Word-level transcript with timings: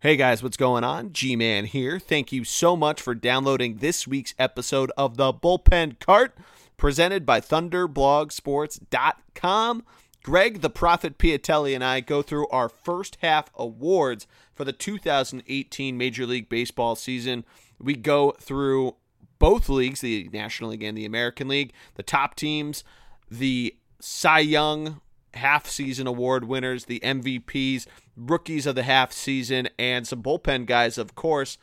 Hey 0.00 0.14
guys, 0.14 0.44
what's 0.44 0.56
going 0.56 0.84
on? 0.84 1.12
G 1.12 1.34
Man 1.34 1.64
here. 1.64 1.98
Thank 1.98 2.30
you 2.30 2.44
so 2.44 2.76
much 2.76 3.02
for 3.02 3.16
downloading 3.16 3.78
this 3.78 4.06
week's 4.06 4.32
episode 4.38 4.92
of 4.96 5.16
the 5.16 5.34
Bullpen 5.34 5.98
Cart 5.98 6.38
presented 6.76 7.26
by 7.26 7.40
ThunderblogSports.com. 7.40 9.84
Greg, 10.22 10.60
the 10.60 10.70
Prophet 10.70 11.18
Piatelli, 11.18 11.74
and 11.74 11.82
I 11.82 11.98
go 11.98 12.22
through 12.22 12.46
our 12.46 12.68
first 12.68 13.18
half 13.22 13.50
awards 13.56 14.28
for 14.54 14.64
the 14.64 14.72
2018 14.72 15.98
Major 15.98 16.26
League 16.26 16.48
Baseball 16.48 16.94
season. 16.94 17.44
We 17.80 17.96
go 17.96 18.36
through 18.38 18.94
both 19.40 19.68
leagues, 19.68 20.00
the 20.00 20.30
National 20.32 20.70
League 20.70 20.84
and 20.84 20.96
the 20.96 21.06
American 21.06 21.48
League, 21.48 21.72
the 21.96 22.04
top 22.04 22.36
teams, 22.36 22.84
the 23.28 23.74
Cy 23.98 24.38
Young 24.38 25.00
half 25.38 25.66
season 25.66 26.06
award 26.06 26.44
winners, 26.44 26.84
the 26.84 27.00
MVPs, 27.00 27.86
rookies 28.16 28.66
of 28.66 28.74
the 28.74 28.82
half 28.82 29.12
season, 29.12 29.68
and 29.78 30.06
some 30.06 30.22
bullpen 30.22 30.66
guys, 30.66 30.98
of 30.98 31.14
course. 31.14 31.58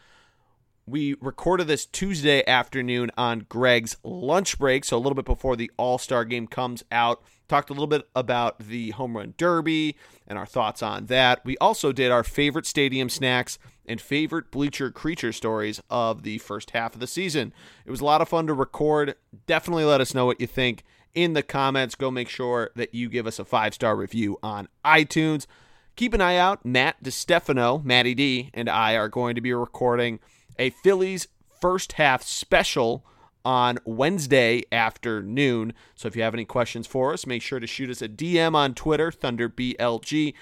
We 0.88 1.16
recorded 1.20 1.68
this 1.68 1.86
Tuesday 1.86 2.46
afternoon 2.48 3.10
on 3.18 3.48
Greg's 3.50 3.98
lunch 4.04 4.60
break, 4.60 4.86
so 4.86 4.98
a 4.98 5.00
little 5.00 5.16
bit 5.16 5.26
before 5.26 5.56
the 5.56 5.72
All 5.78 5.98
Star 5.98 6.26
game 6.26 6.46
comes 6.46 6.84
out. 6.92 7.24
Talked 7.48 7.70
a 7.70 7.74
little 7.74 7.88
bit 7.88 8.08
about 8.16 8.60
the 8.60 8.92
home 8.92 9.18
run 9.18 9.34
derby 9.38 9.96
and 10.28 10.38
our 10.38 10.46
thoughts 10.46 10.84
on 10.84 11.08
that. 11.08 11.44
We 11.44 11.58
also 11.58 11.92
did 11.92 12.12
our 12.12 12.24
favorite 12.24 12.66
stadium 12.68 13.10
snacks 13.10 13.58
and 13.88 14.00
favorite 14.00 14.52
bleacher 14.52 14.92
creature 14.92 15.32
stories 15.32 15.82
of 15.90 16.24
the 16.24 16.38
first 16.40 16.72
half 16.72 16.94
of 16.94 17.00
the 17.00 17.08
season. 17.08 17.54
It 17.86 17.92
was 17.92 18.02
a 18.02 18.06
lot 18.06 18.22
of 18.22 18.30
fun 18.30 18.48
to 18.48 18.54
record. 18.54 19.16
Definitely 19.48 19.86
let 19.86 20.02
us 20.02 20.14
know 20.14 20.26
what 20.26 20.42
you 20.42 20.48
think 20.48 20.84
in 21.16 21.34
the 21.34 21.44
comments. 21.44 21.96
Go 21.96 22.12
make 22.12 22.30
sure 22.30 22.70
that 22.76 22.94
you 22.94 23.10
give 23.10 23.26
us 23.26 23.40
a 23.40 23.46
five 23.46 23.74
star 23.74 23.96
review 23.96 24.38
on 24.44 24.68
iTunes. 24.84 25.48
Keep 25.96 26.14
an 26.14 26.22
eye 26.22 26.38
out. 26.38 26.66
Matt 26.66 27.02
DiStefano, 27.02 27.84
Matty 27.84 28.14
D, 28.14 28.52
and 28.54 28.70
I 28.70 28.96
are 28.96 29.08
going 29.08 29.36
to 29.36 29.42
be 29.42 29.54
recording 29.54 30.20
a 30.60 30.70
Phillies 30.70 31.28
first 31.62 31.94
half 31.94 32.22
special 32.22 33.06
on 33.46 33.78
Wednesday 33.86 34.64
afternoon. 34.72 35.74
So 35.96 36.08
if 36.08 36.16
you 36.16 36.24
have 36.24 36.34
any 36.34 36.46
questions 36.46 36.88
for 36.88 37.14
us, 37.14 37.26
make 37.26 37.42
sure 37.42 37.60
to 37.60 37.68
shoot 37.68 37.90
us 37.90 38.02
a 38.02 38.10
DM 38.10 38.56
on 38.56 38.74
Twitter, 38.74 39.12
ThunderBLG, 39.12 40.34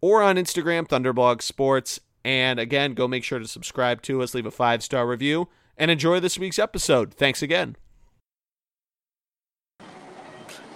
or 0.00 0.22
on 0.22 0.36
Instagram, 0.36 0.88
Thunderblog 0.88 1.42
Sports. 1.42 2.00
And 2.24 2.58
again, 2.58 2.94
go 2.94 3.06
make 3.06 3.24
sure 3.24 3.38
to 3.38 3.46
subscribe 3.46 4.02
to 4.02 4.22
us, 4.22 4.34
leave 4.34 4.46
a 4.46 4.50
five 4.50 4.82
star 4.82 5.06
review, 5.06 5.48
and 5.76 5.90
enjoy 5.90 6.18
this 6.18 6.38
week's 6.38 6.58
episode. 6.58 7.12
Thanks 7.14 7.42
again. 7.42 7.76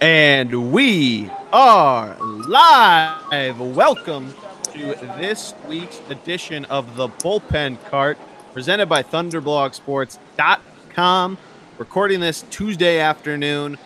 And 0.01 0.71
we 0.71 1.29
are 1.51 2.15
live. 2.21 3.59
Welcome 3.59 4.33
to 4.71 4.95
this 5.17 5.53
week's 5.67 5.99
edition 6.09 6.63
of 6.65 6.95
the 6.95 7.09
Bullpen 7.09 7.77
Cart 7.89 8.17
presented 8.53 8.87
by 8.87 9.03
ThunderblogSports.com. 9.03 11.37
Recording 11.77 12.21
this 12.21 12.45
Tuesday 12.49 13.01
afternoon 13.01 13.77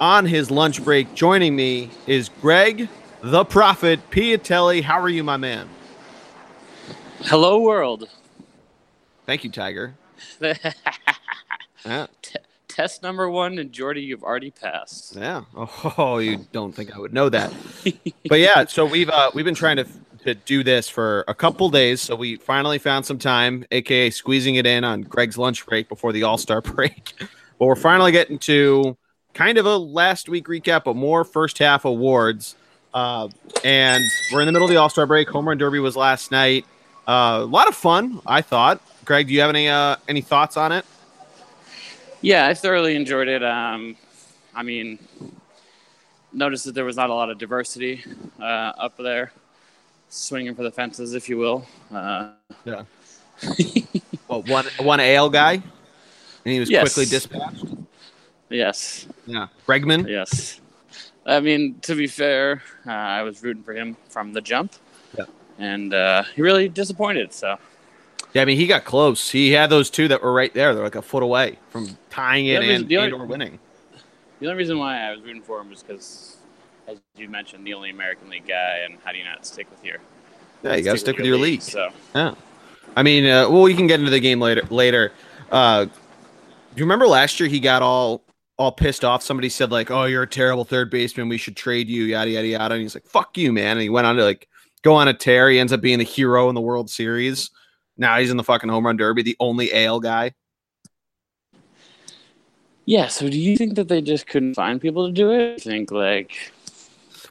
on 0.00 0.24
his 0.24 0.52
lunch 0.52 0.84
break. 0.84 1.16
Joining 1.16 1.56
me 1.56 1.90
is 2.06 2.28
Greg 2.40 2.88
the 3.20 3.44
Prophet 3.44 4.08
Piatelli. 4.10 4.84
How 4.84 5.00
are 5.00 5.08
you, 5.08 5.24
my 5.24 5.36
man? 5.36 5.68
Hello, 7.22 7.60
world. 7.60 8.08
Thank 9.26 9.42
you, 9.42 9.50
Tiger. 9.50 9.94
yeah. 10.40 12.06
T- 12.22 12.36
test 12.80 13.02
number 13.02 13.28
one, 13.28 13.58
and 13.58 13.72
Geordie, 13.72 14.00
you've 14.00 14.22
already 14.22 14.50
passed. 14.50 15.14
Yeah. 15.14 15.42
Oh, 15.98 16.18
you 16.18 16.46
don't 16.52 16.72
think 16.72 16.94
I 16.94 16.98
would 16.98 17.12
know 17.12 17.28
that? 17.28 17.52
but 18.28 18.40
yeah, 18.40 18.64
so 18.64 18.86
we've 18.86 19.10
uh, 19.10 19.30
we've 19.34 19.44
been 19.44 19.54
trying 19.54 19.76
to 19.76 19.86
to 20.24 20.34
do 20.34 20.62
this 20.62 20.88
for 20.88 21.24
a 21.28 21.34
couple 21.34 21.68
days, 21.68 22.00
so 22.00 22.16
we 22.16 22.36
finally 22.36 22.78
found 22.78 23.04
some 23.04 23.18
time, 23.18 23.64
aka 23.70 24.08
squeezing 24.10 24.54
it 24.54 24.66
in 24.66 24.84
on 24.84 25.02
Greg's 25.02 25.36
lunch 25.36 25.66
break 25.66 25.88
before 25.88 26.12
the 26.12 26.22
All 26.22 26.38
Star 26.38 26.60
break. 26.62 27.12
but 27.58 27.66
we're 27.66 27.76
finally 27.76 28.12
getting 28.12 28.38
to 28.40 28.96
kind 29.34 29.58
of 29.58 29.66
a 29.66 29.76
last 29.76 30.28
week 30.30 30.46
recap, 30.46 30.84
but 30.84 30.96
more 30.96 31.24
first 31.24 31.58
half 31.58 31.84
awards. 31.84 32.56
Uh, 32.94 33.28
and 33.62 34.02
we're 34.32 34.40
in 34.40 34.46
the 34.46 34.52
middle 34.52 34.66
of 34.66 34.70
the 34.70 34.76
All 34.76 34.88
Star 34.88 35.06
break. 35.06 35.28
Home 35.28 35.46
Run 35.46 35.58
Derby 35.58 35.80
was 35.80 35.96
last 35.96 36.30
night. 36.30 36.64
Uh, 37.06 37.40
a 37.42 37.44
lot 37.44 37.68
of 37.68 37.74
fun, 37.74 38.20
I 38.26 38.40
thought. 38.40 38.80
Greg, 39.04 39.26
do 39.26 39.34
you 39.34 39.40
have 39.40 39.50
any 39.50 39.68
uh, 39.68 39.96
any 40.08 40.22
thoughts 40.22 40.56
on 40.56 40.72
it? 40.72 40.86
Yeah, 42.22 42.46
I 42.46 42.54
thoroughly 42.54 42.96
enjoyed 42.96 43.28
it. 43.28 43.42
Um, 43.42 43.96
I 44.54 44.62
mean, 44.62 44.98
noticed 46.32 46.64
that 46.66 46.74
there 46.74 46.84
was 46.84 46.96
not 46.96 47.10
a 47.10 47.14
lot 47.14 47.30
of 47.30 47.38
diversity 47.38 48.04
uh, 48.38 48.72
up 48.76 48.96
there, 48.96 49.32
swinging 50.08 50.54
for 50.54 50.62
the 50.62 50.70
fences, 50.70 51.14
if 51.14 51.28
you 51.28 51.38
will. 51.38 51.66
Uh, 51.92 52.32
yeah. 52.64 52.84
well, 54.28 54.42
one 54.42 54.66
one 54.80 55.00
AL 55.00 55.30
guy, 55.30 55.54
and 55.54 55.62
he 56.44 56.60
was 56.60 56.70
yes. 56.70 56.82
quickly 56.82 57.06
dispatched. 57.06 57.64
Yes. 58.50 59.06
Yeah, 59.26 59.46
Bregman. 59.66 60.08
Yes. 60.08 60.60
I 61.24 61.40
mean, 61.40 61.78
to 61.82 61.94
be 61.94 62.06
fair, 62.06 62.62
uh, 62.86 62.90
I 62.90 63.22
was 63.22 63.42
rooting 63.42 63.62
for 63.62 63.72
him 63.72 63.96
from 64.08 64.32
the 64.32 64.40
jump. 64.40 64.72
Yeah. 65.16 65.24
And 65.58 65.94
uh, 65.94 66.24
he 66.34 66.42
really 66.42 66.68
disappointed. 66.68 67.32
So 67.32 67.56
yeah, 68.32 68.42
I 68.42 68.44
mean, 68.44 68.56
he 68.56 68.66
got 68.66 68.84
close. 68.84 69.30
He 69.30 69.50
had 69.50 69.70
those 69.70 69.90
two 69.90 70.08
that 70.08 70.22
were 70.22 70.32
right 70.32 70.52
there. 70.54 70.74
They're 70.74 70.84
like 70.84 70.94
a 70.94 71.02
foot 71.02 71.22
away 71.22 71.58
from 71.70 71.96
tying 72.10 72.46
it 72.46 72.62
and, 72.62 72.84
only, 72.84 72.96
and 72.96 73.12
or 73.12 73.26
winning. 73.26 73.58
The 74.38 74.46
only 74.46 74.58
reason 74.58 74.78
why 74.78 75.00
I 75.00 75.10
was 75.10 75.20
rooting 75.20 75.42
for 75.42 75.60
him 75.60 75.70
was 75.70 75.82
because, 75.82 76.36
as 76.86 76.98
you 77.16 77.28
mentioned, 77.28 77.66
the 77.66 77.74
only 77.74 77.90
American 77.90 78.28
League 78.30 78.46
guy, 78.46 78.82
and 78.84 78.98
how 79.04 79.12
do 79.12 79.18
you 79.18 79.24
not 79.24 79.44
stick 79.44 79.68
with 79.70 79.84
your? 79.84 79.96
Yeah, 80.62 80.76
you 80.76 80.84
got 80.84 80.92
to 80.92 80.98
stick 80.98 81.16
with 81.16 81.26
your 81.26 81.36
league. 81.36 81.60
league. 81.60 81.62
So 81.62 81.90
yeah, 82.14 82.34
I 82.96 83.02
mean, 83.02 83.26
uh, 83.26 83.48
well, 83.50 83.62
we 83.62 83.74
can 83.74 83.86
get 83.86 83.98
into 83.98 84.10
the 84.10 84.20
game 84.20 84.40
later. 84.40 84.62
Later, 84.70 85.12
uh, 85.50 85.86
do 85.86 85.90
you 86.76 86.84
remember 86.84 87.06
last 87.08 87.40
year 87.40 87.48
he 87.48 87.58
got 87.58 87.82
all 87.82 88.22
all 88.56 88.70
pissed 88.70 89.04
off? 89.04 89.22
Somebody 89.22 89.48
said 89.48 89.72
like, 89.72 89.90
"Oh, 89.90 90.04
you're 90.04 90.22
a 90.22 90.28
terrible 90.28 90.64
third 90.64 90.88
baseman. 90.90 91.28
We 91.28 91.38
should 91.38 91.56
trade 91.56 91.88
you." 91.88 92.04
Yada 92.04 92.30
yada 92.30 92.46
yada. 92.46 92.74
And 92.74 92.82
he's 92.82 92.94
like, 92.94 93.06
"Fuck 93.06 93.36
you, 93.36 93.52
man." 93.52 93.72
And 93.72 93.80
he 93.80 93.88
went 93.88 94.06
on 94.06 94.16
to 94.16 94.24
like 94.24 94.48
go 94.82 94.94
on 94.94 95.08
a 95.08 95.14
tear. 95.14 95.50
He 95.50 95.58
ends 95.58 95.72
up 95.72 95.80
being 95.80 95.98
the 95.98 96.04
hero 96.04 96.48
in 96.48 96.54
the 96.54 96.60
World 96.60 96.88
Series. 96.88 97.50
Now 98.00 98.18
he's 98.18 98.30
in 98.30 98.38
the 98.38 98.42
fucking 98.42 98.70
home 98.70 98.86
run 98.86 98.96
derby, 98.96 99.22
the 99.22 99.36
only 99.38 99.72
AL 99.72 100.00
guy. 100.00 100.32
Yeah. 102.86 103.08
So 103.08 103.28
do 103.28 103.38
you 103.38 103.56
think 103.56 103.76
that 103.76 103.88
they 103.88 104.00
just 104.00 104.26
couldn't 104.26 104.54
find 104.54 104.80
people 104.80 105.06
to 105.06 105.12
do 105.12 105.30
it? 105.30 105.54
I 105.54 105.58
think 105.58 105.92
like. 105.92 106.52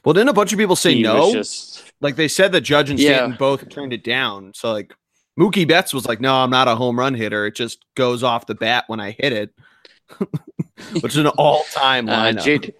Well, 0.04 0.14
didn't 0.14 0.30
a 0.30 0.32
bunch 0.32 0.52
of 0.52 0.58
people 0.58 0.76
say 0.76 1.02
no? 1.02 1.32
Just... 1.32 1.92
Like 2.00 2.16
they 2.16 2.28
said 2.28 2.52
that 2.52 2.62
Judge 2.62 2.88
and 2.88 2.98
yeah. 2.98 3.16
Stanton 3.16 3.36
both 3.38 3.68
turned 3.68 3.92
it 3.92 4.04
down. 4.04 4.52
So 4.54 4.72
like 4.72 4.94
Mookie 5.38 5.68
Betts 5.68 5.92
was 5.92 6.06
like, 6.06 6.20
"No, 6.20 6.34
I'm 6.36 6.50
not 6.50 6.68
a 6.68 6.76
home 6.76 6.98
run 6.98 7.14
hitter. 7.14 7.46
It 7.46 7.56
just 7.56 7.84
goes 7.96 8.22
off 8.22 8.46
the 8.46 8.54
bat 8.54 8.84
when 8.86 9.00
I 9.00 9.10
hit 9.10 9.32
it," 9.32 9.50
which 11.00 11.12
is 11.12 11.16
an 11.16 11.26
all-time 11.26 12.06
lineup. 12.06 12.68
Uh, 12.68 12.70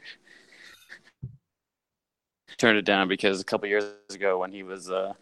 turned 2.56 2.78
it 2.78 2.84
down 2.84 3.08
because 3.08 3.40
a 3.40 3.44
couple 3.44 3.68
years 3.68 3.84
ago 4.10 4.38
when 4.38 4.52
he 4.52 4.62
was 4.62 4.90
uh, 4.90 5.12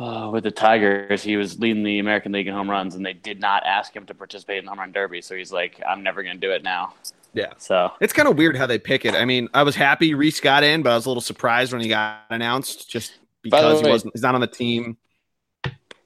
uh, 0.00 0.30
with 0.30 0.44
the 0.44 0.50
Tigers, 0.50 1.22
he 1.22 1.36
was 1.36 1.58
leading 1.58 1.82
the 1.82 1.98
American 1.98 2.32
League 2.32 2.46
in 2.46 2.54
home 2.54 2.70
runs, 2.70 2.94
and 2.94 3.04
they 3.04 3.12
did 3.12 3.38
not 3.38 3.64
ask 3.66 3.94
him 3.94 4.06
to 4.06 4.14
participate 4.14 4.58
in 4.58 4.64
the 4.64 4.70
home 4.70 4.80
run 4.80 4.92
derby. 4.92 5.20
So 5.20 5.36
he's 5.36 5.52
like, 5.52 5.80
"I'm 5.86 6.02
never 6.02 6.22
going 6.22 6.40
to 6.40 6.40
do 6.40 6.52
it 6.52 6.64
now." 6.64 6.94
Yeah. 7.34 7.52
So 7.58 7.92
it's 8.00 8.14
kind 8.14 8.26
of 8.26 8.38
weird 8.38 8.56
how 8.56 8.66
they 8.66 8.78
pick 8.78 9.04
it. 9.04 9.14
I 9.14 9.26
mean, 9.26 9.50
I 9.52 9.62
was 9.62 9.76
happy 9.76 10.14
Rhys 10.14 10.40
got 10.40 10.64
in, 10.64 10.82
but 10.82 10.90
I 10.90 10.94
was 10.94 11.04
a 11.04 11.10
little 11.10 11.20
surprised 11.20 11.72
when 11.72 11.82
he 11.82 11.88
got 11.88 12.22
announced, 12.30 12.88
just 12.88 13.18
because 13.42 13.82
way, 13.82 13.88
he 13.88 13.92
wasn't. 13.92 14.14
He's 14.14 14.22
not 14.22 14.34
on 14.34 14.40
the 14.40 14.46
team. 14.46 14.96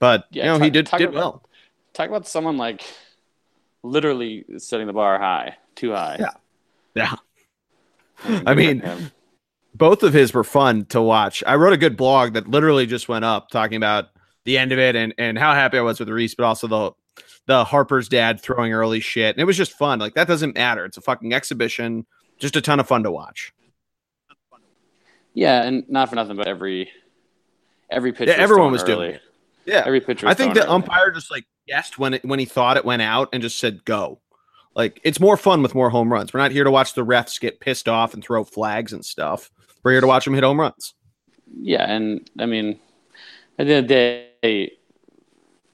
But 0.00 0.26
yeah, 0.32 0.42
you 0.42 0.48
know, 0.48 0.58
talk, 0.58 0.64
he 0.64 0.70
did 0.70 0.86
did 0.86 1.02
about, 1.02 1.14
well. 1.14 1.42
Talk 1.92 2.08
about 2.08 2.26
someone 2.26 2.56
like 2.56 2.82
literally 3.84 4.44
setting 4.58 4.88
the 4.88 4.92
bar 4.92 5.20
high, 5.20 5.56
too 5.76 5.92
high. 5.92 6.16
Yeah. 6.18 6.30
Yeah. 6.96 7.14
I 8.46 8.54
mean, 8.54 8.82
both 9.74 10.02
of 10.02 10.12
his 10.12 10.32
were 10.32 10.44
fun 10.44 10.86
to 10.86 11.02
watch. 11.02 11.42
I 11.46 11.56
wrote 11.56 11.72
a 11.72 11.78
good 11.78 11.96
blog 11.96 12.34
that 12.34 12.48
literally 12.48 12.86
just 12.86 13.08
went 13.08 13.24
up 13.24 13.48
talking 13.50 13.76
about 13.76 14.06
the 14.44 14.58
end 14.58 14.72
of 14.72 14.78
it 14.78 14.94
and 14.94 15.14
and 15.18 15.38
how 15.38 15.54
happy 15.54 15.78
I 15.78 15.82
was 15.82 15.98
with 15.98 16.08
Rhys, 16.08 16.34
but 16.34 16.44
also 16.44 16.66
the 16.66 16.92
the 17.46 17.64
Harper's 17.64 18.08
dad 18.08 18.40
throwing 18.40 18.72
early 18.72 19.00
shit. 19.00 19.34
And 19.34 19.40
it 19.40 19.44
was 19.44 19.56
just 19.56 19.72
fun. 19.72 19.98
Like 19.98 20.14
that 20.14 20.28
doesn't 20.28 20.54
matter. 20.54 20.84
It's 20.84 20.96
a 20.96 21.00
fucking 21.00 21.32
exhibition. 21.32 22.06
Just 22.38 22.56
a 22.56 22.60
ton 22.60 22.80
of 22.80 22.86
fun 22.86 23.02
to 23.02 23.10
watch. 23.10 23.52
Yeah, 25.34 25.62
and 25.62 25.84
not 25.88 26.08
for 26.08 26.16
nothing, 26.16 26.36
but 26.36 26.46
every 26.46 26.90
every 27.90 28.12
pitch. 28.12 28.28
Yeah, 28.28 28.34
everyone 28.34 28.72
was 28.72 28.82
early. 28.82 28.94
doing. 28.94 29.10
It. 29.14 29.22
Yeah, 29.66 29.82
every 29.84 30.00
pitcher. 30.00 30.28
I 30.28 30.34
think 30.34 30.54
the 30.54 30.60
early. 30.60 30.70
umpire 30.70 31.10
just 31.10 31.30
like 31.30 31.44
guessed 31.66 31.98
when 31.98 32.14
it 32.14 32.24
when 32.24 32.38
he 32.38 32.44
thought 32.44 32.76
it 32.76 32.84
went 32.84 33.02
out 33.02 33.30
and 33.32 33.42
just 33.42 33.58
said 33.58 33.84
go. 33.84 34.20
Like 34.74 35.00
it's 35.04 35.20
more 35.20 35.36
fun 35.36 35.62
with 35.62 35.74
more 35.74 35.90
home 35.90 36.12
runs. 36.12 36.32
We're 36.32 36.40
not 36.40 36.52
here 36.52 36.64
to 36.64 36.70
watch 36.70 36.94
the 36.94 37.04
refs 37.04 37.40
get 37.40 37.60
pissed 37.60 37.88
off 37.88 38.14
and 38.14 38.22
throw 38.22 38.44
flags 38.44 38.92
and 38.92 39.04
stuff. 39.04 39.50
We're 39.84 39.92
here 39.92 40.00
to 40.00 40.06
watch 40.06 40.26
him 40.26 40.34
hit 40.34 40.42
home 40.42 40.58
runs. 40.58 40.94
Yeah, 41.60 41.84
and 41.84 42.28
I 42.38 42.46
mean, 42.46 42.80
at 43.58 43.66
the 43.66 43.74
end 43.74 43.84
of 43.84 43.88
the 43.88 43.94
day, 44.42 44.72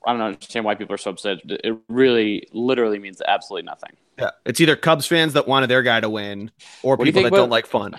I 0.07 0.13
don't 0.13 0.21
understand 0.21 0.65
why 0.65 0.75
people 0.75 0.95
are 0.95 0.99
so 0.99 1.11
upset. 1.13 1.39
It 1.45 1.79
really, 1.89 2.47
literally 2.53 2.99
means 2.99 3.23
absolutely 3.27 3.67
nothing. 3.67 3.91
Yeah, 4.19 4.31
it's 4.45 4.61
either 4.61 4.77
Cubs 4.77 5.07
fans 5.07 5.33
that 5.35 5.47
wanted 5.49 5.69
their 5.69 5.83
guy 5.83 6.01
to 6.01 6.11
win, 6.11 6.51
or 6.83 6.97
what 6.97 7.05
people 7.05 7.21
do 7.21 7.25
that 7.25 7.29
about, 7.29 7.37
don't 7.37 7.51
like 7.51 7.67
fun. 7.67 7.99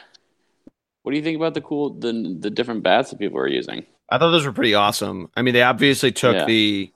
What 1.03 1.11
do 1.11 1.17
you 1.17 1.23
think 1.23 1.37
about 1.37 1.53
the 1.53 1.61
cool, 1.61 1.91
the 1.91 2.37
the 2.39 2.49
different 2.49 2.83
bats 2.83 3.09
that 3.09 3.19
people 3.19 3.39
are 3.39 3.47
using? 3.47 3.85
I 4.09 4.17
thought 4.17 4.31
those 4.31 4.45
were 4.45 4.51
pretty 4.51 4.75
awesome. 4.75 5.29
I 5.37 5.41
mean, 5.41 5.53
they 5.53 5.63
obviously 5.63 6.11
took 6.11 6.35
Yeah. 6.35 6.45
the 6.45 6.91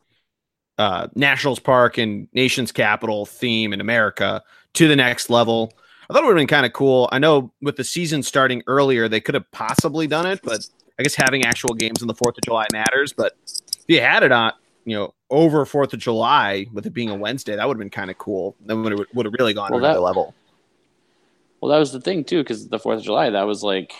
uh, 0.77 1.07
Nationals 1.15 1.59
Park 1.59 1.97
and 1.97 2.27
Nation's 2.33 2.73
Capital 2.73 3.25
theme 3.25 3.71
in 3.71 3.79
America 3.79 4.43
to 4.73 4.87
the 4.89 4.95
next 4.95 5.29
level. 5.29 5.71
I 6.09 6.13
thought 6.13 6.23
it 6.23 6.25
would 6.27 6.37
have 6.37 6.41
been 6.41 6.47
kind 6.47 6.65
of 6.65 6.73
cool. 6.73 7.09
I 7.11 7.19
know 7.19 7.51
with 7.61 7.77
the 7.77 7.83
season 7.83 8.21
starting 8.23 8.61
earlier, 8.67 9.07
they 9.07 9.19
could 9.21 9.35
have 9.35 9.49
possibly 9.51 10.07
done 10.07 10.25
it, 10.27 10.41
but 10.43 10.67
I 10.99 11.03
guess 11.03 11.15
having 11.15 11.45
actual 11.45 11.73
games 11.73 12.01
on 12.01 12.07
the 12.07 12.13
Fourth 12.13 12.37
of 12.37 12.43
July 12.43 12.65
matters. 12.71 13.11
But 13.13 13.33
if 13.47 13.85
you 13.87 14.01
had 14.01 14.23
it 14.23 14.31
on, 14.31 14.53
you 14.85 14.95
know, 14.95 15.13
over 15.29 15.65
Fourth 15.65 15.93
of 15.93 15.99
July 15.99 16.67
with 16.73 16.85
it 16.85 16.93
being 16.93 17.09
a 17.09 17.15
Wednesday, 17.15 17.55
that 17.55 17.67
would 17.67 17.75
have 17.75 17.79
been 17.79 17.89
kind 17.89 18.11
of 18.11 18.17
cool. 18.17 18.55
Then 18.65 18.83
would 18.83 18.91
have, 18.91 19.07
would 19.13 19.25
have 19.25 19.33
really 19.39 19.53
gone 19.53 19.71
Well, 19.71 19.79
to 19.79 19.85
another 19.85 19.99
that- 19.99 20.03
level. 20.03 20.35
Well, 21.61 21.71
that 21.71 21.79
was 21.79 21.91
the 21.91 22.01
thing 22.01 22.23
too, 22.23 22.43
because 22.43 22.67
the 22.67 22.77
Fourth 22.77 22.99
of 22.99 23.03
July, 23.05 23.31
that 23.31 23.43
was 23.43 23.63
like, 23.63 23.93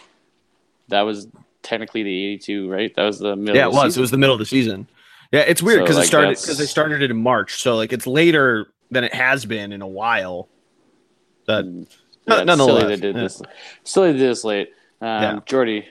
that 0.90 1.02
was 1.02 1.28
technically 1.64 2.04
the 2.04 2.26
'82, 2.26 2.70
right? 2.70 2.94
That 2.96 3.06
was 3.06 3.18
the 3.18 3.36
middle. 3.36 3.56
Yeah, 3.56 3.66
it 3.66 3.74
was. 3.74 3.98
It 3.98 4.02
was 4.02 4.12
the 4.12 4.18
middle 4.20 4.36
of 4.36 4.40
the 4.40 4.46
season. 4.46 4.88
Yeah, 5.32 5.40
it's 5.40 5.64
weird 5.64 5.80
So, 5.80 5.84
because 5.84 5.96
like, 5.96 6.04
it 6.04 6.08
started 6.08 6.30
because 6.30 6.58
they 6.60 6.66
started 6.68 7.02
it 7.02 7.10
in 7.10 7.18
March, 7.18 7.56
so 7.64 7.76
like 7.76 7.92
it's 7.92 8.06
later 8.06 8.68
than 8.92 9.04
it 9.04 9.14
has 9.16 9.46
been 9.46 9.72
in 9.72 9.82
a 9.82 9.88
while. 9.88 10.48
But 11.46 11.66
Mm. 11.66 11.88
no- 12.28 12.36
Yeah, 12.36 12.38
it's 12.42 12.46
nonetheless, 12.48 12.82
silly 12.82 12.96
they 12.96 13.02
did 13.02 13.16
yeah. 13.16 13.22
this. 13.24 13.42
Silly 13.84 14.12
they 14.14 14.18
did 14.20 14.30
this 14.30 14.44
late. 14.44 14.70
Um, 15.02 15.08
Yeah. 15.22 15.40
Geordie, 15.46 15.86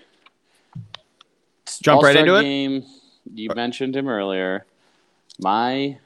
Jump 1.83 2.03
right 2.03 2.17
into 2.17 2.37
it? 2.37 2.43
game, 2.43 2.85
You 3.33 3.51
mentioned 3.55 3.97
him 3.97 4.09
earlier. 4.09 4.67
My 5.41 5.99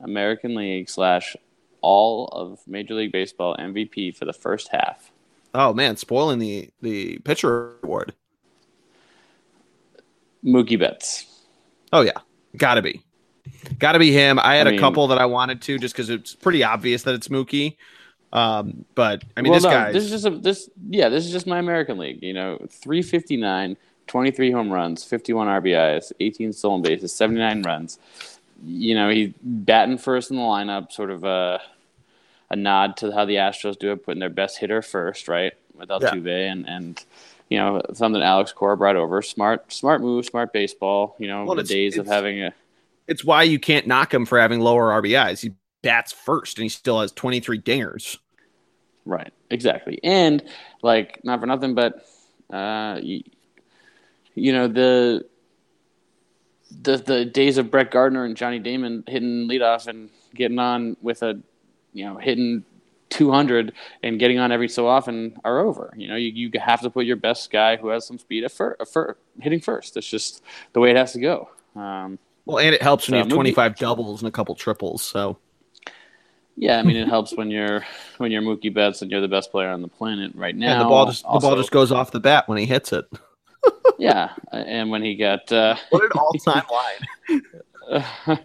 American 0.00 0.54
League 0.54 0.88
slash 0.88 1.36
all 1.82 2.26
of 2.28 2.60
Major 2.66 2.94
League 2.94 3.12
Baseball 3.12 3.56
MVP 3.58 4.10
for 4.16 4.24
the 4.24 4.32
first 4.32 4.68
half. 4.68 5.10
oh 5.54 5.72
man, 5.74 5.96
spoiling 5.96 6.38
the 6.38 6.68
the 6.80 7.18
pitcher 7.20 7.74
award. 7.82 8.14
Mookie 10.44 10.78
Betts. 10.78 11.26
Oh 11.92 12.00
yeah, 12.02 12.18
gotta 12.56 12.82
be, 12.82 13.02
gotta 13.78 13.98
be 13.98 14.12
him. 14.12 14.38
I 14.38 14.54
had 14.56 14.66
I 14.66 14.70
a 14.70 14.72
mean- 14.72 14.80
couple 14.80 15.08
that 15.08 15.18
I 15.18 15.26
wanted 15.26 15.60
to 15.62 15.78
just 15.78 15.94
because 15.94 16.08
it's 16.08 16.34
pretty 16.34 16.62
obvious 16.62 17.02
that 17.02 17.14
it's 17.14 17.28
Mookie. 17.28 17.76
Um, 18.32 18.84
but 18.94 19.24
I 19.36 19.42
mean, 19.42 19.50
well, 19.50 19.58
this 19.58 19.64
no, 19.64 19.70
guy. 19.70 19.92
this 19.92 20.04
is 20.04 20.10
just 20.10 20.26
a, 20.26 20.30
this. 20.30 20.70
Yeah, 20.88 21.08
this 21.08 21.26
is 21.26 21.32
just 21.32 21.46
my 21.46 21.58
American 21.58 21.98
League. 21.98 22.22
You 22.22 22.32
know, 22.32 22.58
359, 22.70 23.76
23 24.06 24.50
home 24.52 24.72
runs, 24.72 25.04
51 25.04 25.48
RBIs, 25.48 26.12
18 26.20 26.52
stolen 26.52 26.82
bases, 26.82 27.12
79 27.12 27.62
runs. 27.62 27.98
You 28.64 28.94
know, 28.94 29.08
he's 29.08 29.32
batting 29.42 29.98
first 29.98 30.30
in 30.30 30.36
the 30.36 30.42
lineup, 30.42 30.92
sort 30.92 31.10
of 31.10 31.24
a 31.24 31.60
a 32.50 32.56
nod 32.56 32.96
to 32.98 33.12
how 33.12 33.24
the 33.24 33.36
Astros 33.36 33.78
do 33.78 33.92
it, 33.92 34.04
putting 34.04 34.20
their 34.20 34.28
best 34.28 34.58
hitter 34.58 34.82
first, 34.82 35.28
right, 35.28 35.52
with 35.74 35.88
Altuve, 35.88 36.50
and 36.50 36.68
and 36.68 37.04
you 37.48 37.58
know 37.58 37.82
something 37.94 38.22
Alex 38.22 38.52
Cora 38.52 38.76
brought 38.76 38.96
over. 38.96 39.22
Smart, 39.22 39.72
smart 39.72 40.00
move, 40.02 40.24
smart 40.26 40.52
baseball. 40.52 41.16
You 41.18 41.26
know, 41.26 41.44
Well, 41.44 41.56
the 41.56 41.64
days 41.64 41.98
of 41.98 42.06
having 42.06 42.42
a 42.42 42.54
it's 43.10 43.24
why 43.24 43.42
you 43.42 43.58
can't 43.58 43.88
knock 43.88 44.14
him 44.14 44.24
for 44.24 44.38
having 44.38 44.60
lower 44.60 44.90
RBIs. 45.02 45.40
He 45.42 45.52
bats 45.82 46.12
first, 46.12 46.58
and 46.58 46.62
he 46.64 46.68
still 46.68 47.00
has 47.00 47.12
twenty 47.12 47.40
three 47.40 47.60
dingers. 47.60 48.18
Right, 49.04 49.32
exactly. 49.50 49.98
And 50.04 50.42
like 50.82 51.20
not 51.24 51.40
for 51.40 51.46
nothing, 51.46 51.74
but 51.74 52.04
uh, 52.52 52.98
you, 53.02 53.22
you 54.34 54.52
know 54.52 54.68
the 54.68 55.24
the 56.82 56.96
the 56.98 57.24
days 57.24 57.58
of 57.58 57.70
Brett 57.70 57.90
Gardner 57.90 58.24
and 58.24 58.36
Johnny 58.36 58.58
Damon 58.58 59.04
hitting 59.06 59.48
leadoff 59.48 59.86
and 59.86 60.10
getting 60.34 60.58
on 60.58 60.96
with 61.02 61.22
a 61.22 61.40
you 61.92 62.04
know 62.04 62.16
hitting 62.18 62.64
200 63.08 63.72
and 64.04 64.20
getting 64.20 64.38
on 64.38 64.52
every 64.52 64.68
so 64.68 64.86
often 64.86 65.36
are 65.42 65.58
over. 65.58 65.92
You 65.96 66.06
know, 66.06 66.14
you, 66.14 66.30
you 66.30 66.50
have 66.60 66.80
to 66.82 66.90
put 66.90 67.06
your 67.06 67.16
best 67.16 67.50
guy 67.50 67.76
who 67.76 67.88
has 67.88 68.06
some 68.06 68.18
speed 68.20 68.44
at 68.44 68.52
fir- 68.52 68.76
fir- 68.88 69.16
hitting 69.40 69.58
first. 69.60 69.96
It's 69.96 70.06
just 70.06 70.44
the 70.74 70.78
way 70.80 70.90
it 70.92 70.96
has 70.96 71.12
to 71.14 71.20
go. 71.20 71.48
Um, 71.74 72.20
Well, 72.44 72.58
and 72.60 72.72
it 72.72 72.80
helps 72.82 73.08
when 73.08 73.14
So, 73.14 73.16
you 73.16 73.18
have 73.24 73.26
Mookie- 73.26 73.34
twenty 73.34 73.52
five 73.52 73.74
doubles 73.76 74.20
and 74.22 74.28
a 74.28 74.30
couple 74.30 74.54
triples. 74.54 75.02
So 75.02 75.38
yeah, 76.56 76.78
I 76.78 76.82
mean 76.82 76.96
it 76.96 77.08
helps 77.08 77.34
when 77.36 77.50
you're 77.50 77.84
when 78.18 78.30
you're 78.30 78.42
Mookie 78.42 78.72
Betts 78.72 79.02
and 79.02 79.10
you're 79.10 79.20
the 79.20 79.28
best 79.28 79.50
player 79.50 79.68
on 79.68 79.82
the 79.82 79.88
planet 79.88 80.32
right 80.34 80.54
now. 80.54 80.72
yeah, 80.72 80.78
the 80.78 80.88
ball 80.88 81.06
just 81.06 81.22
the 81.22 81.38
ball 81.38 81.56
just 81.56 81.70
goes 81.70 81.92
off 81.92 82.10
the 82.10 82.20
bat 82.20 82.48
when 82.48 82.58
he 82.58 82.66
hits 82.66 82.92
it. 82.92 83.06
Yeah, 83.98 84.30
and 84.50 84.90
when 84.90 85.02
he 85.02 85.14
got 85.14 85.52
uh, 85.52 85.76
What 85.90 86.04
an 86.04 86.10
all 86.14 86.32
time 86.32 86.64
line. 86.72 87.98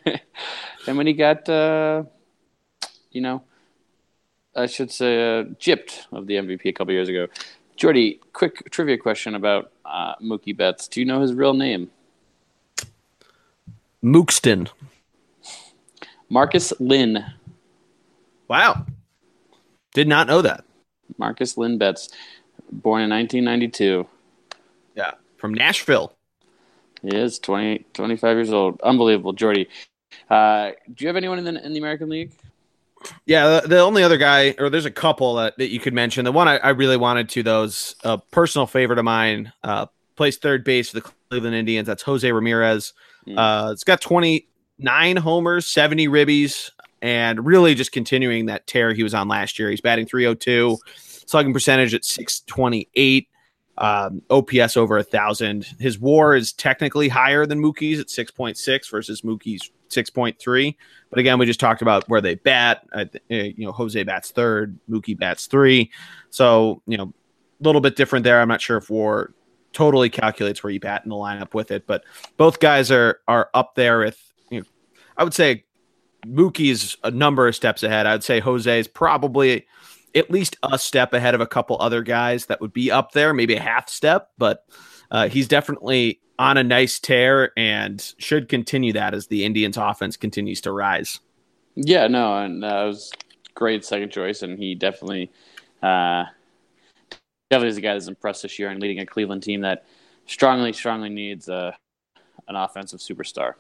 and 0.88 0.98
when 0.98 1.07
he 1.07 1.13
got 1.13 1.48
uh, 1.48 2.04
you 3.12 3.22
know, 3.22 3.42
I 4.54 4.66
should 4.66 4.92
say 4.92 5.40
uh, 5.40 5.44
gypped 5.44 6.08
of 6.12 6.28
the 6.28 6.34
MVP 6.34 6.66
a 6.66 6.74
couple 6.74 6.94
years 6.94 7.08
ago. 7.08 7.28
Geordie, 7.78 8.19
quick 8.34 8.69
trivia 8.69 8.98
question 8.98 9.36
about 9.36 9.72
uh, 9.86 10.16
Mookie 10.22 10.56
Betts. 10.56 10.90
Do 10.90 11.00
you 11.00 11.06
know 11.06 11.22
his 11.22 11.34
real 11.34 11.54
name? 11.54 11.90
Mookston. 14.04 14.69
Markus 16.30 16.74
Lynn. 16.80 17.24
Wow. 18.47 18.86
Did 19.94 20.07
not 20.07 20.27
know 20.27 20.42
that. 20.42 20.63
Markus 21.18 21.57
Lynn 21.57 21.77
Betts, 21.77 22.09
born 22.71 23.01
in 23.01 23.09
1992. 23.09 24.07
Yeah. 24.95 25.12
From 25.38 25.53
Nashville. 25.53 26.15
He 27.01 27.15
is 27.15 27.39
20, 27.39 27.86
25 27.94 28.38
years 28.38 28.51
old. 28.51 28.81
Unbelievable, 28.81 29.33
Geordie. 29.33 29.69
Uh, 30.30 30.71
do 30.94 31.03
you 31.03 31.07
have 31.07 31.15
anyone 31.18 31.38
in 31.38 31.45
the 31.45 31.63
in 31.65 31.74
the 31.74 31.80
American 31.80 32.09
League? 32.09 32.31
Yeah, 33.25 33.59
the, 33.62 33.68
the 33.68 33.80
only 33.80 34.03
other 34.03 34.18
guy, 34.18 34.56
or 34.57 34.69
there's 34.69 34.86
a 34.86 34.91
couple 34.91 35.36
that, 35.36 35.57
that 35.57 35.69
you 35.69 35.80
could 35.80 35.94
mention. 35.94 36.25
The 36.25 36.31
one 36.31 36.48
I, 36.48 36.57
I 36.57 36.69
really 36.69 36.98
wanted 36.98 37.30
to, 37.30 37.44
though, 37.44 37.63
is 37.63 37.95
a 38.03 38.18
personal 38.18 38.65
favorite 38.65 38.98
of 38.98 39.06
mine. 39.06 39.53
Uh, 39.63 39.86
plays 40.15 40.38
third 40.38 40.63
base 40.63 40.89
for 40.89 41.00
the 41.00 41.12
Cleveland 41.30 41.56
Indians. 41.56 41.86
That's 41.86 42.01
Jose 42.03 42.31
Ramirez. 42.31 42.94
Hmm. 43.25 43.38
Uh, 43.38 43.71
it's 43.71 43.83
got 43.83 44.01
29 44.01 45.18
homers, 45.18 45.68
70 45.68 46.07
ribbies, 46.07 46.71
and 47.06 47.46
really 47.46 47.75
just 47.75 47.92
continuing 47.92 48.48
that 48.48 48.66
tear 48.66 48.92
he 48.92 49.04
was 49.04 49.13
on 49.13 49.28
last 49.28 49.60
year. 49.60 49.69
He's 49.69 49.80
batting 49.80 50.07
302, 50.07 50.75
slugging 50.96 51.54
percentage 51.54 51.94
at 51.94 52.04
628, 52.04 53.30
um, 53.78 54.24
OPS 54.31 54.75
over 54.75 54.98
a 54.98 55.04
thousand. 55.04 55.68
His 55.80 56.00
WAR 56.00 56.36
is 56.36 56.52
technically 56.52 57.07
higher 57.07 57.46
than 57.46 57.62
Mookie's 57.62 58.00
at 58.00 58.07
6.6 58.07 58.90
versus 58.90 59.22
Mookie's 59.22 59.69
6.3. 59.90 60.75
But 61.12 61.19
again, 61.19 61.38
we 61.38 61.46
just 61.46 61.60
talked 61.60 61.84
about 61.84 62.10
where 62.10 62.22
they 62.22 62.34
bat. 62.34 62.88
Uh, 62.92 63.06
you 63.30 63.54
know, 63.68 63.72
Jose 63.72 64.01
bats 64.01 64.31
third, 64.31 64.75
Mookie 64.90 65.16
bats 65.16 65.46
three. 65.46 65.92
So, 66.31 66.81
you 66.88 66.98
know, 66.98 67.13
a 67.62 67.63
little 67.63 67.81
bit 67.81 67.96
different 67.96 68.24
there. 68.24 68.42
I'm 68.42 68.48
not 68.48 68.62
sure 68.62 68.78
if 68.78 68.90
WAR 68.90 69.31
totally 69.74 70.10
calculates 70.10 70.63
where 70.63 70.72
you 70.72 70.80
bat 70.80 71.04
in 71.04 71.10
the 71.10 71.16
lineup 71.16 71.54
with 71.54 71.69
it, 71.69 71.86
but 71.86 72.04
both 72.36 72.60
guys 72.60 72.90
are 72.90 73.19
are 73.28 73.51
up 73.54 73.75
there 73.75 74.00
with, 74.00 74.19
you 74.50 74.62
know, 74.62 74.66
I 75.18 75.24
would 75.24 75.36
say 75.36 75.65
Mookie's 76.25 76.98
a 77.03 77.12
number 77.12 77.48
of 77.48 77.55
steps 77.55 77.84
ahead. 77.84 78.05
I'd 78.05 78.24
say 78.24 78.39
Jose 78.39 78.79
is 78.79 78.88
probably 78.88 79.65
at 80.15 80.32
least 80.32 80.58
a 80.63 80.79
step 80.79 81.13
ahead 81.13 81.36
of 81.36 81.41
a 81.41 81.48
couple 81.48 81.77
other 81.79 82.01
guys 82.01 82.46
that 82.46 82.62
would 82.62 82.74
be 82.74 82.89
up 82.89 83.12
there, 83.12 83.34
maybe 83.34 83.55
a 83.55 83.62
half 83.62 83.89
step, 83.89 84.29
but 84.38 84.65
uh, 85.12 85.27
he's 85.27 85.48
definitely 85.48 86.22
on 86.39 86.58
a 86.58 86.63
nice 86.63 87.00
tear 87.00 87.51
and 87.58 88.13
should 88.17 88.50
continue 88.50 88.94
that 88.94 89.13
as 89.13 89.27
the 89.27 89.46
Indians 89.46 89.77
offense 89.77 90.17
continues 90.17 90.62
to 90.62 90.72
rise. 90.72 91.20
Yeah, 91.75 92.08
no, 92.08 92.38
and 92.38 92.63
that 92.63 92.84
was 92.84 93.12
great 93.53 93.84
second 93.84 94.12
choice, 94.12 94.41
and 94.41 94.58
he 94.58 94.75
definitely, 94.75 95.32
uh, 95.84 96.25
definitely 97.50 97.70
is 97.70 97.77
a 97.77 97.82
guy 97.82 97.94
that's 97.94 98.08
impressed 98.08 98.44
this 98.44 98.58
year 98.58 98.70
and 98.70 98.82
leading 98.82 99.00
a 99.00 99.05
Cleveland 99.05 99.44
team 99.44 99.62
that 99.62 99.86
strongly, 100.25 100.72
strongly 100.72 101.10
needs 101.10 101.50
uh, 101.50 101.72
an 102.48 102.55
offensive 102.55 103.00
superstar. 103.00 103.55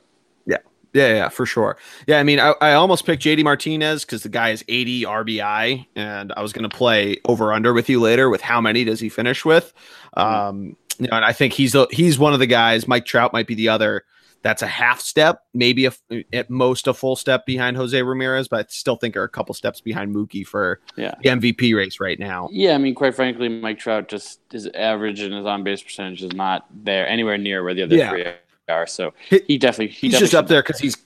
Yeah, 0.95 1.13
yeah, 1.13 1.29
for 1.29 1.45
sure. 1.45 1.75
Yeah, 2.07 2.19
I 2.19 2.23
mean, 2.23 2.39
I, 2.39 2.53
I 2.61 2.73
almost 2.73 3.05
picked 3.05 3.21
JD 3.21 3.43
Martinez 3.43 4.05
because 4.05 4.23
the 4.23 4.29
guy 4.29 4.51
is 4.51 4.63
80 4.69 5.03
RBI, 5.03 5.85
and 5.97 6.31
I 6.37 6.41
was 6.41 6.53
going 6.53 6.67
to 6.67 6.73
play 6.75 7.17
over 7.25 7.51
under 7.51 7.73
with 7.73 7.89
you 7.89 7.99
later 7.99 8.29
with 8.29 8.39
how 8.41 8.61
many 8.61 8.85
does 8.85 9.01
he 9.01 9.09
finish 9.09 9.43
with. 9.43 9.73
Um, 10.15 10.77
you 10.97 11.07
know, 11.07 11.17
and 11.17 11.25
I 11.25 11.33
think 11.33 11.51
he's 11.51 11.73
the, 11.73 11.87
he's 11.91 12.17
one 12.17 12.33
of 12.33 12.39
the 12.39 12.47
guys. 12.47 12.87
Mike 12.87 13.05
Trout 13.05 13.33
might 13.33 13.45
be 13.45 13.55
the 13.55 13.67
other. 13.67 14.05
That's 14.41 14.61
a 14.61 14.67
half 14.67 15.01
step, 15.01 15.41
maybe 15.53 15.87
a, 15.87 15.91
at 16.31 16.49
most 16.51 16.87
a 16.87 16.93
full 16.93 17.15
step 17.15 17.45
behind 17.47 17.75
Jose 17.77 17.99
Ramirez, 18.01 18.47
but 18.47 18.59
I 18.59 18.65
still 18.69 18.95
think 18.95 19.17
are 19.17 19.23
a 19.23 19.29
couple 19.29 19.53
steps 19.55 19.81
behind 19.81 20.15
Mookie 20.15 20.45
for 20.45 20.79
Yeah. 20.95 21.15
the 21.23 21.29
MVP 21.29 21.75
race 21.75 21.99
right 21.99 22.19
now. 22.19 22.47
Yeah, 22.51 22.75
I 22.75 22.77
mean, 22.77 22.93
quite 22.95 23.15
frankly, 23.15 23.49
Mike 23.49 23.79
Trout 23.79 24.07
just 24.07 24.39
his 24.51 24.67
average 24.67 25.19
and 25.19 25.33
his 25.33 25.45
on 25.47 25.63
base 25.63 25.81
percentage 25.81 26.21
is 26.23 26.33
not 26.33 26.67
there 26.71 27.07
anywhere 27.07 27.39
near 27.39 27.63
where 27.63 27.73
the 27.73 27.81
other 27.83 27.95
Yeah. 27.97 28.09
three 28.11 28.25
are. 28.69 28.87
So 28.87 29.13
He- 29.29 29.57
definitely 29.57 29.87
he 29.87 30.07
He's 30.07 30.11
definitely 30.13 30.19
just 30.19 30.35
up 30.35 30.47
there 30.47 30.61
because 30.61 30.79
he's 30.79 30.97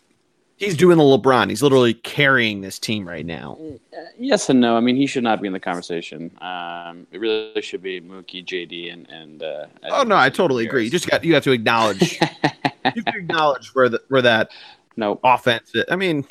he's 0.58 0.76
doing 0.78 0.98
the 0.98 1.04
LeBron. 1.04 1.50
He's 1.50 1.62
literally 1.62 1.94
carrying 1.94 2.62
this 2.62 2.80
team 2.80 3.08
right 3.08 3.26
now. 3.26 3.58
Yes 4.18 4.50
and 4.50 4.60
no. 4.60 4.76
I 4.76 4.80
mean, 4.80 4.96
he 4.96 5.08
should 5.08 5.24
not 5.24 5.42
be 5.42 5.48
in 5.48 5.54
the 5.54 5.60
conversation. 5.60 6.32
Um, 6.42 7.08
it 7.12 7.20
really 7.20 7.62
should 7.62 7.82
be 7.82 8.02
Mookie, 8.02 8.46
JD, 8.46 8.94
and 8.94 9.10
and. 9.10 9.44
Uh, 9.44 9.66
Oh 9.90 10.04
no, 10.04 10.16
I 10.16 10.30
totally 10.30 10.66
agree. 10.66 10.86
You 10.86 10.92
just 10.92 11.10
got 11.10 11.24
you 11.24 11.34
have 11.34 11.44
to 11.44 11.52
acknowledge 11.52 12.14
you 12.22 12.28
have 12.84 13.06
to 13.06 13.18
acknowledge 13.18 13.70
where 13.74 13.90
the 13.90 14.02
where 14.10 14.22
that 14.22 14.52
no. 14.96 15.20
offense. 15.24 15.72
I 15.90 15.96
mean, 15.96 16.26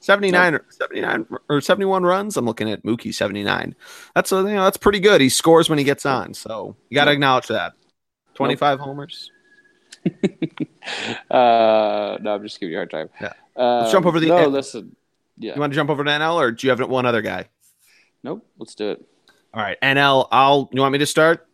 79 0.00 0.54
or 0.54 0.64
79 0.70 1.26
or 1.48 1.60
71 1.60 2.02
runs. 2.04 2.36
I'm 2.36 2.44
looking 2.46 2.70
at 2.70 2.82
Mookie 2.84 3.12
79. 3.14 3.74
That's 4.14 4.32
a, 4.32 4.36
you 4.36 4.42
know 4.44 4.64
that's 4.64 4.76
pretty 4.78 5.00
good. 5.00 5.20
He 5.20 5.28
scores 5.28 5.68
when 5.70 5.78
he 5.78 5.84
gets 5.84 6.04
on, 6.06 6.34
so 6.34 6.76
you 6.90 6.94
got 6.94 7.04
to 7.04 7.10
Nope. 7.10 7.14
acknowledge 7.16 7.46
that. 7.48 7.72
25 8.34 8.80
homers. 8.80 9.30
uh, 11.30 12.18
no, 12.20 12.34
I'm 12.34 12.42
just 12.42 12.60
giving 12.60 12.72
you 12.72 12.78
a 12.78 12.80
hard 12.80 12.90
time. 12.90 13.08
Yeah. 13.20 13.32
Um, 13.56 13.80
Let's 13.80 13.92
jump 13.92 14.06
over 14.06 14.20
the- 14.20 14.26
No, 14.28 14.46
listen. 14.48 14.96
Yeah. 15.38 15.54
You 15.54 15.60
want 15.60 15.72
to 15.72 15.74
jump 15.74 15.90
over 15.90 16.04
to 16.04 16.10
NL, 16.10 16.36
or 16.36 16.50
do 16.52 16.66
you 16.66 16.70
have 16.70 16.86
one 16.88 17.06
other 17.06 17.22
guy? 17.22 17.48
Nope. 18.22 18.46
Let's 18.58 18.74
do 18.74 18.90
it. 18.90 19.04
All 19.52 19.62
right, 19.62 19.80
NL. 19.80 20.28
I'll. 20.32 20.68
You 20.72 20.80
want 20.80 20.92
me 20.92 20.98
to 20.98 21.06
start? 21.06 21.46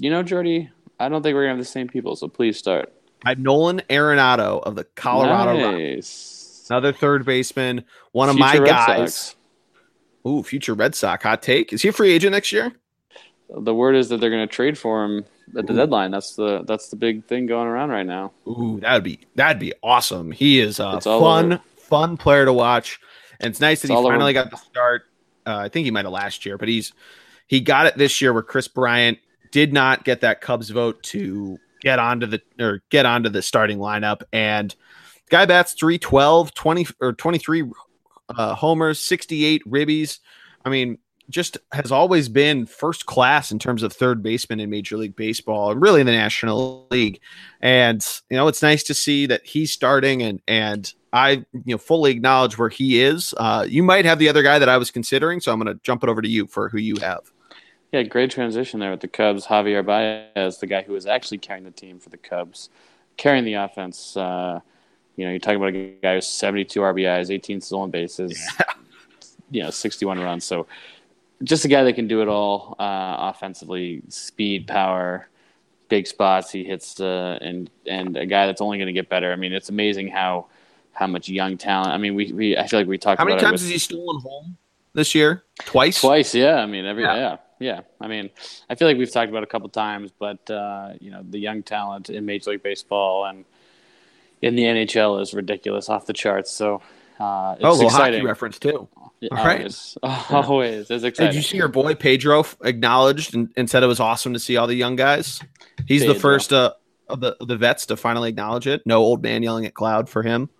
You 0.00 0.10
know, 0.10 0.22
Geordie, 0.22 0.70
I 1.00 1.08
don't 1.08 1.22
think 1.22 1.34
we're 1.34 1.42
gonna 1.44 1.54
have 1.54 1.58
the 1.58 1.64
same 1.64 1.88
people, 1.88 2.14
so 2.16 2.28
please 2.28 2.56
start. 2.58 2.92
I 3.24 3.30
have 3.30 3.38
Nolan 3.38 3.82
Arenado 3.90 4.62
of 4.62 4.76
the 4.76 4.84
Colorado 4.84 5.60
Rockies. 5.60 5.94
nice. 5.96 6.66
Another 6.70 6.92
third 6.92 7.24
baseman, 7.24 7.84
one 8.12 8.28
of 8.28 8.38
my 8.38 8.58
Red 8.58 8.68
guys. 8.68 9.14
Sox. 9.14 9.36
Ooh, 10.26 10.42
future 10.42 10.74
Red 10.74 10.94
Sox 10.94 11.22
hot 11.22 11.42
take. 11.42 11.72
Is 11.72 11.82
he 11.82 11.88
a 11.88 11.92
free 11.92 12.12
agent 12.12 12.32
next 12.32 12.52
year? 12.52 12.72
The 13.48 13.74
word 13.74 13.96
is 13.96 14.10
that 14.10 14.20
they're 14.20 14.30
going 14.30 14.46
to 14.46 14.54
trade 14.54 14.76
for 14.76 15.02
him 15.04 15.24
at 15.56 15.66
the 15.66 15.72
Ooh. 15.72 15.76
deadline. 15.76 16.10
That's 16.10 16.34
the 16.34 16.62
that's 16.66 16.88
the 16.88 16.96
big 16.96 17.24
thing 17.26 17.46
going 17.46 17.66
around 17.68 17.90
right 17.90 18.06
now. 18.06 18.32
Ooh, 18.46 18.78
that'd 18.80 19.04
be 19.04 19.20
that'd 19.34 19.60
be 19.60 19.72
awesome. 19.82 20.30
He 20.32 20.60
is 20.60 20.78
a 20.80 21.00
fun, 21.00 21.54
over. 21.54 21.62
fun 21.76 22.16
player 22.16 22.44
to 22.44 22.52
watch, 22.52 22.98
and 23.40 23.50
it's 23.50 23.60
nice 23.60 23.82
that 23.82 23.86
It's 23.86 23.92
he 23.92 23.96
over. 23.96 24.08
finally 24.08 24.32
got 24.32 24.50
the 24.50 24.56
start. 24.56 25.02
Uh, 25.46 25.56
I 25.56 25.68
think 25.68 25.84
he 25.84 25.90
might 25.90 26.04
have 26.04 26.12
last 26.12 26.44
year, 26.44 26.58
but 26.58 26.68
he's 26.68 26.92
he 27.46 27.60
got 27.60 27.86
it 27.86 27.96
this 27.96 28.20
year 28.20 28.32
where 28.32 28.42
Kris 28.42 28.68
Bryant 28.68 29.18
did 29.50 29.72
not 29.72 30.04
get 30.04 30.20
that 30.20 30.40
Cubs 30.40 30.68
vote 30.70 31.02
to 31.04 31.58
get 31.80 31.98
onto 31.98 32.26
the 32.26 32.42
or 32.60 32.82
get 32.90 33.06
onto 33.06 33.28
the 33.30 33.40
starting 33.42 33.78
lineup, 33.78 34.22
and 34.32 34.74
guy 35.30 35.46
bats 35.46 35.72
312, 35.74 36.52
20 36.54 36.86
or 37.00 37.12
23 37.12 37.64
uh, 38.30 38.54
homers, 38.54 38.98
68 38.98 39.62
ribbies. 39.66 40.18
I 40.64 40.68
mean, 40.70 40.98
just 41.30 41.58
has 41.72 41.92
always 41.92 42.28
been 42.28 42.64
first 42.66 43.06
class 43.06 43.52
in 43.52 43.58
terms 43.58 43.82
of 43.82 43.92
third 43.92 44.22
baseman 44.22 44.60
in 44.60 44.70
Major 44.70 44.96
League 44.96 45.16
Baseball 45.16 45.70
and 45.70 45.80
really 45.80 46.00
in 46.00 46.06
the 46.06 46.12
National 46.12 46.86
League. 46.90 47.20
And 47.60 48.04
you 48.30 48.36
know, 48.36 48.48
it's 48.48 48.62
nice 48.62 48.82
to 48.84 48.94
see 48.94 49.26
that 49.26 49.46
he's 49.46 49.72
starting 49.72 50.22
and 50.22 50.40
and 50.48 50.92
I 51.12 51.44
you 51.52 51.62
know 51.66 51.78
fully 51.78 52.10
acknowledge 52.10 52.58
where 52.58 52.68
he 52.68 53.00
is. 53.00 53.34
Uh, 53.36 53.66
you 53.68 53.82
might 53.82 54.04
have 54.04 54.18
the 54.18 54.28
other 54.28 54.42
guy 54.42 54.58
that 54.58 54.68
I 54.68 54.78
was 54.78 54.90
considering, 54.90 55.40
so 55.40 55.52
I'm 55.52 55.60
going 55.60 55.74
to 55.74 55.80
jump 55.82 56.02
it 56.02 56.08
over 56.08 56.22
to 56.22 56.28
you 56.28 56.46
for 56.46 56.68
who 56.68 56.78
you 56.78 56.96
have. 56.96 57.32
Yeah, 57.92 58.02
great 58.02 58.30
transition 58.30 58.80
there 58.80 58.90
with 58.90 59.00
the 59.00 59.08
Cubs. 59.08 59.46
Javier 59.46 59.84
Baez, 59.84 60.58
the 60.58 60.66
guy 60.66 60.82
who 60.82 60.94
is 60.94 61.06
actually 61.06 61.38
carrying 61.38 61.64
the 61.64 61.70
team 61.70 61.98
for 61.98 62.10
the 62.10 62.18
Cubs, 62.18 62.68
carrying 63.16 63.44
the 63.44 63.54
offense. 63.54 64.16
Uh, 64.16 64.60
you 65.16 65.24
know, 65.24 65.30
you're 65.30 65.40
talking 65.40 65.56
about 65.56 65.74
a 65.74 65.96
guy 66.02 66.14
who's 66.14 66.26
72 66.26 66.78
RBIs, 66.78 67.30
18 67.30 67.60
stolen 67.60 67.90
bases, 67.90 68.38
you 69.50 69.62
know, 69.62 69.70
61 69.70 70.20
runs. 70.20 70.44
So 70.44 70.66
just 71.42 71.64
a 71.64 71.68
guy 71.68 71.84
that 71.84 71.94
can 71.94 72.08
do 72.08 72.22
it 72.22 72.28
all 72.28 72.74
uh, 72.78 73.16
offensively, 73.32 74.02
speed, 74.08 74.66
power, 74.66 75.28
big 75.88 76.06
spots. 76.06 76.50
He 76.50 76.64
hits 76.64 77.00
uh, 77.00 77.38
and 77.40 77.70
and 77.86 78.16
a 78.16 78.26
guy 78.26 78.46
that's 78.46 78.60
only 78.60 78.78
going 78.78 78.86
to 78.88 78.92
get 78.92 79.08
better. 79.08 79.32
I 79.32 79.36
mean, 79.36 79.52
it's 79.52 79.68
amazing 79.68 80.08
how 80.08 80.46
how 80.92 81.06
much 81.06 81.28
young 81.28 81.56
talent. 81.56 81.90
I 81.92 81.98
mean, 81.98 82.14
we, 82.14 82.32
we 82.32 82.56
I 82.56 82.66
feel 82.66 82.80
like 82.80 82.88
we 82.88 82.98
talked 82.98 83.18
How 83.18 83.24
many 83.24 83.38
times 83.40 83.62
with- 83.62 83.62
has 83.62 83.70
he 83.70 83.78
stolen 83.78 84.20
home 84.20 84.56
this 84.94 85.14
year? 85.14 85.44
Twice. 85.64 86.00
Twice, 86.00 86.34
yeah. 86.34 86.56
I 86.56 86.66
mean, 86.66 86.84
every 86.86 87.04
Yeah. 87.04 87.16
yeah. 87.16 87.36
yeah, 87.60 87.80
I 88.00 88.08
mean, 88.08 88.30
I 88.68 88.74
feel 88.74 88.88
like 88.88 88.96
we've 88.96 89.10
talked 89.10 89.30
about 89.30 89.42
it 89.42 89.48
a 89.48 89.50
couple 89.50 89.68
times, 89.68 90.10
but 90.18 90.48
uh, 90.50 90.94
you 91.00 91.10
know, 91.10 91.22
the 91.28 91.38
young 91.38 91.62
talent 91.62 92.10
in 92.10 92.26
Major 92.26 92.50
League 92.50 92.62
Baseball 92.62 93.26
and 93.26 93.44
in 94.42 94.54
the 94.56 94.62
NHL 94.62 95.20
is 95.20 95.34
ridiculous, 95.34 95.88
off 95.88 96.06
the 96.06 96.12
charts. 96.12 96.50
So 96.50 96.80
uh, 97.20 97.54
it's 97.56 97.64
Oh, 97.64 97.70
a 97.70 97.72
little 97.72 97.86
exciting. 97.86 98.20
hockey 98.20 98.26
reference 98.26 98.58
too. 98.58 98.88
Yeah, 99.20 99.30
All 99.36 99.44
right. 99.44 99.58
Always, 99.60 99.98
always, 100.30 100.90
it's 100.92 101.18
Did 101.18 101.34
you 101.34 101.42
see 101.42 101.56
your 101.56 101.66
boy 101.66 101.96
Pedro 101.96 102.44
acknowledged 102.62 103.34
and, 103.34 103.52
and 103.56 103.68
said 103.68 103.82
it 103.82 103.86
was 103.88 103.98
awesome 103.98 104.32
to 104.32 104.38
see 104.38 104.56
all 104.56 104.68
the 104.68 104.76
young 104.76 104.94
guys? 104.94 105.42
He's 105.88 106.06
the 106.06 106.14
first 106.14 106.52
uh, 106.52 106.74
of 107.08 107.18
the 107.18 107.36
the 107.40 107.56
vets 107.56 107.86
to 107.86 107.96
finally 107.96 108.28
acknowledge 108.28 108.68
it. 108.68 108.86
No 108.86 108.98
old 108.98 109.20
man 109.24 109.42
yelling 109.42 109.66
at 109.66 109.74
cloud 109.74 110.08
for 110.08 110.22
him. 110.22 110.50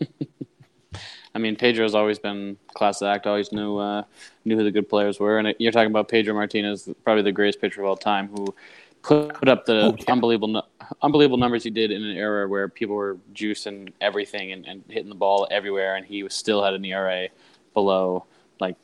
I 1.34 1.38
mean, 1.38 1.56
Pedro's 1.56 1.94
always 1.94 2.18
been 2.18 2.56
class 2.74 3.02
act. 3.02 3.26
Always 3.26 3.52
knew 3.52 3.76
uh, 3.76 4.04
knew 4.46 4.56
who 4.56 4.64
the 4.64 4.70
good 4.70 4.88
players 4.88 5.20
were. 5.20 5.38
And 5.38 5.54
you're 5.58 5.72
talking 5.72 5.90
about 5.90 6.08
Pedro 6.08 6.32
Martinez, 6.34 6.88
probably 7.04 7.22
the 7.22 7.32
greatest 7.32 7.60
pitcher 7.60 7.82
of 7.82 7.88
all 7.88 7.96
time, 7.96 8.28
who 8.28 8.54
put 9.02 9.48
up 9.48 9.66
the 9.66 9.82
Oh, 9.82 9.96
yeah. 9.98 10.04
unbelievable 10.12 10.48
nu- 10.48 10.62
unbelievable 11.02 11.38
numbers 11.38 11.64
he 11.64 11.70
did 11.70 11.90
in 11.90 12.02
an 12.02 12.16
era 12.16 12.48
where 12.48 12.68
people 12.68 12.94
were 12.94 13.18
juicing 13.34 13.92
everything 14.00 14.52
and, 14.52 14.66
and 14.66 14.84
hitting 14.88 15.08
the 15.08 15.14
ball 15.14 15.46
everywhere, 15.50 15.96
and 15.96 16.06
he 16.06 16.22
was 16.22 16.34
still 16.34 16.62
had 16.62 16.74
an 16.74 16.84
ERA 16.84 17.28
below 17.74 18.24
like 18.60 18.76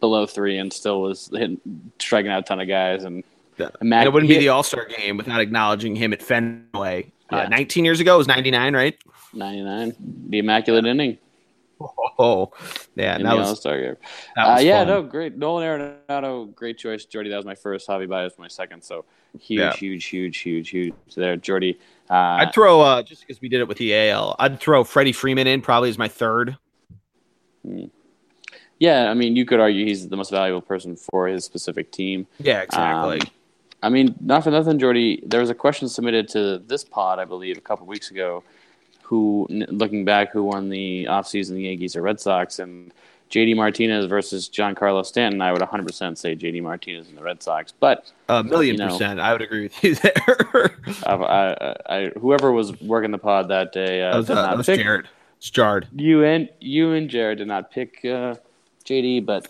below 0.00 0.26
three, 0.26 0.58
and 0.58 0.72
still 0.72 1.02
was 1.02 1.28
hitting 1.32 1.60
striking 1.98 2.30
out 2.30 2.40
a 2.40 2.42
ton 2.42 2.60
of 2.60 2.68
guys. 2.68 3.04
And 3.04 3.24
Yeah. 3.58 3.70
And 3.80 3.90
Mac- 3.90 4.00
and 4.00 4.08
it 4.08 4.12
wouldn't 4.12 4.28
be 4.28 4.38
the 4.38 4.48
All 4.48 4.62
Star 4.62 4.86
game 4.86 5.16
without 5.16 5.40
acknowledging 5.40 5.96
him 5.96 6.12
at 6.12 6.22
Fenway. 6.22 7.12
Uh, 7.28 7.48
19 7.48 7.84
years 7.84 7.98
ago 7.98 8.14
it 8.14 8.18
was 8.18 8.28
99, 8.28 8.74
right? 8.74 8.96
99, 9.32 9.96
the 10.28 10.38
immaculate 10.38 10.86
inning 10.86 11.18
Oh, 12.18 12.50
yeah, 12.94 13.16
in 13.16 13.24
that 13.24 13.36
was, 13.36 13.48
All 13.48 13.56
Star 13.56 13.78
game. 13.78 13.96
Uh, 14.38 14.58
yeah, 14.62 14.78
fun. 14.80 14.88
no, 14.88 15.02
great. 15.02 15.36
Nolan 15.36 15.98
Arenado, 16.08 16.54
great 16.54 16.78
choice. 16.78 17.04
Geordie, 17.04 17.28
that 17.28 17.36
was 17.36 17.44
my 17.44 17.54
first. 17.54 17.86
Javi 17.86 18.08
Baez 18.08 18.32
was 18.32 18.38
my 18.38 18.48
second. 18.48 18.82
So 18.82 19.04
huge, 19.38 19.60
Yeah. 19.60 19.72
huge, 19.74 20.06
huge, 20.06 20.38
huge, 20.38 20.70
huge 20.70 20.94
there. 21.14 21.36
Geordie, 21.36 21.78
uh, 22.08 22.14
I'd 22.14 22.54
throw 22.54 22.80
uh, 22.80 23.02
just 23.02 23.20
because 23.20 23.42
we 23.42 23.50
did 23.50 23.60
it 23.60 23.68
with 23.68 23.76
the 23.76 23.94
AL. 23.94 24.34
I'd 24.38 24.58
throw 24.60 24.82
Freddie 24.82 25.12
Freeman 25.12 25.46
in 25.46 25.60
probably 25.60 25.90
as 25.90 25.98
my 25.98 26.08
third. 26.08 26.56
yeah, 28.78 29.10
I 29.10 29.14
mean, 29.14 29.36
you 29.36 29.44
could 29.44 29.60
argue 29.60 29.84
he's 29.84 30.08
the 30.08 30.16
most 30.16 30.30
valuable 30.30 30.62
person 30.62 30.96
for 30.96 31.26
his 31.28 31.44
specific 31.44 31.90
team. 31.92 32.26
Yeah, 32.38 32.60
exactly. 32.62 33.20
Um, 33.20 33.26
I 33.82 33.88
mean, 33.88 34.14
not 34.20 34.44
for 34.44 34.50
nothing, 34.50 34.78
Geordie. 34.78 35.22
There 35.26 35.40
was 35.40 35.50
a 35.50 35.54
question 35.54 35.88
submitted 35.88 36.28
to 36.30 36.58
this 36.66 36.84
pod, 36.84 37.18
I 37.18 37.24
believe, 37.24 37.58
a 37.58 37.60
couple 37.60 37.86
weeks 37.86 38.10
ago. 38.10 38.42
Who, 39.06 39.46
looking 39.50 40.04
back, 40.04 40.32
who 40.32 40.42
won 40.44 40.68
the 40.68 41.04
offseason, 41.04 41.50
the 41.54 41.62
Yankees 41.62 41.94
or 41.96 42.02
Red 42.02 42.20
Sox? 42.20 42.58
And 42.58 42.92
JD 43.30 43.54
Martinez 43.56 44.06
versus 44.06 44.48
Giancarlo 44.48 45.04
Stanton. 45.06 45.40
I 45.40 45.52
would 45.52 45.60
100% 45.62 46.16
say 46.18 46.34
JD 46.36 46.62
Martinez 46.62 47.08
and 47.08 47.16
the 47.16 47.22
Red 47.22 47.42
Sox. 47.42 47.72
But 47.72 48.10
A 48.28 48.42
million 48.44 48.74
you 48.74 48.78
know. 48.84 48.88
percent. 48.88 49.20
I 49.20 49.32
would 49.32 49.42
agree 49.42 49.62
with 49.64 49.84
you 49.84 49.94
there. 49.96 50.76
I, 51.06 51.14
I, 51.14 51.76
I, 51.96 52.10
whoever 52.20 52.50
was 52.52 52.80
working 52.80 53.10
the 53.10 53.18
pod 53.18 53.48
that 53.48 53.72
day 53.72 54.02
uh, 54.02 54.10
that 54.12 54.16
was, 54.18 54.30
uh, 54.30 54.34
that 54.34 54.56
was 54.56 54.66
pick 54.66 54.80
Jared. 54.80 55.08
It's 55.38 55.50
Jard. 55.50 55.86
you 55.94 56.24
and 56.24 56.48
you 56.60 56.92
and 56.92 57.08
Jared 57.10 57.38
did 57.38 57.46
not 57.48 57.70
pick 57.70 57.98
uh, 58.04 58.34
JD, 58.84 59.26
but 59.26 59.46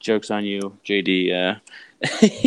jokes 0.00 0.30
on 0.30 0.44
you, 0.44 0.76
JD. 0.84 1.32
Uh, 1.32 1.58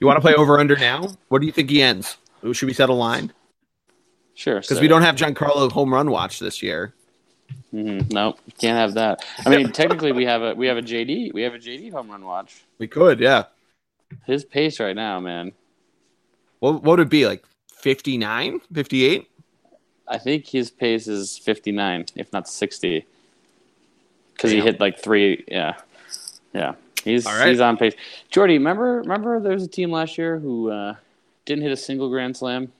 You 0.00 0.06
want 0.06 0.16
to 0.16 0.20
play 0.20 0.34
over 0.34 0.60
under 0.60 0.76
now? 0.76 1.08
What 1.28 1.40
do 1.40 1.46
you 1.46 1.52
think 1.52 1.70
he 1.70 1.82
ends? 1.82 2.18
Should 2.52 2.66
we 2.66 2.72
set 2.72 2.88
a 2.88 2.92
line? 2.92 3.32
Sure, 4.38 4.60
Because 4.60 4.80
we 4.80 4.86
don't 4.86 5.02
have 5.02 5.16
Giancarlo 5.16 5.68
home 5.72 5.92
run 5.92 6.12
watch 6.12 6.38
this 6.38 6.62
year. 6.62 6.94
hmm 7.72 8.02
No, 8.08 8.36
can't 8.60 8.78
have 8.78 8.94
that. 8.94 9.24
I 9.44 9.50
mean, 9.50 9.72
technically, 9.72 10.12
we 10.12 10.26
have 10.26 10.42
a 10.42 10.54
we 10.54 10.68
have 10.68 10.76
a 10.76 10.82
JD. 10.82 11.34
We 11.34 11.42
have 11.42 11.54
a 11.54 11.58
JD 11.58 11.90
home 11.90 12.08
run 12.08 12.24
watch. 12.24 12.62
We 12.78 12.86
could, 12.86 13.18
yeah. 13.18 13.46
His 14.26 14.44
pace 14.44 14.78
right 14.78 14.94
now, 14.94 15.18
man. 15.18 15.50
What, 16.60 16.84
what 16.84 16.98
would 16.98 17.00
it 17.00 17.08
be? 17.08 17.26
Like 17.26 17.44
59, 17.82 18.60
58? 18.72 19.28
I 20.06 20.18
think 20.18 20.46
his 20.46 20.70
pace 20.70 21.08
is 21.08 21.36
59, 21.38 22.06
if 22.14 22.32
not 22.32 22.48
60. 22.48 23.04
Because 24.34 24.52
he 24.52 24.60
hit 24.60 24.78
like 24.78 25.00
three. 25.00 25.42
Yeah, 25.48 25.74
yeah. 26.54 26.74
He's 27.02 27.24
right. 27.24 27.48
he's 27.48 27.58
on 27.58 27.76
pace. 27.76 27.94
Geordie, 28.30 28.58
remember 28.58 28.98
remember 28.98 29.40
there 29.40 29.54
was 29.54 29.64
a 29.64 29.68
team 29.68 29.90
last 29.90 30.16
year 30.16 30.38
who 30.38 30.70
uh, 30.70 30.94
didn't 31.44 31.64
hit 31.64 31.72
a 31.72 31.76
single 31.76 32.08
grand 32.08 32.36
slam. 32.36 32.70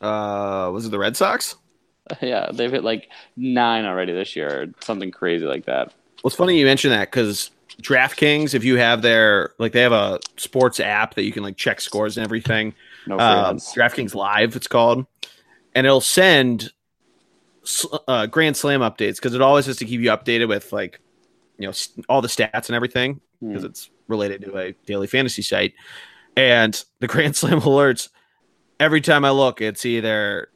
Uh, 0.00 0.70
was 0.72 0.86
it 0.86 0.90
the 0.90 0.98
Red 0.98 1.16
Sox? 1.16 1.56
yeah, 2.22 2.50
they've 2.52 2.70
hit 2.70 2.84
like 2.84 3.08
nine 3.36 3.84
already 3.84 4.12
this 4.12 4.36
year, 4.36 4.62
or 4.62 4.66
something 4.80 5.10
crazy 5.10 5.44
like 5.44 5.66
that. 5.66 5.88
Well, 5.88 6.28
it's 6.28 6.36
funny 6.36 6.58
you 6.58 6.64
mention 6.64 6.90
that 6.90 7.10
because 7.10 7.50
DraftKings, 7.82 8.54
if 8.54 8.64
you 8.64 8.76
have 8.76 9.02
their 9.02 9.52
like, 9.58 9.72
they 9.72 9.82
have 9.82 9.92
a 9.92 10.18
sports 10.36 10.80
app 10.80 11.14
that 11.14 11.24
you 11.24 11.32
can 11.32 11.42
like 11.42 11.56
check 11.56 11.80
scores 11.80 12.16
and 12.16 12.24
everything. 12.24 12.74
No 13.06 13.16
freelance. 13.16 13.74
DraftKings 13.74 14.14
Live, 14.14 14.56
it's 14.56 14.66
called, 14.66 15.06
and 15.74 15.86
it'll 15.86 16.00
send 16.00 16.72
uh, 18.06 18.26
Grand 18.26 18.56
Slam 18.56 18.80
updates 18.80 19.16
because 19.16 19.34
it 19.34 19.42
always 19.42 19.66
has 19.66 19.76
to 19.76 19.84
keep 19.84 20.00
you 20.00 20.10
updated 20.10 20.48
with 20.48 20.72
like, 20.72 21.00
you 21.58 21.66
know, 21.68 21.72
all 22.08 22.22
the 22.22 22.28
stats 22.28 22.68
and 22.68 22.74
everything 22.76 23.20
because 23.40 23.62
Hmm. 23.62 23.66
it's 23.66 23.90
related 24.08 24.42
to 24.42 24.56
a 24.58 24.72
daily 24.86 25.06
fantasy 25.06 25.42
site. 25.42 25.74
And 26.36 26.82
the 27.00 27.06
Grand 27.08 27.36
Slam 27.36 27.60
alerts 27.60 28.08
every 28.80 29.00
time 29.00 29.24
I 29.24 29.30
look, 29.30 29.60
it's 29.60 29.84
either 29.84 30.48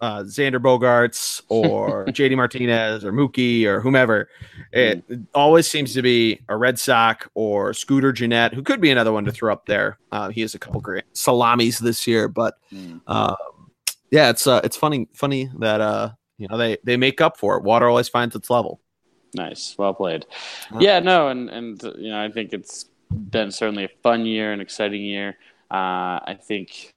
uh, 0.00 0.22
Xander 0.24 0.58
Bogaerts 0.58 1.42
or 1.48 2.06
JD 2.08 2.36
Martinez 2.36 3.04
or 3.04 3.12
Mookie 3.12 3.64
or 3.64 3.80
whomever. 3.80 4.28
It, 4.72 5.04
it 5.08 5.20
always 5.34 5.68
seems 5.70 5.94
to 5.94 6.02
be 6.02 6.40
a 6.48 6.56
Red 6.56 6.78
Sox 6.78 7.28
or 7.34 7.72
Scooter 7.72 8.12
Gennett, 8.12 8.52
who 8.52 8.62
could 8.62 8.80
be 8.80 8.90
another 8.90 9.12
one 9.12 9.24
to 9.24 9.32
throw 9.32 9.52
up 9.52 9.66
there. 9.66 9.98
Uh, 10.10 10.28
he 10.30 10.40
has 10.40 10.54
a 10.54 10.58
couple 10.58 10.80
great 10.80 11.04
salamis 11.12 11.78
this 11.78 12.06
year, 12.06 12.28
but 12.28 12.54
um, 13.06 13.36
yeah, 14.10 14.28
it's 14.30 14.46
uh, 14.46 14.60
it's 14.64 14.76
funny 14.76 15.08
funny 15.14 15.48
that 15.58 15.80
uh, 15.80 16.10
you 16.36 16.48
know 16.48 16.58
they 16.58 16.78
they 16.84 16.96
make 16.96 17.20
up 17.20 17.36
for 17.38 17.56
it. 17.56 17.62
Water 17.62 17.88
always 17.88 18.08
finds 18.08 18.34
its 18.34 18.50
level. 18.50 18.80
Nice, 19.34 19.76
well 19.78 19.94
played. 19.94 20.26
Uh, 20.74 20.78
Yeah, 20.80 20.98
no, 21.00 21.28
and 21.28 21.48
and 21.48 21.82
uh, 21.84 21.92
you 21.96 22.10
know 22.10 22.22
I 22.22 22.30
think 22.30 22.52
it's 22.52 22.86
been 23.10 23.50
certainly 23.50 23.84
a 23.84 23.90
fun 24.02 24.26
year, 24.26 24.52
an 24.52 24.60
exciting 24.60 25.02
year. 25.02 25.38
Uh, 25.70 26.20
I 26.26 26.38
think 26.40 26.92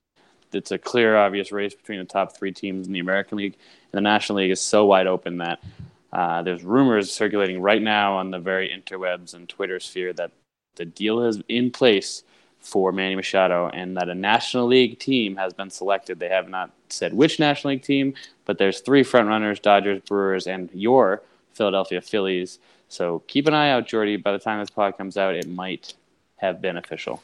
it's 0.56 0.72
a 0.72 0.78
clear, 0.78 1.18
obvious 1.18 1.52
race 1.52 1.74
between 1.74 2.00
the 2.00 2.06
top 2.06 2.36
three 2.36 2.52
teams 2.52 2.88
in 2.88 2.94
the 2.94 3.00
American 3.00 3.38
League. 3.38 3.58
And 3.92 3.98
the 3.98 4.02
National 4.02 4.40
League 4.40 4.52
is 4.52 4.62
so 4.62 4.86
wide 4.86 5.08
open 5.08 5.38
that 5.40 5.64
uh, 6.12 6.42
there's 6.42 6.64
rumors 6.64 7.12
circulating 7.12 7.62
right 7.62 7.82
now 7.82 8.16
on 8.16 8.32
the 8.32 8.40
very 8.40 8.70
interwebs 8.70 9.34
and 9.34 9.50
Twitter 9.50 9.80
sphere 9.80 10.14
that 10.14 10.32
the 10.76 10.86
deal 10.86 11.22
is 11.22 11.42
in 11.50 11.72
place 11.72 12.24
for 12.60 12.92
Manny 12.92 13.16
Machado 13.16 13.70
and 13.70 13.96
that 13.98 14.10
a 14.10 14.16
National 14.16 14.66
League 14.66 14.98
team 14.98 15.36
has 15.36 15.54
been 15.54 15.70
selected. 15.70 16.20
They 16.20 16.30
have 16.30 16.50
not 16.50 16.72
said 16.90 17.14
which 17.14 17.40
National 17.40 17.74
League 17.74 17.84
team, 17.84 18.16
but 18.46 18.58
there's 18.58 18.80
three 18.80 19.04
frontrunners 19.04 19.62
Dodgers, 19.62 20.02
Brewers, 20.02 20.48
and 20.48 20.70
your 20.74 21.22
Philadelphia 21.54 22.02
Phillies. 22.02 22.60
So 22.90 23.20
keep 23.28 23.48
an 23.48 23.54
eye 23.54 23.70
out, 23.70 23.88
Geordie. 23.88 24.18
By 24.18 24.32
the 24.32 24.40
time 24.40 24.60
this 24.60 24.70
pod 24.70 24.98
comes 24.98 25.18
out, 25.18 25.36
it 25.36 25.48
might 25.48 25.94
have 26.38 26.62
been 26.62 26.78
official. 26.78 27.22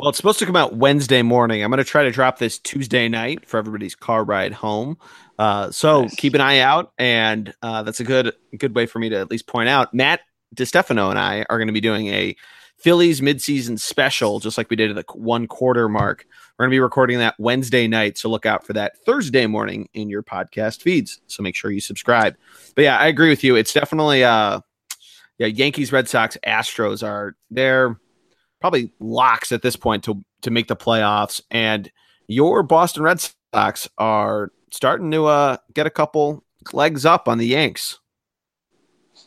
Well, 0.00 0.08
it's 0.08 0.16
supposed 0.16 0.38
to 0.38 0.46
come 0.46 0.56
out 0.56 0.76
Wednesday 0.76 1.20
morning. 1.20 1.62
I'm 1.62 1.70
going 1.70 1.76
to 1.76 1.84
try 1.84 2.04
to 2.04 2.10
drop 2.10 2.38
this 2.38 2.58
Tuesday 2.58 3.06
night 3.06 3.46
for 3.46 3.58
everybody's 3.58 3.94
car 3.94 4.24
ride 4.24 4.54
home. 4.54 4.96
Uh, 5.38 5.70
so 5.72 6.04
nice. 6.04 6.14
keep 6.14 6.32
an 6.32 6.40
eye 6.40 6.60
out, 6.60 6.94
and 6.96 7.52
uh, 7.60 7.82
that's 7.82 8.00
a 8.00 8.04
good 8.04 8.32
good 8.56 8.74
way 8.74 8.86
for 8.86 8.98
me 8.98 9.10
to 9.10 9.16
at 9.16 9.30
least 9.30 9.46
point 9.46 9.68
out. 9.68 9.92
Matt 9.92 10.20
DiStefano 10.56 11.10
and 11.10 11.18
I 11.18 11.44
are 11.50 11.58
going 11.58 11.66
to 11.66 11.74
be 11.74 11.82
doing 11.82 12.06
a 12.06 12.34
Phillies 12.78 13.20
midseason 13.20 13.78
special, 13.78 14.40
just 14.40 14.56
like 14.56 14.70
we 14.70 14.76
did 14.76 14.88
at 14.88 14.96
the 14.96 15.12
one 15.12 15.46
quarter 15.46 15.86
mark. 15.86 16.24
We're 16.58 16.64
going 16.64 16.70
to 16.70 16.76
be 16.76 16.80
recording 16.80 17.18
that 17.18 17.34
Wednesday 17.38 17.86
night, 17.86 18.16
so 18.16 18.30
look 18.30 18.46
out 18.46 18.66
for 18.66 18.72
that 18.72 18.96
Thursday 19.04 19.46
morning 19.46 19.90
in 19.92 20.08
your 20.08 20.22
podcast 20.22 20.80
feeds. 20.80 21.20
So 21.26 21.42
make 21.42 21.54
sure 21.54 21.70
you 21.70 21.82
subscribe. 21.82 22.36
But 22.74 22.84
yeah, 22.84 22.96
I 22.96 23.08
agree 23.08 23.28
with 23.28 23.44
you. 23.44 23.54
It's 23.54 23.74
definitely 23.74 24.24
uh, 24.24 24.60
yeah, 25.36 25.48
Yankees, 25.48 25.92
Red 25.92 26.08
Sox, 26.08 26.38
Astros 26.46 27.06
are 27.06 27.36
they're 27.50 28.00
probably 28.60 28.92
locks 29.00 29.52
at 29.52 29.62
this 29.62 29.76
point 29.76 30.04
to 30.04 30.24
to 30.42 30.50
make 30.50 30.68
the 30.68 30.76
playoffs, 30.76 31.40
and 31.50 31.90
your 32.26 32.62
Boston 32.62 33.02
Red 33.02 33.20
Sox 33.52 33.88
are 33.98 34.52
starting 34.70 35.10
to 35.10 35.26
uh, 35.26 35.56
get 35.74 35.86
a 35.86 35.90
couple 35.90 36.44
legs 36.72 37.04
up 37.04 37.28
on 37.28 37.38
the 37.38 37.46
Yanks. 37.46 37.98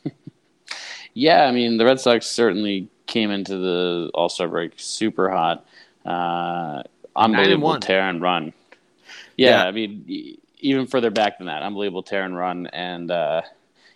yeah, 1.13 1.45
I 1.45 1.51
mean 1.51 1.77
the 1.77 1.85
Red 1.85 1.99
Sox 1.99 2.25
certainly 2.25 2.89
came 3.05 3.31
into 3.31 3.57
the 3.57 4.11
All 4.13 4.29
Star 4.29 4.47
break 4.47 4.73
super 4.77 5.29
hot, 5.29 5.65
uh, 6.05 6.83
unbelievable 7.15 7.79
tear 7.79 8.01
and 8.01 8.21
run. 8.21 8.53
Yeah, 9.37 9.63
yeah, 9.63 9.63
I 9.65 9.71
mean 9.71 10.37
even 10.59 10.87
further 10.87 11.11
back 11.11 11.37
than 11.37 11.47
that, 11.47 11.63
unbelievable 11.63 12.03
tear 12.03 12.23
and 12.23 12.35
run, 12.35 12.67
and 12.67 13.11
uh, 13.11 13.41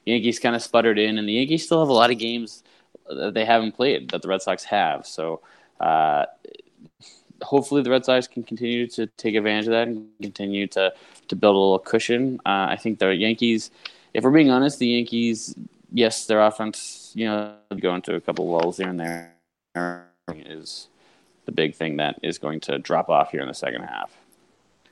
Yankees 0.05 0.39
kind 0.39 0.55
of 0.55 0.61
sputtered 0.61 0.99
in, 0.99 1.17
and 1.17 1.27
the 1.27 1.33
Yankees 1.33 1.65
still 1.65 1.79
have 1.79 1.89
a 1.89 1.93
lot 1.93 2.11
of 2.11 2.17
games 2.17 2.63
that 3.09 3.33
they 3.33 3.45
haven't 3.45 3.73
played 3.73 4.09
that 4.09 4.21
the 4.21 4.27
Red 4.27 4.41
Sox 4.41 4.63
have. 4.65 5.05
So 5.05 5.41
uh, 5.79 6.25
hopefully 7.41 7.81
the 7.81 7.89
Red 7.89 8.05
Sox 8.05 8.27
can 8.27 8.43
continue 8.43 8.87
to 8.87 9.07
take 9.07 9.35
advantage 9.35 9.65
of 9.65 9.71
that 9.71 9.87
and 9.87 10.07
continue 10.21 10.67
to 10.67 10.93
to 11.27 11.35
build 11.35 11.55
a 11.55 11.59
little 11.59 11.79
cushion. 11.79 12.39
Uh, 12.45 12.67
I 12.69 12.77
think 12.77 12.99
the 12.99 13.09
Yankees, 13.09 13.71
if 14.13 14.23
we're 14.23 14.31
being 14.31 14.49
honest, 14.49 14.79
the 14.79 14.87
Yankees, 14.87 15.55
yes, 15.91 16.25
their 16.25 16.41
offense, 16.41 17.11
you 17.15 17.25
know, 17.25 17.55
go 17.79 17.93
into 17.95 18.15
a 18.15 18.21
couple 18.21 18.49
lulls 18.49 18.77
here 18.77 18.87
and 18.87 18.99
there 18.99 19.33
is 20.27 20.87
the 21.45 21.51
big 21.51 21.75
thing 21.75 21.97
that 21.97 22.19
is 22.23 22.37
going 22.37 22.59
to 22.61 22.77
drop 22.79 23.09
off 23.09 23.31
here 23.31 23.41
in 23.41 23.47
the 23.47 23.53
second 23.53 23.83
half. 23.83 24.15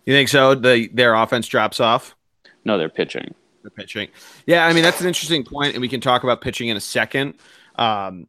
You 0.05 0.13
think 0.13 0.29
so? 0.29 0.55
The 0.55 0.87
their 0.93 1.15
offense 1.15 1.47
drops 1.47 1.79
off? 1.79 2.15
No, 2.63 2.77
they're 2.77 2.89
pitching. 2.89 3.33
They're 3.61 3.71
pitching. 3.71 4.09
Yeah, 4.45 4.65
I 4.65 4.73
mean 4.73 4.83
that's 4.83 5.01
an 5.01 5.07
interesting 5.07 5.43
point, 5.43 5.73
and 5.73 5.81
we 5.81 5.87
can 5.89 6.01
talk 6.01 6.23
about 6.23 6.41
pitching 6.41 6.69
in 6.69 6.77
a 6.77 6.81
second. 6.81 7.35
Um, 7.77 8.27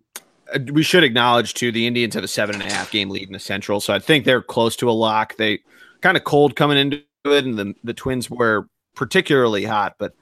we 0.73 0.83
should 0.83 1.05
acknowledge 1.05 1.55
too 1.55 1.73
the 1.73 1.87
Indians 1.87 2.15
have 2.15 2.25
a 2.25 2.29
seven 2.29 2.55
and 2.55 2.65
a 2.65 2.73
half 2.73 2.91
game 2.91 3.11
lead 3.11 3.27
in 3.27 3.33
the 3.33 3.39
Central, 3.39 3.81
so 3.81 3.93
I 3.93 3.99
think 3.99 4.25
they're 4.25 4.43
close 4.43 4.77
to 4.77 4.91
a 4.91 4.93
lock. 4.93 5.37
They 5.37 5.61
kind 6.01 6.17
of 6.17 6.25
cold 6.25 6.57
coming 6.57 6.79
into 6.79 7.03
it, 7.25 7.45
and 7.45 7.59
the 7.59 7.75
the 7.83 7.95
Twins 7.95 8.31
were 8.31 8.69
particularly 8.95 9.65
hot. 9.65 9.97
But 9.99 10.15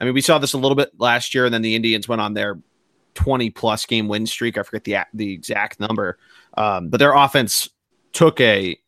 I 0.00 0.04
mean, 0.04 0.14
we 0.14 0.20
saw 0.20 0.38
this 0.38 0.52
a 0.52 0.58
little 0.58 0.76
bit 0.76 0.92
last 0.98 1.34
year, 1.34 1.44
and 1.44 1.54
then 1.54 1.62
the 1.62 1.74
Indians 1.74 2.08
went 2.08 2.20
on 2.20 2.34
their 2.34 2.60
twenty 3.14 3.50
plus 3.50 3.86
game 3.86 4.08
win 4.08 4.26
streak. 4.26 4.56
I 4.56 4.62
forget 4.62 4.84
the 4.84 4.96
the 5.14 5.32
exact 5.32 5.80
number, 5.80 6.18
um, 6.56 6.88
but 6.88 6.98
their 6.98 7.14
offense 7.14 7.68
took 8.12 8.40
a 8.40 8.78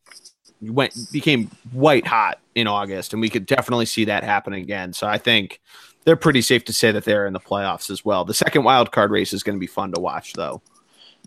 went 0.60 0.94
became 1.12 1.50
white 1.72 2.06
hot 2.06 2.40
in 2.54 2.66
August, 2.66 3.12
and 3.12 3.20
we 3.20 3.28
could 3.28 3.46
definitely 3.46 3.86
see 3.86 4.04
that 4.06 4.24
happen 4.24 4.52
again. 4.52 4.92
So 4.92 5.06
I 5.06 5.18
think 5.18 5.60
they're 6.04 6.16
pretty 6.16 6.42
safe 6.42 6.64
to 6.66 6.72
say 6.72 6.92
that 6.92 7.04
they're 7.04 7.26
in 7.26 7.32
the 7.32 7.40
playoffs 7.40 7.90
as 7.90 8.04
well. 8.04 8.24
The 8.24 8.34
second 8.34 8.64
wild 8.64 8.92
card 8.92 9.10
race 9.10 9.32
is 9.32 9.42
going 9.42 9.56
to 9.56 9.60
be 9.60 9.66
fun 9.66 9.92
to 9.92 10.00
watch, 10.00 10.34
though. 10.34 10.62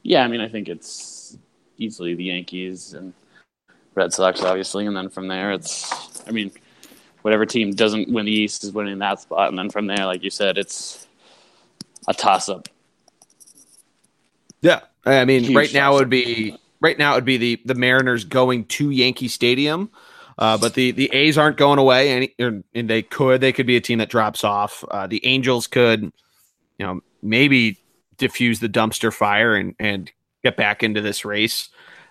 Yeah, 0.03 0.23
I 0.23 0.27
mean, 0.27 0.41
I 0.41 0.47
think 0.47 0.69
it's 0.69 1.37
easily 1.77 2.15
the 2.15 2.25
Yankees 2.25 2.93
and 2.93 3.13
Red 3.95 4.13
Sox, 4.13 4.41
obviously, 4.41 4.85
and 4.85 4.95
then 4.95 5.09
from 5.09 5.27
there, 5.27 5.51
it's. 5.51 6.23
I 6.27 6.31
mean, 6.31 6.51
whatever 7.21 7.45
team 7.45 7.71
doesn't 7.71 8.11
win 8.11 8.25
the 8.25 8.31
East 8.31 8.63
is 8.63 8.71
winning 8.71 8.99
that 8.99 9.19
spot, 9.21 9.49
and 9.49 9.57
then 9.57 9.69
from 9.69 9.87
there, 9.87 10.05
like 10.05 10.23
you 10.23 10.29
said, 10.29 10.57
it's 10.57 11.07
a 12.07 12.13
toss 12.13 12.47
up. 12.49 12.69
Yeah, 14.61 14.81
I 15.05 15.25
mean, 15.25 15.43
Huge 15.43 15.55
right 15.55 15.73
now 15.73 15.95
it 15.95 15.99
would 15.99 16.09
be 16.09 16.57
right 16.79 16.97
now 16.97 17.13
it 17.13 17.15
would 17.15 17.25
be 17.25 17.37
the 17.37 17.61
the 17.65 17.75
Mariners 17.75 18.23
going 18.23 18.65
to 18.65 18.91
Yankee 18.91 19.27
Stadium 19.27 19.89
uh, 20.37 20.57
but 20.57 20.75
the 20.75 20.91
the 20.91 21.09
A's 21.13 21.37
aren't 21.37 21.57
going 21.57 21.79
away, 21.79 22.31
and, 22.37 22.63
and 22.73 22.89
they 22.89 23.01
could 23.01 23.41
they 23.41 23.51
could 23.51 23.65
be 23.65 23.75
a 23.75 23.81
team 23.81 23.99
that 23.99 24.09
drops 24.09 24.43
off. 24.43 24.83
Uh, 24.89 25.07
the 25.07 25.25
Angels 25.25 25.67
could, 25.67 26.03
you 26.03 26.85
know, 26.85 27.01
maybe 27.21 27.79
diffuse 28.17 28.59
the 28.59 28.69
dumpster 28.69 29.13
fire 29.13 29.55
and 29.55 29.75
and 29.79 30.11
get 30.43 30.55
back 30.55 30.83
into 30.83 31.01
this 31.01 31.25
race. 31.25 31.69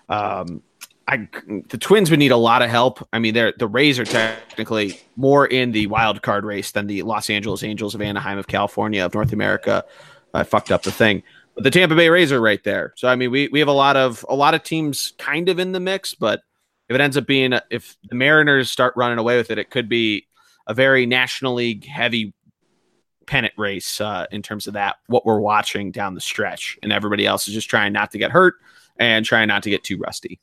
Um, 0.09 0.61
I 1.07 1.27
the 1.69 1.77
Twins 1.77 2.09
would 2.09 2.19
need 2.19 2.31
a 2.31 2.37
lot 2.37 2.61
of 2.61 2.69
help. 2.69 3.07
I 3.13 3.19
mean, 3.19 3.33
they're 3.33 3.53
the 3.57 3.67
Rays 3.67 3.97
are 3.97 4.05
technically 4.05 4.99
more 5.15 5.45
in 5.47 5.71
the 5.71 5.87
wild 5.87 6.21
card 6.21 6.43
race 6.43 6.71
than 6.71 6.87
the 6.87 7.03
Los 7.03 7.29
Angeles 7.29 7.63
Angels 7.63 7.95
of 7.95 8.01
Anaheim 8.01 8.37
of 8.37 8.47
California 8.47 9.05
of 9.05 9.13
North 9.13 9.31
America. 9.31 9.85
I 10.33 10.43
fucked 10.43 10.69
up 10.69 10.83
the 10.83 10.91
thing, 10.91 11.23
but 11.55 11.63
the 11.63 11.71
Tampa 11.71 11.95
Bay 11.95 12.09
Rays 12.09 12.33
are 12.33 12.41
right 12.41 12.61
there. 12.65 12.93
So 12.97 13.07
I 13.07 13.15
mean, 13.15 13.31
we 13.31 13.47
we 13.47 13.59
have 13.59 13.69
a 13.69 13.73
lot 13.73 13.95
of 13.95 14.25
a 14.27 14.35
lot 14.35 14.53
of 14.53 14.63
teams 14.63 15.13
kind 15.17 15.47
of 15.47 15.59
in 15.59 15.71
the 15.71 15.79
mix, 15.79 16.13
but 16.13 16.41
if 16.89 16.95
it 16.95 17.01
ends 17.01 17.17
up 17.17 17.25
being 17.25 17.53
if 17.69 17.97
the 18.09 18.15
Mariners 18.15 18.71
start 18.71 18.93
running 18.95 19.17
away 19.17 19.37
with 19.37 19.51
it, 19.51 19.57
it 19.57 19.69
could 19.69 19.89
be 19.89 20.27
a 20.67 20.73
very 20.73 21.05
National 21.05 21.53
League 21.53 21.85
heavy 21.85 22.33
pennant 23.25 23.53
race 23.57 23.99
uh, 23.99 24.25
in 24.31 24.41
terms 24.41 24.67
of 24.67 24.73
that 24.73 24.97
what 25.07 25.25
we're 25.25 25.39
watching 25.39 25.91
down 25.91 26.13
the 26.13 26.21
stretch, 26.21 26.77
and 26.81 26.93
everybody 26.93 27.25
else 27.25 27.47
is 27.47 27.53
just 27.53 27.69
trying 27.69 27.93
not 27.93 28.11
to 28.11 28.17
get 28.17 28.31
hurt 28.31 28.55
and 28.97 29.25
trying 29.25 29.47
not 29.47 29.63
to 29.63 29.69
get 29.69 29.83
too 29.83 29.97
rusty. 29.97 30.39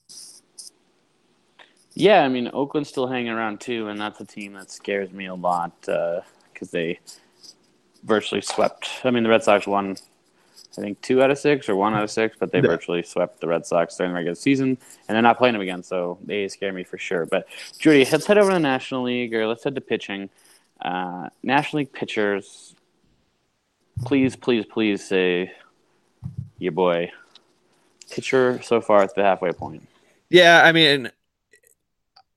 Yeah, 1.94 2.22
I 2.22 2.28
mean 2.28 2.50
Oakland's 2.52 2.88
still 2.88 3.06
hanging 3.06 3.32
around 3.32 3.60
too, 3.60 3.88
and 3.88 3.98
that's 3.98 4.20
a 4.20 4.24
team 4.24 4.54
that 4.54 4.70
scares 4.70 5.12
me 5.12 5.26
a 5.26 5.34
lot 5.34 5.72
because 5.80 6.22
uh, 6.62 6.72
they 6.72 7.00
virtually 8.04 8.42
swept. 8.42 8.90
I 9.04 9.10
mean, 9.10 9.22
the 9.22 9.28
Red 9.30 9.42
Sox 9.42 9.66
won 9.66 9.96
I 10.78 10.82
think 10.82 11.00
two 11.00 11.22
out 11.22 11.30
of 11.30 11.38
six 11.38 11.68
or 11.68 11.76
one 11.76 11.94
out 11.94 12.02
of 12.02 12.10
six, 12.10 12.36
but 12.38 12.52
they 12.52 12.58
yeah. 12.58 12.66
virtually 12.66 13.02
swept 13.02 13.40
the 13.40 13.48
Red 13.48 13.66
Sox 13.66 13.96
during 13.96 14.12
the 14.12 14.16
regular 14.16 14.34
season, 14.34 14.78
and 15.08 15.14
they're 15.14 15.22
not 15.22 15.38
playing 15.38 15.54
them 15.54 15.62
again, 15.62 15.82
so 15.82 16.18
they 16.24 16.48
scare 16.48 16.72
me 16.72 16.84
for 16.84 16.98
sure. 16.98 17.26
But 17.26 17.46
Judy, 17.78 18.06
let's 18.10 18.26
head 18.26 18.38
over 18.38 18.50
to 18.50 18.54
the 18.54 18.60
National 18.60 19.04
League, 19.04 19.34
or 19.34 19.46
let's 19.46 19.64
head 19.64 19.74
to 19.74 19.80
pitching. 19.80 20.30
Uh, 20.80 21.28
National 21.42 21.78
League 21.78 21.92
pitchers, 21.92 22.74
please, 24.04 24.36
please, 24.36 24.64
please 24.66 25.06
say 25.06 25.52
your 26.58 26.72
boy 26.72 27.10
pitcher 28.10 28.60
so 28.62 28.80
far 28.80 29.02
at 29.02 29.14
the 29.14 29.22
halfway 29.22 29.52
point. 29.52 29.86
Yeah, 30.30 30.62
I 30.64 30.72
mean, 30.72 31.10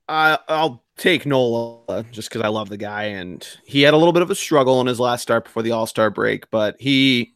I, 0.08 0.38
I'll 0.48 0.84
take 0.98 1.26
Nola 1.26 2.06
just 2.12 2.30
because 2.30 2.42
I 2.42 2.48
love 2.48 2.70
the 2.70 2.78
guy, 2.78 3.06
and 3.06 3.48
he 3.66 3.82
had 3.82 3.94
a 3.94 3.98
little 3.98 4.14
bit 4.14 4.22
of 4.22 4.32
a 4.32 4.36
struggle 4.36 4.82
in 4.82 4.88
his 4.88 5.00
last 5.00 5.22
start 5.22 5.46
before 5.46 5.64
the 5.64 5.72
All 5.72 5.88
Star 5.88 6.10
break, 6.10 6.50
but 6.50 6.76
he 6.80 7.36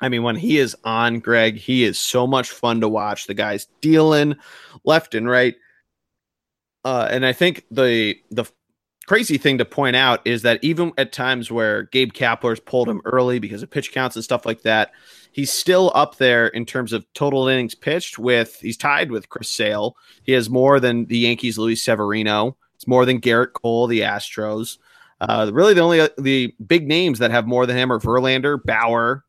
I 0.00 0.08
mean, 0.08 0.22
when 0.22 0.36
he 0.36 0.58
is 0.58 0.76
on, 0.84 1.20
Greg, 1.20 1.56
he 1.56 1.84
is 1.84 1.98
so 1.98 2.26
much 2.26 2.50
fun 2.50 2.80
to 2.80 2.88
watch. 2.88 3.26
The 3.26 3.34
guy's 3.34 3.66
dealing 3.80 4.36
left 4.84 5.14
and 5.14 5.28
right. 5.28 5.54
Uh, 6.84 7.08
and 7.10 7.26
I 7.26 7.32
think 7.32 7.64
the 7.70 8.16
the 8.30 8.44
crazy 9.06 9.38
thing 9.38 9.58
to 9.58 9.64
point 9.64 9.96
out 9.96 10.20
is 10.24 10.42
that 10.42 10.62
even 10.62 10.92
at 10.98 11.12
times 11.12 11.50
where 11.50 11.84
Gabe 11.84 12.12
Kapler's 12.12 12.60
pulled 12.60 12.88
him 12.88 13.00
early 13.04 13.38
because 13.38 13.62
of 13.62 13.70
pitch 13.70 13.92
counts 13.92 14.16
and 14.16 14.24
stuff 14.24 14.44
like 14.44 14.62
that, 14.62 14.92
he's 15.32 15.52
still 15.52 15.92
up 15.94 16.16
there 16.16 16.48
in 16.48 16.66
terms 16.66 16.92
of 16.92 17.06
total 17.14 17.48
innings 17.48 17.74
pitched. 17.74 18.18
With 18.18 18.60
he's 18.60 18.76
tied 18.76 19.10
with 19.10 19.28
Chris 19.28 19.48
Sale. 19.48 19.96
He 20.24 20.32
has 20.32 20.50
more 20.50 20.78
than 20.78 21.06
the 21.06 21.18
Yankees' 21.18 21.58
Luis 21.58 21.82
Severino. 21.82 22.56
It's 22.74 22.86
more 22.86 23.06
than 23.06 23.20
Gerrit 23.20 23.54
Cole, 23.54 23.86
the 23.86 24.00
Astros. 24.00 24.78
Uh, 25.20 25.50
really, 25.52 25.72
the 25.72 25.80
only 25.80 26.08
the 26.18 26.54
big 26.66 26.86
names 26.86 27.18
that 27.18 27.30
have 27.30 27.46
more 27.46 27.64
than 27.64 27.76
him 27.76 27.90
are 27.90 27.98
Verlander, 27.98 28.62
Bauer, 28.62 29.24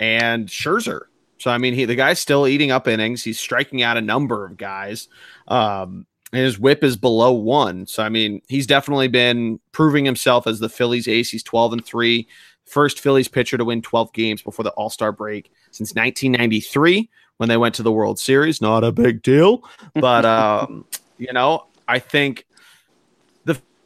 and 0.00 0.48
Scherzer. 0.48 1.02
So 1.38 1.50
I 1.50 1.58
mean, 1.58 1.74
he 1.74 1.84
the 1.84 1.94
guy's 1.94 2.18
still 2.18 2.48
eating 2.48 2.72
up 2.72 2.88
innings. 2.88 3.22
He's 3.22 3.38
striking 3.38 3.82
out 3.82 3.96
a 3.96 4.02
number 4.02 4.44
of 4.44 4.56
guys. 4.56 5.08
Um, 5.46 6.06
and 6.32 6.42
his 6.42 6.58
whip 6.58 6.84
is 6.84 6.96
below 6.96 7.32
one. 7.32 7.86
So 7.86 8.02
I 8.02 8.08
mean, 8.08 8.42
he's 8.48 8.66
definitely 8.66 9.08
been 9.08 9.60
proving 9.72 10.04
himself 10.04 10.46
as 10.46 10.58
the 10.58 10.68
Phillies 10.68 11.06
ace. 11.06 11.30
He's 11.30 11.42
12 11.42 11.74
and 11.74 11.84
3. 11.84 12.26
First 12.66 13.00
Phillies 13.00 13.28
pitcher 13.28 13.58
to 13.58 13.64
win 13.64 13.82
12 13.82 14.12
games 14.12 14.42
before 14.42 14.62
the 14.62 14.70
All-Star 14.72 15.10
break 15.10 15.50
since 15.72 15.92
1993 15.94 17.10
when 17.38 17.48
they 17.48 17.56
went 17.56 17.74
to 17.76 17.82
the 17.82 17.90
World 17.90 18.18
Series. 18.18 18.60
Not 18.60 18.84
a 18.84 18.92
big 18.92 19.22
deal, 19.22 19.64
but 19.94 20.24
um, 20.26 20.84
you 21.18 21.32
know, 21.32 21.66
I 21.88 21.98
think 21.98 22.46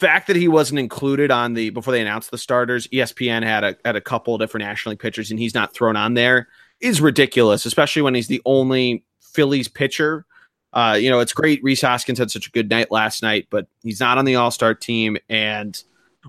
fact 0.06 0.26
that 0.26 0.36
he 0.36 0.48
wasn't 0.48 0.78
included 0.78 1.30
on 1.30 1.54
the 1.54 1.70
before 1.70 1.92
they 1.92 2.00
announced 2.00 2.30
the 2.30 2.38
starters, 2.38 2.86
ESPN 2.88 3.42
had 3.42 3.64
a 3.64 3.76
had 3.84 3.96
a 3.96 4.00
couple 4.00 4.36
different 4.38 4.64
National 4.64 4.90
League 4.90 5.00
pitchers, 5.00 5.30
and 5.30 5.38
he's 5.38 5.54
not 5.54 5.74
thrown 5.74 5.96
on 5.96 6.14
there 6.14 6.48
is 6.80 7.00
ridiculous, 7.00 7.66
especially 7.66 8.02
when 8.02 8.14
he's 8.14 8.28
the 8.28 8.42
only 8.44 9.04
Phillies 9.20 9.68
pitcher. 9.68 10.26
Uh, 10.72 10.98
you 11.00 11.08
know, 11.08 11.20
it's 11.20 11.32
great. 11.32 11.62
Rhys 11.62 11.80
Hoskins 11.80 12.18
had 12.18 12.30
such 12.30 12.46
a 12.46 12.50
good 12.50 12.68
night 12.68 12.90
last 12.90 13.22
night, 13.22 13.46
but 13.48 13.68
he's 13.82 14.00
not 14.00 14.18
on 14.18 14.24
the 14.24 14.36
All 14.36 14.50
Star 14.50 14.74
team, 14.74 15.16
and 15.28 15.82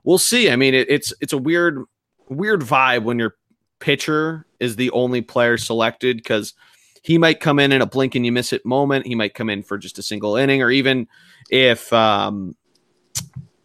we'll 0.04 0.18
see. 0.18 0.50
I 0.50 0.56
mean, 0.56 0.74
it, 0.74 0.90
it's 0.90 1.14
it's 1.20 1.34
a 1.34 1.38
weird 1.38 1.84
weird 2.30 2.62
vibe 2.62 3.04
when 3.04 3.20
your 3.20 3.36
pitcher 3.80 4.46
is 4.60 4.76
the 4.76 4.92
only 4.92 5.22
player 5.22 5.58
selected 5.58 6.18
because 6.18 6.54
he 7.02 7.18
might 7.18 7.40
come 7.40 7.60
in 7.60 7.72
in 7.72 7.82
a 7.82 7.86
blink 7.86 8.16
and 8.16 8.26
you 8.26 8.32
miss 8.32 8.54
it 8.54 8.66
moment. 8.66 9.06
He 9.06 9.16
might 9.16 9.34
come 9.34 9.50
in 9.50 9.62
for 9.62 9.78
just 9.78 10.00
a 10.00 10.04
single 10.04 10.36
inning, 10.36 10.62
or 10.62 10.72
even 10.72 11.08
if 11.50 11.92
um, 11.92 12.56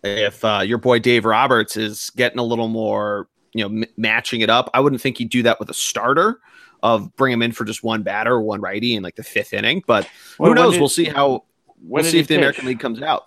if 0.03 0.45
uh, 0.45 0.63
your 0.65 0.79
boy 0.79 0.99
Dave 0.99 1.25
Roberts 1.25 1.77
is 1.77 2.11
getting 2.17 2.39
a 2.39 2.45
little 2.45 2.69
more, 2.69 3.29
you 3.53 3.69
know, 3.69 3.83
m- 3.83 3.91
matching 3.97 4.41
it 4.41 4.51
up. 4.51 4.71
I 4.75 4.81
wouldn't 4.81 5.01
think 5.01 5.19
he'd 5.19 5.31
do 5.31 5.43
that 5.45 5.59
with 5.61 5.71
a 5.71 5.75
starter 5.75 6.41
of 6.83 7.15
bring 7.17 7.33
him 7.33 7.43
in 7.43 7.53
for 7.53 7.65
just 7.65 7.83
one 7.83 8.03
batter 8.03 8.33
or 8.33 8.43
one 8.43 8.61
righty 8.61 8.95
in 8.95 9.03
like 9.03 9.17
the 9.17 9.23
fifth 9.23 9.53
inning. 9.53 9.83
But 9.87 10.09
who 10.39 10.55
knows? 10.55 10.73
Did, 10.73 10.81
we'll 10.81 10.89
see 10.89 11.05
how. 11.05 11.45
We'll 11.83 12.05
see 12.05 12.19
if 12.19 12.27
the 12.27 12.35
pitch? 12.35 12.39
American 12.39 12.67
League 12.67 12.81
comes 12.81 13.03
out. 13.03 13.27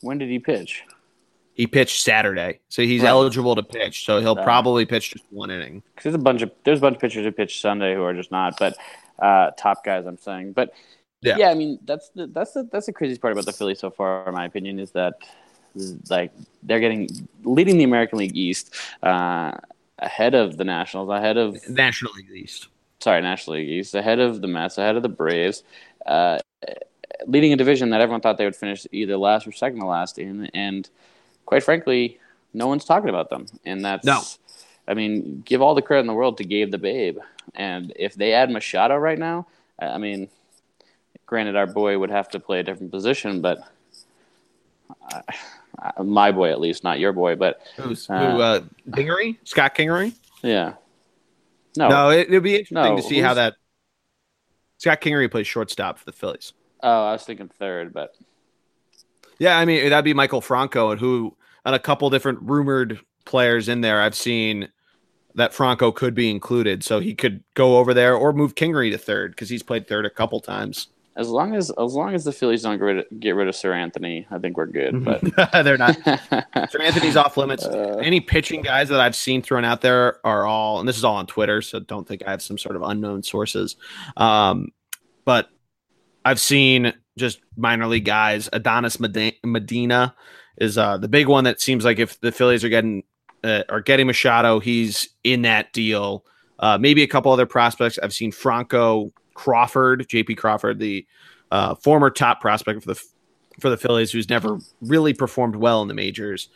When 0.00 0.18
did 0.18 0.28
he 0.28 0.38
pitch? 0.38 0.84
He 1.54 1.66
pitched 1.66 2.02
Saturday, 2.02 2.60
so 2.68 2.82
he's 2.82 3.02
right. 3.02 3.08
eligible 3.08 3.56
to 3.56 3.64
pitch. 3.64 4.04
So 4.06 4.20
he'll 4.20 4.36
probably 4.36 4.86
pitch 4.86 5.10
just 5.12 5.24
one 5.30 5.50
inning. 5.50 5.82
Because 5.94 6.04
there's 6.04 6.14
a 6.14 6.18
bunch 6.18 6.42
of 6.42 6.52
there's 6.64 6.78
a 6.78 6.82
bunch 6.82 6.94
of 6.94 7.00
pitchers 7.00 7.24
who 7.24 7.32
pitch 7.32 7.60
Sunday 7.60 7.94
who 7.94 8.02
are 8.04 8.14
just 8.14 8.30
not, 8.30 8.56
but 8.58 8.76
uh, 9.18 9.50
top 9.58 9.84
guys. 9.84 10.06
I'm 10.06 10.18
saying, 10.18 10.52
but 10.52 10.72
yeah. 11.20 11.36
yeah, 11.36 11.50
I 11.50 11.54
mean 11.54 11.80
that's 11.84 12.10
the 12.10 12.28
that's 12.28 12.52
the 12.52 12.68
that's 12.70 12.86
the 12.86 12.92
craziest 12.92 13.20
part 13.20 13.32
about 13.32 13.44
the 13.44 13.52
Phillies 13.52 13.80
so 13.80 13.90
far, 13.90 14.28
in 14.28 14.34
my 14.34 14.44
opinion, 14.44 14.78
is 14.78 14.92
that 14.92 15.14
like 16.10 16.32
they're 16.62 16.80
getting 16.80 17.08
leading 17.44 17.78
the 17.78 17.84
American 17.84 18.18
League 18.18 18.36
East 18.36 18.74
uh, 19.02 19.52
ahead 19.98 20.34
of 20.34 20.56
the 20.56 20.64
Nationals, 20.64 21.08
ahead 21.08 21.36
of 21.36 21.56
National 21.68 22.12
League 22.14 22.30
East. 22.30 22.68
Sorry, 23.00 23.22
National 23.22 23.56
League 23.56 23.68
East, 23.68 23.94
ahead 23.94 24.18
of 24.18 24.40
the 24.40 24.48
Mets, 24.48 24.78
ahead 24.78 24.96
of 24.96 25.02
the 25.02 25.08
Braves, 25.08 25.62
uh, 26.06 26.38
leading 27.26 27.52
a 27.52 27.56
division 27.56 27.90
that 27.90 28.00
everyone 28.00 28.20
thought 28.20 28.38
they 28.38 28.44
would 28.44 28.56
finish 28.56 28.86
either 28.90 29.16
last 29.16 29.46
or 29.46 29.52
second 29.52 29.80
to 29.80 29.86
last 29.86 30.18
in, 30.18 30.46
and 30.46 30.88
quite 31.46 31.62
frankly, 31.62 32.18
no 32.54 32.66
one's 32.66 32.84
talking 32.84 33.08
about 33.08 33.30
them, 33.30 33.46
and 33.64 33.84
that's 33.84 34.04
no. 34.04 34.22
I 34.86 34.94
mean, 34.94 35.42
give 35.44 35.60
all 35.60 35.74
the 35.74 35.82
credit 35.82 36.00
in 36.00 36.06
the 36.06 36.14
world 36.14 36.38
to 36.38 36.44
Gabe 36.44 36.70
the 36.70 36.78
Babe, 36.78 37.18
and 37.54 37.92
if 37.96 38.14
they 38.14 38.32
add 38.32 38.50
Machado 38.50 38.96
right 38.96 39.18
now, 39.18 39.46
I 39.78 39.98
mean, 39.98 40.28
granted, 41.26 41.56
our 41.56 41.66
boy 41.66 41.98
would 41.98 42.10
have 42.10 42.28
to 42.30 42.40
play 42.40 42.60
a 42.60 42.62
different 42.62 42.90
position, 42.90 43.40
but. 43.40 43.58
Uh, 45.12 45.20
my 46.02 46.32
boy 46.32 46.50
at 46.50 46.60
least, 46.60 46.84
not 46.84 46.98
your 46.98 47.12
boy, 47.12 47.36
but 47.36 47.60
who's 47.76 48.08
uh, 48.10 48.32
who? 48.32 48.40
Uh, 48.40 48.60
Kingery, 48.90 49.38
Scott 49.44 49.74
Kingery. 49.74 50.14
Yeah. 50.42 50.74
No, 51.76 51.88
no, 51.88 52.10
it, 52.10 52.30
would 52.30 52.42
be 52.42 52.56
interesting 52.56 52.94
no, 52.94 52.96
to 52.96 53.02
see 53.02 53.18
how 53.18 53.34
that. 53.34 53.54
Scott 54.78 55.00
Kingery 55.00 55.30
plays 55.30 55.46
shortstop 55.46 55.98
for 55.98 56.04
the 56.04 56.12
Phillies. 56.12 56.52
Oh, 56.82 57.06
I 57.06 57.12
was 57.12 57.24
thinking 57.24 57.48
third, 57.48 57.92
but 57.92 58.14
yeah, 59.38 59.58
I 59.58 59.64
mean 59.64 59.88
that'd 59.88 60.04
be 60.04 60.14
Maikel 60.14 60.42
Franco, 60.42 60.90
and 60.90 61.00
who 61.00 61.36
and 61.64 61.74
a 61.74 61.78
couple 61.78 62.10
different 62.10 62.40
rumored 62.42 63.00
players 63.24 63.68
in 63.68 63.80
there. 63.80 64.00
I've 64.00 64.14
seen 64.14 64.68
that 65.34 65.52
Franco 65.52 65.92
could 65.92 66.14
be 66.14 66.30
included, 66.30 66.82
so 66.82 67.00
he 67.00 67.14
could 67.14 67.44
go 67.54 67.78
over 67.78 67.94
there 67.94 68.16
or 68.16 68.32
move 68.32 68.54
Kingery 68.54 68.90
to 68.90 68.98
third 68.98 69.32
because 69.32 69.48
he's 69.48 69.62
played 69.62 69.86
third 69.86 70.06
a 70.06 70.10
couple 70.10 70.40
times 70.40 70.88
as 71.18 71.28
long 71.28 71.54
as 71.56 71.70
as 71.70 71.94
long 71.94 72.14
as 72.14 72.24
the 72.24 72.32
Phillies 72.32 72.62
don't 72.62 72.78
get 72.78 72.84
rid 72.84 72.98
of, 72.98 73.04
get 73.18 73.32
rid 73.32 73.48
of 73.48 73.54
Seranthony, 73.54 74.24
I 74.30 74.38
think 74.38 74.56
we're 74.56 74.66
good. 74.66 75.04
But 75.04 75.20
they're 75.64 75.76
not. 75.76 75.96
Seranthony's 76.70 77.16
off 77.16 77.36
limits. 77.36 77.66
Uh, 77.66 78.00
Any 78.00 78.20
pitching 78.20 78.62
guys 78.62 78.88
that 78.88 79.00
I've 79.00 79.16
seen 79.16 79.42
thrown 79.42 79.64
out 79.64 79.80
there 79.80 80.24
are 80.24 80.46
all, 80.46 80.78
and 80.78 80.88
this 80.88 80.96
is 80.96 81.04
all 81.04 81.16
on 81.16 81.26
Twitter, 81.26 81.60
so 81.60 81.80
don't 81.80 82.06
think 82.06 82.22
I 82.24 82.30
have 82.30 82.40
some 82.40 82.56
sort 82.56 82.76
of 82.76 82.82
unknown 82.82 83.24
sources. 83.24 83.76
Um, 84.16 84.68
but 85.24 85.50
I've 86.24 86.38
seen 86.38 86.94
just 87.18 87.40
minor 87.56 87.88
league 87.88 88.04
guys. 88.04 88.48
Adonis 88.52 89.00
Medina 89.00 90.14
is 90.58 90.78
uh, 90.78 90.98
the 90.98 91.08
big 91.08 91.26
one 91.26 91.44
that 91.44 91.60
seems 91.60 91.84
like 91.84 91.98
if 91.98 92.20
the 92.20 92.30
Phillies 92.30 92.62
are 92.62 92.68
getting 92.68 93.02
uh, 93.42 93.64
are 93.68 93.80
getting 93.80 94.06
Machado, 94.06 94.60
he's 94.60 95.08
in 95.24 95.42
that 95.42 95.72
deal. 95.72 96.24
Uh, 96.60 96.78
maybe 96.78 97.02
a 97.02 97.08
couple 97.08 97.32
other 97.32 97.46
prospects. 97.46 97.98
I've 98.00 98.12
seen 98.12 98.30
Franco 98.30 99.12
Crawford, 99.38 100.08
JP 100.08 100.36
Crawford, 100.36 100.80
the 100.80 101.06
uh, 101.52 101.76
former 101.76 102.10
top 102.10 102.40
prospect 102.40 102.82
for 102.82 102.92
the 102.92 103.02
for 103.60 103.70
the 103.70 103.76
Phillies, 103.76 104.10
who's 104.10 104.28
never 104.28 104.58
really 104.80 105.14
performed 105.14 105.54
well 105.56 105.80
in 105.80 105.88
the 105.88 105.94
majors. 105.94 106.48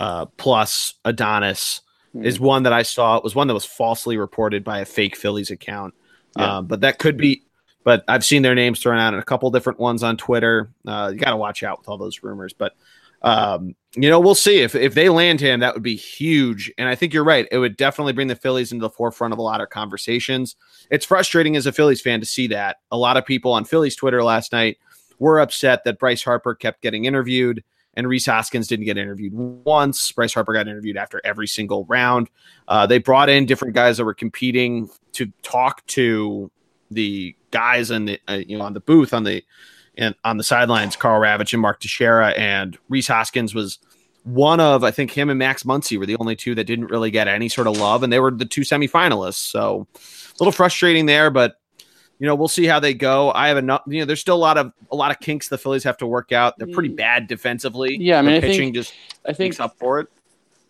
Uh, 0.00 0.24
plus 0.38 0.94
Adonis 1.04 1.82
mm. 2.14 2.24
is 2.24 2.40
one 2.40 2.62
that 2.62 2.72
I 2.72 2.82
saw. 2.82 3.16
It 3.18 3.24
was 3.24 3.34
one 3.34 3.48
that 3.48 3.54
was 3.54 3.66
falsely 3.66 4.16
reported 4.16 4.64
by 4.64 4.80
a 4.80 4.84
fake 4.86 5.14
Phillies 5.14 5.50
account. 5.50 5.94
Yeah. 6.36 6.58
Uh, 6.58 6.62
but 6.62 6.80
that 6.80 6.98
could 6.98 7.18
be. 7.18 7.42
But 7.84 8.04
I've 8.08 8.24
seen 8.24 8.42
their 8.42 8.54
names 8.54 8.80
thrown 8.80 8.98
out 8.98 9.12
in 9.12 9.20
a 9.20 9.24
couple 9.24 9.50
different 9.50 9.78
ones 9.78 10.02
on 10.02 10.16
Twitter. 10.16 10.70
Uh, 10.86 11.10
you 11.12 11.18
got 11.18 11.30
to 11.32 11.36
watch 11.36 11.62
out 11.62 11.80
with 11.80 11.88
all 11.88 11.98
those 11.98 12.22
rumors. 12.22 12.54
But 12.54 12.74
um, 13.22 13.74
you 13.94 14.08
know, 14.08 14.20
we'll 14.20 14.34
see 14.34 14.60
if 14.60 14.74
if 14.74 14.94
they 14.94 15.08
land 15.08 15.40
him, 15.40 15.60
that 15.60 15.74
would 15.74 15.82
be 15.82 15.96
huge. 15.96 16.72
And 16.78 16.88
I 16.88 16.94
think 16.94 17.12
you're 17.12 17.24
right; 17.24 17.46
it 17.52 17.58
would 17.58 17.76
definitely 17.76 18.12
bring 18.12 18.28
the 18.28 18.36
Phillies 18.36 18.72
into 18.72 18.82
the 18.82 18.90
forefront 18.90 19.32
of 19.32 19.38
a 19.38 19.42
lot 19.42 19.60
of 19.60 19.70
conversations. 19.70 20.56
It's 20.90 21.04
frustrating 21.04 21.56
as 21.56 21.66
a 21.66 21.72
Phillies 21.72 22.00
fan 22.00 22.20
to 22.20 22.26
see 22.26 22.46
that. 22.48 22.78
A 22.90 22.96
lot 22.96 23.16
of 23.16 23.26
people 23.26 23.52
on 23.52 23.64
Phillies 23.64 23.96
Twitter 23.96 24.22
last 24.24 24.52
night 24.52 24.78
were 25.18 25.40
upset 25.40 25.84
that 25.84 25.98
Bryce 25.98 26.24
Harper 26.24 26.54
kept 26.54 26.82
getting 26.82 27.04
interviewed 27.04 27.62
and 27.94 28.08
Rhys 28.08 28.26
Hoskins 28.26 28.68
didn't 28.68 28.86
get 28.86 28.96
interviewed 28.96 29.34
once. 29.34 30.12
Bryce 30.12 30.34
Harper 30.34 30.52
got 30.52 30.68
interviewed 30.68 30.96
after 30.96 31.20
every 31.24 31.46
single 31.46 31.84
round. 31.84 32.30
Uh, 32.68 32.86
they 32.86 32.98
brought 32.98 33.28
in 33.28 33.46
different 33.46 33.74
guys 33.74 33.98
that 33.98 34.04
were 34.04 34.14
competing 34.14 34.88
to 35.12 35.26
talk 35.42 35.86
to 35.88 36.50
the 36.90 37.36
guys 37.50 37.90
in 37.90 38.06
the 38.06 38.20
uh, 38.28 38.40
you 38.46 38.58
know 38.58 38.64
on 38.64 38.72
the 38.74 38.80
booth 38.80 39.14
on 39.14 39.24
the 39.24 39.42
and 39.96 40.14
on 40.24 40.36
the 40.36 40.44
sidelines, 40.44 40.96
Karl 40.96 41.20
Ravech 41.20 41.52
and 41.52 41.62
Mark 41.62 41.80
Teixeira 41.80 42.30
and 42.30 42.78
Rhys 42.88 43.08
Hoskins 43.08 43.54
was 43.54 43.78
one 44.24 44.60
of 44.60 44.84
I 44.84 44.90
think 44.90 45.10
him 45.10 45.30
and 45.30 45.38
Max 45.38 45.64
Muncy 45.64 45.98
were 45.98 46.06
the 46.06 46.16
only 46.16 46.36
two 46.36 46.54
that 46.54 46.64
didn't 46.64 46.86
really 46.86 47.10
get 47.10 47.28
any 47.28 47.48
sort 47.48 47.66
of 47.66 47.76
love, 47.78 48.02
and 48.02 48.12
they 48.12 48.20
were 48.20 48.30
the 48.30 48.44
two 48.44 48.62
semifinalists. 48.62 49.34
So 49.34 49.86
a 49.94 49.98
little 50.38 50.52
frustrating 50.52 51.06
there, 51.06 51.30
but 51.30 51.56
you 52.18 52.26
know 52.26 52.34
we'll 52.34 52.48
see 52.48 52.66
how 52.66 52.78
they 52.78 52.94
go. 52.94 53.32
I 53.32 53.48
have 53.48 53.56
enough. 53.56 53.82
You 53.86 54.00
know, 54.00 54.04
there's 54.04 54.20
still 54.20 54.36
a 54.36 54.38
lot 54.38 54.58
of 54.58 54.72
a 54.90 54.96
lot 54.96 55.10
of 55.10 55.20
kinks 55.20 55.48
the 55.48 55.58
Phillies 55.58 55.84
have 55.84 55.96
to 55.98 56.06
work 56.06 56.32
out. 56.32 56.58
They're 56.58 56.68
pretty 56.68 56.90
mm. 56.90 56.96
bad 56.96 57.26
defensively. 57.26 57.96
Yeah, 57.98 58.18
I 58.18 58.22
mean, 58.22 58.36
I 58.36 58.40
pitching 58.40 58.72
think, 58.72 58.74
just 58.76 58.94
I 59.26 59.32
think 59.32 59.58
up 59.60 59.76
for 59.78 59.98
it. 59.98 60.08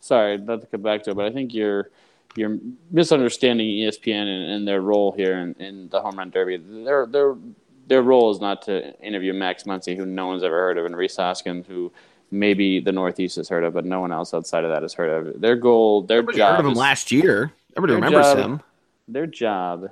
Sorry, 0.00 0.38
not 0.38 0.62
to 0.62 0.66
come 0.66 0.82
back 0.82 1.02
to 1.04 1.10
it, 1.10 1.16
but 1.16 1.26
I 1.26 1.30
think 1.30 1.52
you're 1.52 1.90
you're 2.36 2.58
misunderstanding 2.90 3.66
ESPN 3.66 4.22
and, 4.22 4.52
and 4.52 4.68
their 4.68 4.80
role 4.80 5.12
here 5.12 5.38
in, 5.38 5.54
in 5.62 5.88
the 5.90 6.00
home 6.00 6.16
run 6.16 6.30
derby. 6.30 6.56
They're 6.56 7.06
they're 7.06 7.36
their 7.86 8.02
role 8.02 8.30
is 8.30 8.40
not 8.40 8.62
to 8.62 8.98
interview 9.00 9.32
Max 9.32 9.64
Muncy, 9.64 9.96
who 9.96 10.06
no 10.06 10.26
one's 10.26 10.42
ever 10.42 10.56
heard 10.56 10.78
of, 10.78 10.86
and 10.86 10.96
Rhys 10.96 11.16
Hoskins, 11.16 11.66
who 11.66 11.92
maybe 12.30 12.80
the 12.80 12.92
Northeast 12.92 13.36
has 13.36 13.48
heard 13.48 13.64
of, 13.64 13.74
but 13.74 13.84
no 13.84 14.00
one 14.00 14.12
else 14.12 14.32
outside 14.34 14.64
of 14.64 14.70
that 14.70 14.82
has 14.82 14.94
heard 14.94 15.10
of. 15.10 15.40
Their 15.40 15.56
goal, 15.56 16.02
their 16.02 16.18
Everybody 16.18 16.38
job, 16.38 16.50
heard 16.52 16.60
of 16.60 16.66
him 16.66 16.72
is, 16.72 16.78
last 16.78 17.12
year. 17.12 17.52
Everybody 17.76 17.94
remembers 17.94 18.26
job, 18.26 18.38
him. 18.38 18.60
Their 19.08 19.26
job, 19.26 19.90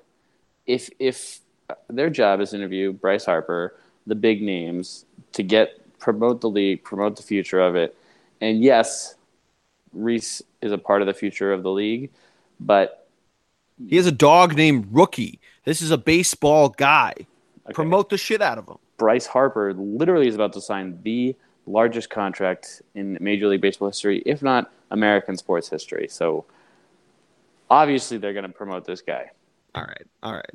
if 0.66 0.90
if 0.98 1.40
their 1.88 2.10
job 2.10 2.40
is 2.40 2.50
to 2.50 2.56
interview 2.56 2.92
Bryce 2.92 3.24
Harper, 3.24 3.76
the 4.06 4.14
big 4.14 4.42
names, 4.42 5.04
to 5.32 5.42
get 5.42 5.98
promote 5.98 6.40
the 6.40 6.48
league, 6.48 6.82
promote 6.82 7.16
the 7.16 7.22
future 7.22 7.60
of 7.60 7.76
it, 7.76 7.96
and 8.40 8.62
yes, 8.62 9.14
Rhys 9.92 10.42
is 10.62 10.72
a 10.72 10.78
part 10.78 11.02
of 11.02 11.06
the 11.06 11.14
future 11.14 11.52
of 11.52 11.62
the 11.62 11.70
league, 11.70 12.10
but 12.58 13.08
he 13.88 13.96
has 13.96 14.06
a 14.06 14.12
dog 14.12 14.56
named 14.56 14.88
Rookie. 14.90 15.40
This 15.64 15.82
is 15.82 15.90
a 15.90 15.98
baseball 15.98 16.70
guy. 16.70 17.14
Okay. 17.70 17.74
Promote 17.74 18.10
the 18.10 18.18
shit 18.18 18.42
out 18.42 18.58
of 18.58 18.68
him. 18.68 18.78
Bryce 18.96 19.26
Harper 19.26 19.72
literally 19.74 20.26
is 20.28 20.34
about 20.34 20.52
to 20.54 20.60
sign 20.60 20.98
the 21.02 21.36
largest 21.66 22.10
contract 22.10 22.82
in 22.94 23.16
Major 23.20 23.46
League 23.46 23.60
Baseball 23.60 23.88
history, 23.88 24.22
if 24.26 24.42
not 24.42 24.72
American 24.90 25.36
sports 25.36 25.68
history. 25.68 26.08
So 26.10 26.44
obviously 27.70 28.18
they're 28.18 28.32
going 28.32 28.46
to 28.46 28.52
promote 28.52 28.84
this 28.84 29.00
guy. 29.00 29.30
All 29.74 29.82
right. 29.82 30.06
All 30.22 30.34
right. 30.34 30.50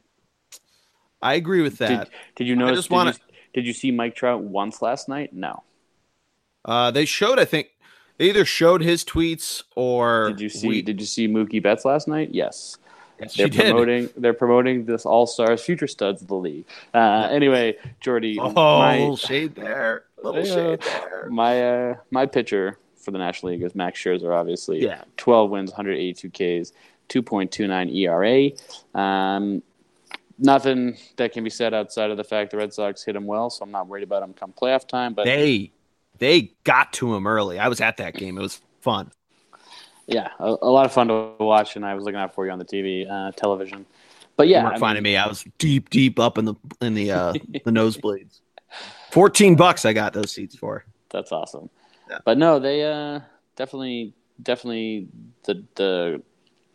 I 1.22 1.36
agree 1.36 1.62
with 1.62 1.78
that. 1.78 2.10
Did, 2.10 2.10
did 2.36 2.48
you 2.48 2.56
notice? 2.56 2.86
Did, 2.86 2.92
wanna... 2.92 3.12
you, 3.12 3.36
did 3.54 3.66
you 3.66 3.74
see 3.74 3.92
Mike 3.92 4.16
Trout 4.16 4.42
once 4.42 4.82
last 4.82 5.08
night? 5.08 5.34
No. 5.34 5.64
Uh, 6.66 6.92
they 6.92 7.06
showed, 7.06 7.40
I 7.40 7.46
think, 7.46 7.70
they 8.18 8.30
either 8.30 8.46
showed 8.46 8.82
his 8.82 9.06
tweets 9.06 9.64
or 9.76 10.30
did 10.30 10.42
you 10.42 10.50
see? 10.50 10.68
We... 10.68 10.82
Did 10.82 11.00
you 11.00 11.08
see 11.08 11.28
Mookie 11.28 11.64
Betts 11.64 11.86
last 11.86 12.08
night? 12.08 12.30
Yes. 12.34 12.78
Yes, 13.20 13.36
they're 13.36 13.50
promoting. 13.50 14.08
Did. 14.08 14.14
They're 14.18 14.34
promoting 14.34 14.86
this 14.86 15.06
All 15.06 15.28
Stars 15.28 15.62
future 15.62 15.88
studs 15.88 16.22
of 16.22 16.28
the 16.28 16.36
league. 16.36 16.66
Uh, 16.94 17.28
anyway, 17.32 17.78
Geordie. 18.02 18.38
Oh, 18.40 18.52
my, 18.52 19.16
shade 19.16 19.56
there. 19.56 20.04
Little 20.22 20.42
uh, 20.42 20.46
shade 20.46 20.82
there. 20.82 21.30
My 21.30 21.64
uh, 21.64 21.96
my 22.12 22.26
pitcher 22.26 22.78
for 22.98 23.12
the 23.12 23.18
National 23.18 23.54
League 23.54 23.64
is 23.64 23.76
Max 23.76 24.00
Scherzer. 24.00 24.34
Obviously, 24.34 24.84
yeah. 24.84 25.04
Twelve 25.18 25.50
wins, 25.50 25.72
182 25.72 26.30
Ks, 26.30 26.74
2.29 27.10 27.96
ERA. 27.96 29.00
Um, 29.00 29.62
nothing 30.38 30.98
that 31.18 31.32
can 31.32 31.44
be 31.44 31.50
said 31.50 31.74
outside 31.74 32.12
of 32.12 32.18
the 32.18 32.24
fact 32.24 32.52
the 32.52 32.58
Red 32.58 32.74
Sox 32.74 33.04
hit 33.04 33.16
him 33.16 33.26
well, 33.26 33.50
so 33.50 33.64
I'm 33.64 33.72
not 33.72 33.88
worried 33.88 34.04
about 34.04 34.24
him 34.24 34.34
come 34.34 34.54
playoff 34.54 34.88
time. 34.88 35.14
But 35.14 35.26
they 35.26 35.72
they 36.18 36.54
got 36.64 36.94
to 36.94 37.16
him 37.16 37.28
early. 37.28 37.60
I 37.60 37.68
was 37.68 37.82
at 37.82 37.98
that 37.98 38.16
game. 38.16 38.38
It 38.38 38.42
was 38.42 38.62
fun. 38.82 39.12
Yeah, 40.08 40.30
a, 40.40 40.56
a 40.62 40.70
lot 40.70 40.86
of 40.86 40.92
fun 40.92 41.08
to 41.08 41.34
watch, 41.40 41.76
and 41.76 41.86
I 41.86 41.96
was 41.96 42.04
looking 42.04 42.20
out 42.20 42.36
for 42.36 42.46
you 42.46 42.52
on 42.52 42.60
the 42.60 42.66
TV 42.66 43.10
uh, 43.10 43.32
television. 43.32 43.86
But 44.38 44.48
yeah, 44.48 44.60
you 44.60 44.66
weren't 44.66 44.80
finding 44.80 45.04
me. 45.04 45.18
I 45.18 45.28
was 45.28 45.46
deep, 45.58 45.90
deep 45.90 46.20
up 46.20 46.38
in 46.38 46.46
the 46.46 46.56
in 46.82 46.94
the 46.94 47.12
uh, 47.12 47.32
the 47.64 47.72
nosebleeds. 47.72 48.42
Fourteen 49.12 49.56
bucks 49.56 49.86
I 49.86 49.94
got 49.94 50.14
those 50.14 50.32
seats 50.32 50.56
for. 50.56 50.86
That's 51.10 51.32
awesome. 51.32 51.70
Yeah. 52.10 52.20
But 52.26 52.38
no, 52.38 52.60
they 52.60 52.84
uh, 52.84 53.22
definitely 53.56 54.14
definitely 54.42 55.08
the 55.46 55.64
the 55.76 56.22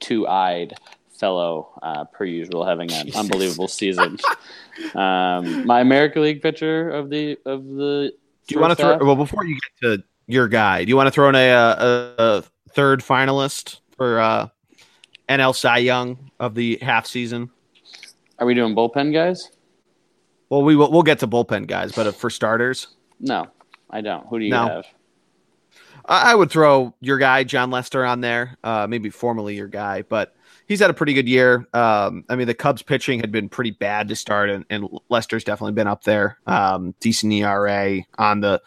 two 0.00 0.26
eyed 0.26 0.74
fellow 1.10 1.78
uh, 1.82 2.04
per 2.04 2.24
usual 2.24 2.64
having 2.64 2.90
an 2.90 3.04
Jesus. 3.06 3.20
unbelievable 3.20 3.68
season. 3.68 4.16
um, 4.94 5.66
my 5.66 5.80
American 5.80 6.22
League 6.22 6.42
pitcher 6.42 6.90
of 6.90 7.10
the 7.10 7.38
of 7.44 7.64
the. 7.64 8.12
Do 8.46 8.54
you 8.54 8.60
want 8.60 8.76
to 8.76 8.82
throw? 8.82 8.98
Well, 9.04 9.16
before 9.16 9.44
you 9.44 9.54
get 9.54 9.98
to 9.98 10.04
your 10.26 10.48
guy, 10.48 10.84
do 10.84 10.88
you 10.88 10.96
want 10.96 11.06
to 11.06 11.12
throw 11.12 11.28
in 11.28 11.34
a, 11.34 11.48
a, 11.50 12.14
a 12.18 12.44
third 12.72 13.00
finalist 13.00 13.80
for 13.96 14.20
uh, 14.20 14.48
NL 15.28 15.54
Cy 15.54 15.78
Young 15.78 16.30
of 16.38 16.54
the 16.54 16.78
half 16.82 17.06
season? 17.06 17.50
Are 18.38 18.46
we 18.46 18.54
doing 18.54 18.74
bullpen 18.74 19.12
guys? 19.12 19.50
Well, 20.48 20.62
we 20.62 20.74
will, 20.74 20.90
we'll 20.90 21.02
get 21.02 21.20
to 21.20 21.28
bullpen 21.28 21.66
guys, 21.66 21.92
but 21.92 22.14
for 22.14 22.30
starters, 22.30 22.88
no, 23.20 23.46
I 23.90 24.00
don't. 24.00 24.26
Who 24.26 24.38
do 24.38 24.44
you 24.44 24.50
no. 24.50 24.66
have? 24.66 24.86
I 26.06 26.34
would 26.34 26.50
throw 26.50 26.94
your 27.00 27.18
guy 27.18 27.44
Jon 27.44 27.70
Lester 27.70 28.04
on 28.04 28.20
there, 28.20 28.56
uh, 28.64 28.86
maybe 28.88 29.10
formerly 29.10 29.54
your 29.54 29.68
guy, 29.68 30.02
but 30.02 30.34
he's 30.66 30.80
had 30.80 30.90
a 30.90 30.94
pretty 30.94 31.12
good 31.12 31.28
year. 31.28 31.68
Um, 31.72 32.24
I 32.28 32.36
mean, 32.36 32.46
the 32.46 32.54
Cubs 32.54 32.82
pitching 32.82 33.20
had 33.20 33.30
been 33.30 33.48
pretty 33.48 33.72
bad 33.72 34.08
to 34.08 34.16
start, 34.16 34.50
and, 34.50 34.64
and 34.70 34.88
Lester's 35.08 35.44
definitely 35.44 35.74
been 35.74 35.86
up 35.86 36.04
there. 36.04 36.38
Um, 36.46 36.94
decent 37.00 37.32
ERA 37.32 38.00
on 38.18 38.40
the 38.40 38.62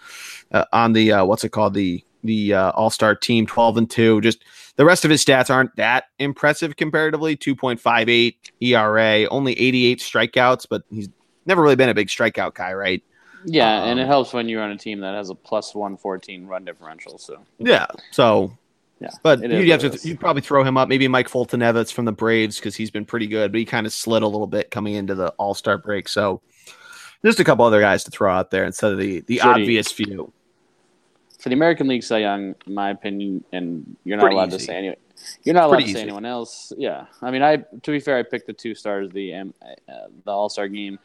uh, 0.52 0.66
on 0.72 0.94
the 0.94 1.12
uh, 1.12 1.26
what's 1.26 1.44
it 1.44 1.50
called 1.50 1.74
the 1.74 2.04
the 2.23 2.53
uh, 2.53 2.71
All 2.71 2.89
Star 2.89 3.15
team, 3.15 3.45
twelve 3.45 3.77
and 3.77 3.89
two. 3.89 4.21
Just 4.21 4.43
the 4.75 4.86
rest 4.86 5.05
of 5.05 5.12
his 5.12 5.23
stats 5.23 5.49
aren't 5.49 5.75
that 5.75 6.05
impressive 6.19 6.75
comparatively. 6.75 7.36
Two 7.36 7.55
point 7.55 7.79
five 7.79 8.09
eight 8.09 8.51
ERA, 8.62 9.27
only 9.29 9.53
eighty 9.59 9.86
eight 9.86 9.99
strikeouts, 9.99 10.67
but 10.69 10.83
he's 10.89 11.09
never 11.45 11.62
really 11.62 11.75
been 11.75 11.89
a 11.89 11.93
big 11.93 12.07
strikeout 12.07 12.53
guy, 12.53 12.73
right? 12.73 13.03
Yeah, 13.45 13.81
um, 13.81 13.89
and 13.89 13.99
it 13.99 14.03
um, 14.03 14.07
helps 14.09 14.33
when 14.33 14.47
you're 14.49 14.62
on 14.62 14.71
a 14.71 14.77
team 14.77 15.01
that 15.01 15.15
has 15.15 15.29
a 15.29 15.36
plus 15.36 15.75
114 15.75 16.45
run 16.47 16.65
differential. 16.65 17.17
So 17.17 17.43
yeah, 17.59 17.88
so 18.12 18.57
yeah, 18.99 19.09
but 19.21 19.41
you 19.41 19.71
have 19.71 19.81
to 19.81 20.07
you 20.07 20.17
probably 20.17 20.41
throw 20.41 20.63
him 20.63 20.77
up. 20.77 20.88
Maybe 20.88 21.07
Mike 21.07 21.27
Fulton 21.27 21.59
Foltynewicz 21.59 21.91
from 21.91 22.05
the 22.05 22.12
Braves 22.12 22.57
because 22.57 22.75
he's 22.75 22.91
been 22.91 23.05
pretty 23.05 23.27
good, 23.27 23.51
but 23.51 23.59
he 23.59 23.65
kind 23.65 23.86
of 23.86 23.93
slid 23.93 24.23
a 24.23 24.27
little 24.27 24.47
bit 24.47 24.71
coming 24.71 24.95
into 24.95 25.15
the 25.15 25.29
All 25.31 25.53
Star 25.53 25.77
break. 25.77 26.07
So 26.07 26.41
just 27.25 27.39
a 27.39 27.43
couple 27.43 27.65
other 27.65 27.81
guys 27.81 28.03
to 28.05 28.12
throw 28.12 28.31
out 28.31 28.51
there 28.51 28.63
instead 28.65 28.91
of 28.91 28.97
the 28.97 29.21
the 29.21 29.41
obvious 29.41 29.91
few. 29.91 30.31
For 31.43 31.49
the 31.49 31.56
American 31.56 31.89
League 31.89 32.03
Cy 32.03 32.19
Young, 32.19 32.56
in 32.65 32.73
my 32.73 32.91
opinion, 32.91 33.43
and 33.51 33.97
you're 34.06 34.15
not 34.15 34.23
pretty 34.23 34.36
allowed 34.38 34.47
easy. 34.47 34.60
to 34.60 34.63
say 34.63 34.75
anyone. 34.77 34.95
You're 35.43 35.56
not 35.56 35.65
allowed 35.65 35.79
to 35.82 35.91
say 35.91 36.01
anyone 36.01 36.25
else. 36.25 36.71
Yeah, 36.77 37.08
I 37.21 37.32
mean, 37.32 37.41
I 37.41 37.58
to 37.58 37.91
be 37.91 37.99
fair, 37.99 38.17
I 38.17 38.23
picked 38.23 38.47
the 38.47 38.53
two 38.53 38.73
stars 38.73 39.10
the 39.12 39.34
uh, 39.34 39.43
the 40.23 40.32
All 40.32 40.47
Star 40.47 40.69
game 40.69 40.99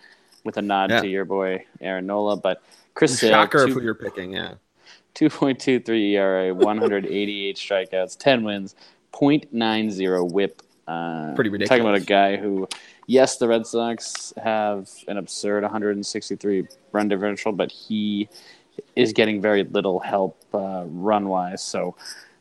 with 0.44 0.56
a 0.56 0.62
nod 0.62 0.90
yeah. 0.90 1.00
to 1.00 1.08
your 1.08 1.24
boy 1.24 1.64
Aaron 1.80 2.06
Nola. 2.06 2.36
But 2.36 2.62
Chris 2.94 3.18
Shocker 3.18 3.66
two, 3.66 3.74
who 3.74 3.82
you're 3.82 3.96
picking, 3.96 4.32
yeah. 4.32 4.54
2.23 5.16 6.12
ERA, 6.14 6.54
188 6.54 7.56
strikeouts, 7.56 8.16
10 8.16 8.44
wins, 8.44 8.76
0.90 9.12 10.30
whip. 10.30 10.62
Uh, 10.86 11.34
Pretty 11.34 11.50
ridiculous. 11.50 11.68
Talking 11.68 11.82
about 11.82 12.00
a 12.00 12.04
guy 12.04 12.36
who, 12.36 12.68
yes, 13.08 13.38
the 13.38 13.48
Red 13.48 13.66
Sox 13.66 14.32
have 14.40 14.88
an 15.08 15.16
absurd 15.16 15.64
163 15.64 16.68
run 16.92 17.08
differential, 17.08 17.50
but 17.50 17.72
he 17.72 18.28
is 18.96 19.12
getting 19.12 19.40
very 19.40 19.64
little 19.64 20.00
help 20.00 20.42
uh, 20.54 20.84
run 20.86 21.28
wise. 21.28 21.62
So 21.62 21.96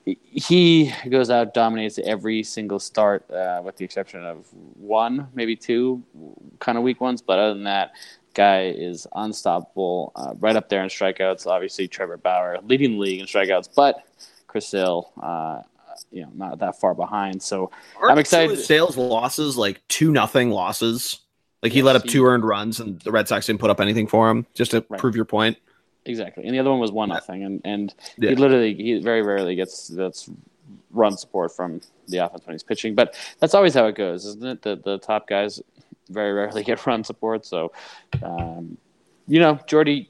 he 0.06 0.94
goes 1.10 1.30
out, 1.30 1.54
dominates 1.54 2.00
every 2.00 2.44
single 2.44 2.80
start, 2.80 3.30
uh, 3.30 3.62
with 3.64 3.76
the 3.78 3.84
exception 3.84 4.24
of 4.26 4.46
one, 4.54 5.28
maybe 5.34 5.56
two 5.56 6.02
kind 6.60 6.78
of 6.78 6.84
weak 6.84 7.02
ones. 7.02 7.22
But 7.22 7.40
other 7.40 7.54
than 7.54 7.66
that, 7.66 7.92
guy 8.34 8.68
is 8.68 9.08
unstoppable, 9.16 10.14
uh, 10.16 10.34
right 10.40 10.56
up 10.56 10.70
there 10.70 10.84
in 10.84 10.90
strikeouts. 10.90 11.48
Obviously, 11.48 11.88
Trevor 11.88 12.18
Bauer 12.18 12.60
leading 12.64 12.94
the 12.94 13.00
league 13.00 13.20
in 13.20 13.26
strikeouts, 13.26 13.70
but 13.76 14.04
Chris 14.46 14.68
Sale, 14.68 15.12
uh, 15.22 15.62
you 16.12 16.22
know, 16.22 16.32
not 16.36 16.60
that 16.60 16.80
far 16.80 16.94
behind. 16.94 17.42
So 17.42 17.72
Aren't 17.98 18.12
I'm 18.14 18.20
excited. 18.20 18.60
Sales 18.60 18.96
losses 18.96 19.58
like 19.58 19.86
two 19.88 20.12
nothing 20.12 20.52
losses. 20.52 21.20
Like 21.64 21.72
he 21.72 21.80
yes, 21.80 21.86
let 21.86 21.96
up 21.96 22.04
two 22.04 22.24
earned 22.26 22.46
runs, 22.46 22.80
and 22.80 23.00
the 23.02 23.12
Red 23.12 23.28
Sox 23.28 23.48
didn't 23.48 23.60
put 23.60 23.72
up 23.72 23.82
anything 23.82 24.08
for 24.08 24.30
him. 24.30 24.46
Just 24.54 24.72
to 24.72 24.86
right. 24.88 25.00
prove 25.00 25.16
your 25.16 25.26
point. 25.26 25.58
Exactly, 26.08 26.46
and 26.46 26.54
the 26.54 26.60
other 26.60 26.70
one 26.70 26.80
was 26.80 26.92
one 26.92 27.10
nothing, 27.10 27.44
and 27.44 27.62
and 27.66 27.94
yeah. 28.18 28.30
he 28.30 28.36
literally 28.36 28.74
he 28.74 29.00
very 29.00 29.22
rarely 29.22 29.56
gets 29.56 29.88
that's 29.90 30.30
run 30.92 31.18
support 31.18 31.56
from 31.56 31.82
the 32.08 32.18
offense 32.18 32.46
when 32.46 32.54
he's 32.54 32.64
pitching. 32.64 32.96
But 32.96 33.16
that's 33.40 33.54
always 33.54 33.74
how 33.74 33.86
it 33.88 33.96
goes, 33.96 34.26
isn't 34.26 34.46
it? 34.46 34.62
The 34.62 34.76
the 34.78 34.98
top 35.00 35.28
guys 35.28 35.62
very 36.10 36.34
rarely 36.34 36.64
get 36.66 36.86
run 36.86 37.04
support. 37.04 37.46
So, 37.46 37.72
um, 38.24 38.78
you 39.28 39.40
know, 39.40 39.60
Geordie, 39.68 40.10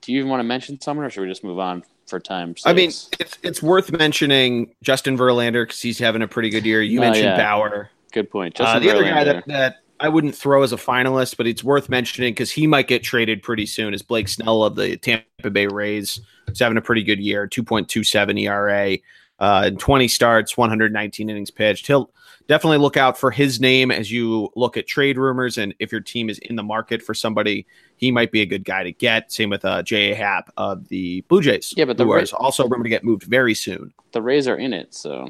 do 0.00 0.12
you 0.12 0.18
even 0.20 0.30
want 0.30 0.40
to 0.40 0.44
mention 0.44 0.80
someone, 0.80 1.06
or 1.06 1.10
should 1.10 1.22
we 1.22 1.28
just 1.28 1.44
move 1.44 1.58
on 1.58 1.82
for 2.06 2.20
time? 2.20 2.54
I 2.64 2.72
mean, 2.72 2.90
it's 3.18 3.38
it's 3.42 3.62
worth 3.62 3.90
mentioning 3.92 4.74
Justin 4.82 5.18
Verlander 5.18 5.64
because 5.64 5.80
he's 5.80 5.98
having 5.98 6.22
a 6.22 6.28
pretty 6.28 6.50
good 6.50 6.64
year. 6.64 6.82
You 6.82 6.98
oh, 7.00 7.02
mentioned 7.02 7.24
yeah. 7.24 7.36
Bauer. 7.36 7.90
Good 8.12 8.30
point. 8.30 8.60
Uh, 8.60 8.78
the 8.78 8.86
Verlander. 8.86 8.94
other 8.94 9.04
guy 9.04 9.24
that, 9.24 9.46
that 9.46 9.76
I 10.00 10.08
wouldn't 10.08 10.34
throw 10.34 10.62
as 10.62 10.72
a 10.72 10.76
finalist, 10.76 11.36
but 11.36 11.46
it's 11.46 11.62
worth 11.62 11.90
mentioning 11.90 12.32
because 12.32 12.50
he 12.50 12.66
might 12.66 12.88
get 12.88 13.02
traded 13.02 13.42
pretty 13.42 13.66
soon. 13.66 13.92
Is 13.92 14.02
Blake 14.02 14.28
Snell 14.28 14.64
of 14.64 14.74
the 14.74 14.96
Tampa 14.96 15.50
Bay 15.50 15.66
Rays? 15.66 16.20
He's 16.48 16.58
having 16.58 16.78
a 16.78 16.82
pretty 16.82 17.04
good 17.04 17.20
year, 17.20 17.46
two 17.46 17.62
point 17.62 17.88
two 17.88 18.02
seven 18.02 18.38
ERA, 18.38 18.96
uh, 19.38 19.70
twenty 19.70 20.08
starts, 20.08 20.56
one 20.56 20.70
hundred 20.70 20.92
nineteen 20.92 21.28
innings 21.28 21.50
pitched. 21.50 21.86
He'll 21.86 22.10
definitely 22.48 22.78
look 22.78 22.96
out 22.96 23.18
for 23.18 23.30
his 23.30 23.60
name 23.60 23.90
as 23.90 24.10
you 24.10 24.48
look 24.56 24.78
at 24.78 24.86
trade 24.86 25.18
rumors, 25.18 25.58
and 25.58 25.74
if 25.78 25.92
your 25.92 26.00
team 26.00 26.30
is 26.30 26.38
in 26.38 26.56
the 26.56 26.62
market 26.62 27.02
for 27.02 27.12
somebody, 27.12 27.66
he 27.96 28.10
might 28.10 28.32
be 28.32 28.40
a 28.40 28.46
good 28.46 28.64
guy 28.64 28.82
to 28.82 28.92
get. 28.92 29.30
Same 29.30 29.50
with 29.50 29.66
uh, 29.66 29.82
J.A. 29.82 30.14
Happ 30.14 30.50
of 30.56 30.88
the 30.88 31.20
Blue 31.28 31.42
Jays. 31.42 31.74
Yeah, 31.76 31.84
but 31.84 31.98
the 31.98 32.06
Rays 32.06 32.32
also 32.32 32.64
remember 32.64 32.84
to 32.84 32.90
get 32.90 33.04
moved 33.04 33.24
very 33.24 33.54
soon. 33.54 33.92
The 34.12 34.22
Rays 34.22 34.48
are 34.48 34.56
in 34.56 34.72
it, 34.72 34.94
so 34.94 35.28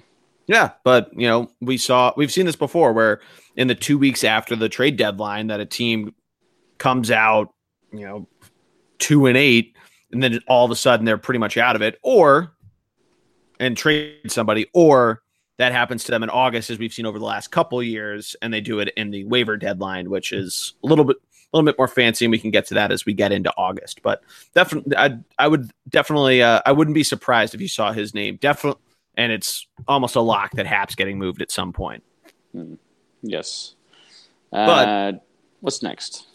yeah, 0.51 0.71
but 0.83 1.11
you 1.17 1.29
know, 1.29 1.49
we 1.61 1.77
saw 1.77 2.13
we've 2.17 2.33
seen 2.33 2.45
this 2.45 2.57
before 2.57 2.93
where 2.93 3.21
in 3.61 3.69
the 3.69 3.75
two 3.75 3.99
weeks 3.99 4.25
after 4.25 4.57
the 4.57 4.71
trade 4.71 4.97
deadline 4.97 5.49
that 5.49 5.61
a 5.61 5.67
team 5.67 6.15
comes 6.79 7.11
out, 7.11 7.53
you 7.93 8.07
know, 8.07 8.27
two 8.99 9.27
and 9.27 9.37
eight, 9.37 9.77
and 10.11 10.23
then 10.23 10.41
all 10.49 10.65
of 10.65 10.71
a 10.71 10.75
sudden 10.75 11.05
they're 11.05 11.19
pretty 11.19 11.39
much 11.39 11.59
out 11.59 11.77
of 11.77 11.83
it, 11.83 11.99
or 12.03 12.55
and 13.59 13.77
trade 13.77 14.17
somebody, 14.29 14.67
or 14.73 15.21
that 15.59 15.73
happens 15.73 16.05
to 16.05 16.11
them 16.11 16.23
in 16.23 16.31
August, 16.31 16.71
as 16.71 16.79
we've 16.79 16.95
seen 16.95 17.05
over 17.05 17.19
the 17.19 17.25
last 17.27 17.49
couple 17.49 17.83
years, 17.83 18.35
and 18.41 18.51
they 18.51 18.63
do 18.63 18.79
it 18.81 18.95
in 18.97 19.11
the 19.11 19.25
waiver 19.25 19.59
deadline, 19.59 20.09
which 20.09 20.33
is 20.33 20.73
a 20.83 20.87
little 20.87 21.05
bit 21.05 21.19
a 21.53 21.57
little 21.57 21.71
bit 21.71 21.77
more 21.77 21.89
fancy, 21.89 22.25
and 22.25 22.33
we 22.33 22.39
can 22.39 22.51
get 22.51 22.65
to 22.65 22.75
that 22.75 22.91
as 22.91 23.05
we 23.05 23.13
get 23.13 23.31
into 23.31 23.53
August. 23.59 24.01
But 24.01 24.23
definitely, 24.55 24.97
I 24.97 25.19
I 25.39 25.49
would 25.49 25.71
definitely 25.91 26.43
uh, 26.43 26.63
I 26.65 26.73
wouldn't 26.73 26.95
be 26.95 27.05
surprised 27.05 27.55
if 27.55 27.61
you 27.61 27.69
saw 27.69 27.93
his 27.93 28.15
name. 28.15 28.39
Definitely 28.41 28.81
and 29.17 29.33
it's 29.33 29.67
almost 29.87 30.17
a 30.17 30.21
lock 30.21 30.53
that 30.53 30.67
Happ's 30.67 30.95
getting 30.95 31.19
moved 31.19 31.43
at 31.43 31.51
some 31.51 31.75
point. 31.75 32.03
Mm. 32.57 32.79
Yes. 33.23 33.75
Uh, 34.53 34.67
but 34.67 35.27
what's 35.61 35.83
next? 35.83 36.27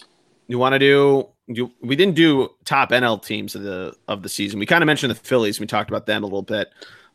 You 0.47 0.59
want 0.59 0.73
to 0.73 0.79
do? 0.79 1.27
You, 1.47 1.71
we 1.81 1.95
didn't 1.95 2.15
do 2.15 2.49
top 2.65 2.89
NL 2.89 3.23
teams 3.23 3.55
of 3.55 3.63
the 3.63 3.95
of 4.07 4.23
the 4.23 4.29
season. 4.29 4.59
We 4.59 4.65
kind 4.65 4.83
of 4.83 4.87
mentioned 4.87 5.11
the 5.11 5.15
Phillies. 5.15 5.59
We 5.59 5.67
talked 5.67 5.89
about 5.89 6.05
them 6.05 6.23
a 6.23 6.25
little 6.25 6.41
bit. 6.41 6.69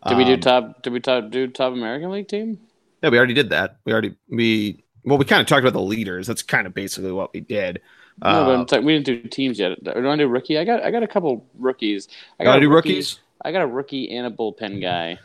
Did 0.06 0.12
um, 0.12 0.18
we 0.18 0.24
do 0.24 0.34
um, 0.34 0.40
top? 0.40 0.82
Did 0.82 0.92
we 0.92 1.00
top, 1.00 1.30
do 1.30 1.46
top 1.48 1.72
American 1.72 2.10
League 2.10 2.28
team? 2.28 2.58
Yeah, 3.02 3.10
we 3.10 3.18
already 3.18 3.34
did 3.34 3.50
that. 3.50 3.76
We 3.84 3.92
already 3.92 4.14
we 4.28 4.84
well, 5.04 5.18
we 5.18 5.24
kind 5.24 5.40
of 5.40 5.46
talked 5.46 5.62
about 5.62 5.72
the 5.72 5.84
leaders. 5.84 6.26
That's 6.26 6.42
kind 6.42 6.66
of 6.66 6.74
basically 6.74 7.12
what 7.12 7.32
we 7.32 7.40
did. 7.40 7.80
No, 8.22 8.28
uh, 8.28 8.64
but 8.64 8.84
we 8.84 8.98
didn't 8.98 9.06
do 9.06 9.28
teams 9.28 9.58
yet. 9.58 9.82
Do 9.82 9.92
I 9.92 10.00
want 10.00 10.18
to 10.18 10.24
do 10.24 10.28
rookie? 10.28 10.58
I 10.58 10.64
got 10.64 10.82
I 10.82 10.90
got 10.90 11.02
a 11.02 11.08
couple 11.08 11.46
rookies. 11.58 12.08
I 12.38 12.44
got 12.44 12.54
to 12.54 12.60
do 12.60 12.68
rookie, 12.68 12.90
rookies. 12.90 13.20
I 13.42 13.52
got 13.52 13.62
a 13.62 13.66
rookie 13.66 14.14
and 14.14 14.26
a 14.26 14.30
bullpen 14.30 14.80
guy. 14.80 15.18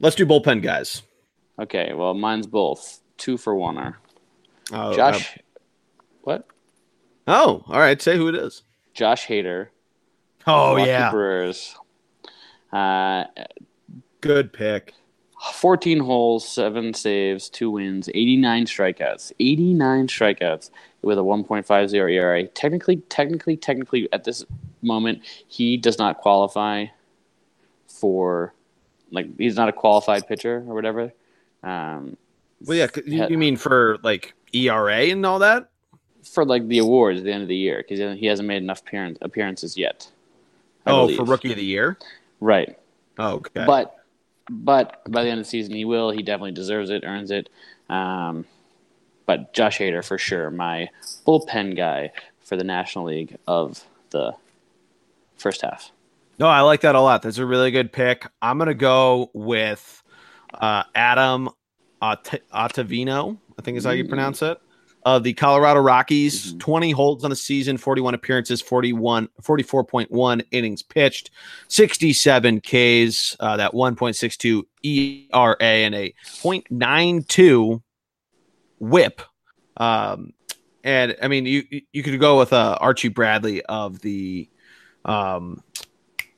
Let's 0.00 0.16
do 0.16 0.26
bullpen 0.26 0.62
guys. 0.62 1.02
Okay, 1.58 1.92
well, 1.94 2.14
mine's 2.14 2.46
both 2.46 3.00
two 3.16 3.36
for 3.36 3.54
one. 3.54 3.78
Are 3.78 3.98
oh, 4.72 4.94
Josh? 4.94 5.36
Uh, 5.36 5.40
what? 6.22 6.46
Oh, 7.26 7.64
all 7.66 7.78
right. 7.78 8.00
Say 8.00 8.16
who 8.16 8.28
it 8.28 8.34
is. 8.34 8.62
Josh 8.92 9.26
Hader. 9.26 9.68
Oh 10.46 10.76
yeah. 10.76 11.10
Brewers. 11.10 11.76
Uh, 12.72 13.24
Good 14.20 14.52
pick. 14.52 14.94
14 15.52 15.98
holes, 16.00 16.48
seven 16.48 16.94
saves, 16.94 17.50
two 17.50 17.70
wins, 17.70 18.08
89 18.14 18.64
strikeouts. 18.64 19.32
89 19.38 20.08
strikeouts 20.08 20.70
with 21.02 21.18
a 21.18 21.22
1.50 21.22 21.94
ERA. 22.10 22.46
Technically, 22.46 22.96
technically, 22.96 23.56
technically, 23.56 24.08
at 24.12 24.24
this 24.24 24.44
moment, 24.80 25.20
he 25.46 25.76
does 25.76 25.98
not 25.98 26.18
qualify 26.18 26.86
for 27.86 28.54
like 29.10 29.26
he's 29.38 29.56
not 29.56 29.68
a 29.68 29.72
qualified 29.72 30.26
pitcher 30.26 30.64
or 30.66 30.74
whatever. 30.74 31.12
Um, 31.62 32.16
well, 32.60 32.76
yeah, 32.76 32.86
you, 33.04 33.26
you 33.28 33.38
mean 33.38 33.56
for 33.56 33.98
like 34.02 34.34
ERA 34.52 35.02
and 35.06 35.24
all 35.24 35.38
that? 35.40 35.70
For 36.24 36.44
like 36.44 36.66
the 36.68 36.78
awards 36.78 37.18
at 37.18 37.24
the 37.24 37.32
end 37.32 37.42
of 37.42 37.48
the 37.48 37.56
year 37.56 37.84
because 37.86 38.18
he 38.18 38.26
hasn't 38.26 38.48
made 38.48 38.62
enough 38.62 38.80
appearance, 38.80 39.18
appearances 39.20 39.76
yet. 39.76 40.10
I 40.86 40.92
oh, 40.92 41.02
believe. 41.02 41.16
for 41.18 41.24
rookie 41.24 41.50
of 41.50 41.56
the 41.56 41.64
year. 41.64 41.98
right. 42.40 42.78
Oh, 43.18 43.34
okay. 43.34 43.64
But 43.64 43.96
but 44.50 45.00
by 45.10 45.24
the 45.24 45.30
end 45.30 45.40
of 45.40 45.46
the 45.46 45.50
season, 45.50 45.74
he 45.74 45.84
will. 45.84 46.10
He 46.10 46.22
definitely 46.22 46.52
deserves 46.52 46.90
it, 46.90 47.04
earns 47.04 47.30
it. 47.30 47.48
Um, 47.88 48.44
but 49.26 49.54
Josh 49.54 49.78
Hader 49.78 50.04
for 50.04 50.18
sure, 50.18 50.50
my 50.50 50.90
bullpen 51.26 51.76
guy 51.76 52.12
for 52.42 52.56
the 52.56 52.64
National 52.64 53.06
League 53.06 53.36
of 53.46 53.84
the 54.10 54.34
first 55.36 55.62
half. 55.62 55.90
No, 56.38 56.46
I 56.46 56.60
like 56.60 56.80
that 56.82 56.94
a 56.94 57.00
lot. 57.00 57.22
That's 57.22 57.38
a 57.38 57.46
really 57.46 57.70
good 57.70 57.92
pick. 57.92 58.26
I'm 58.42 58.58
gonna 58.58 58.74
go 58.74 59.30
with 59.32 60.02
uh, 60.52 60.84
Adam 60.94 61.48
Ot- 62.02 62.40
Ottavino. 62.52 63.38
I 63.58 63.62
think 63.62 63.78
is 63.78 63.84
how 63.84 63.90
you 63.92 64.04
pronounce 64.06 64.42
it. 64.42 64.58
Of 65.06 65.22
the 65.22 65.34
Colorado 65.34 65.80
Rockies, 65.80 66.54
Mhm. 66.54 66.60
20 66.60 66.90
holds 66.92 67.24
on 67.24 67.30
the 67.30 67.36
season, 67.36 67.76
41 67.76 68.14
appearances, 68.14 68.62
41, 68.62 69.28
44.1 69.42 70.42
innings 70.50 70.82
pitched, 70.82 71.30
67 71.68 72.60
Ks, 72.60 73.36
uh, 73.38 73.56
that 73.58 73.74
1.62 73.74 74.64
ERA, 74.82 75.56
and 75.60 75.94
a 75.94 76.14
0.92 76.24 77.82
WHIP. 78.78 79.20
Um, 79.76 80.32
and 80.82 81.16
I 81.22 81.28
mean, 81.28 81.46
you 81.46 81.64
you 81.92 82.02
could 82.02 82.18
go 82.20 82.38
with 82.38 82.52
uh, 82.52 82.76
Archie 82.80 83.08
Bradley 83.08 83.62
of 83.62 84.00
the 84.00 84.48
um, 85.04 85.62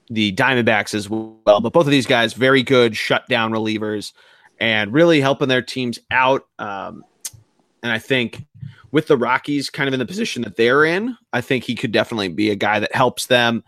the 0.09 0.33
Diamondbacks 0.33 0.95
as 0.95 1.09
well. 1.11 1.37
But 1.45 1.73
both 1.73 1.87
of 1.87 1.91
these 1.91 2.07
guys, 2.07 2.33
very 2.33 2.63
good 2.63 2.97
shutdown 2.97 3.53
relievers 3.53 4.13
and 4.61 4.93
really 4.93 5.21
helping 5.21 5.49
their 5.49 5.63
teams 5.63 5.99
out. 6.11 6.47
Um, 6.59 7.05
and 7.83 7.93
I 7.93 7.99
think 7.99 8.47
with 8.93 9.09
the 9.09 9.17
Rockies 9.17 9.71
kind 9.71 9.89
of 9.89 9.95
in 9.95 10.01
the 10.01 10.07
position 10.07 10.43
that 10.43 10.57
they're 10.57 10.85
in, 10.85 11.17
I 11.33 11.41
think 11.41 11.65
he 11.65 11.75
could 11.75 11.93
definitely 11.93 12.29
be 12.29 12.51
a 12.51 12.57
guy 12.57 12.81
that 12.81 12.95
helps 12.95 13.27
them 13.27 13.63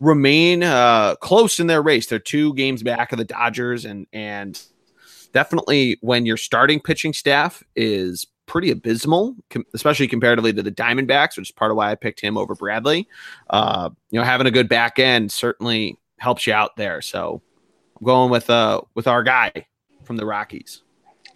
remain 0.00 0.62
uh, 0.62 1.14
close 1.16 1.60
in 1.60 1.66
their 1.66 1.82
race. 1.82 2.06
They're 2.06 2.18
two 2.18 2.54
games 2.54 2.82
back 2.82 3.12
of 3.12 3.18
the 3.18 3.24
Dodgers, 3.24 3.84
and 3.84 4.06
and 4.12 4.60
definitely 5.32 5.98
when 6.00 6.26
your 6.26 6.36
starting 6.36 6.80
pitching 6.80 7.12
staff 7.12 7.62
is 7.74 8.26
pretty 8.46 8.70
abysmal, 8.70 9.34
especially 9.72 10.06
comparatively 10.06 10.52
to 10.52 10.62
the 10.62 10.70
Diamondbacks, 10.70 11.36
which 11.36 11.48
is 11.48 11.52
part 11.52 11.70
of 11.70 11.76
why 11.76 11.90
I 11.90 11.94
picked 11.94 12.20
him 12.20 12.36
over 12.36 12.54
Bradley. 12.54 13.08
Uh, 13.48 13.90
you 14.10 14.18
know, 14.18 14.24
having 14.24 14.46
a 14.46 14.50
good 14.50 14.68
back 14.68 14.98
end 14.98 15.32
certainly 15.32 15.98
helps 16.18 16.46
you 16.46 16.52
out 16.52 16.76
there. 16.76 17.00
So 17.00 17.40
I'm 17.98 18.04
going 18.04 18.30
with 18.30 18.50
uh 18.50 18.82
with 18.94 19.06
our 19.06 19.22
guy 19.22 19.66
from 20.04 20.16
the 20.16 20.26
Rockies. 20.26 20.82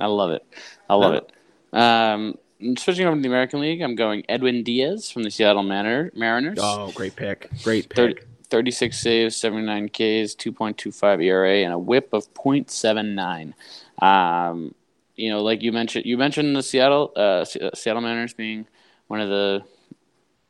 I 0.01 0.07
love 0.07 0.31
it. 0.31 0.45
I 0.89 0.95
love 0.95 1.15
Yeah. 1.15 1.21
it. 1.21 1.79
Um, 1.79 2.39
switching 2.77 3.07
over 3.07 3.17
to 3.17 3.23
the 3.23 3.29
American 3.29 3.61
League, 3.61 3.81
I'm 3.83 3.95
going 3.95 4.25
Edwin 4.29 4.63
Diaz 4.63 5.11
from 5.11 5.23
the 5.23 5.31
Seattle 5.31 5.63
Manor- 5.63 6.11
Mariners. 6.15 6.59
Oh, 6.61 6.93
great 6.93 7.17
pick. 7.17 7.49
Great 7.63 7.89
pick. 7.89 7.97
30, 7.97 8.23
36 8.51 8.99
saves, 8.99 9.37
79 9.37 9.89
Ks, 9.89 10.35
2.25 10.35 11.23
ERA, 11.23 11.63
and 11.65 11.73
a 11.73 11.79
WHIP 11.79 12.13
of 12.13 12.33
.79. 12.35 13.55
Um, 14.01 14.75
you 15.17 15.31
know, 15.31 15.43
like 15.43 15.63
you 15.63 15.73
mentioned, 15.73 16.07
you 16.07 16.17
mentioned 16.17 16.55
the 16.55 16.63
Seattle 16.63 17.13
uh, 17.17 17.45
Seattle 17.45 18.03
Mariners 18.03 18.35
being 18.35 18.67
one 19.09 19.21
of 19.21 19.29
the 19.29 19.63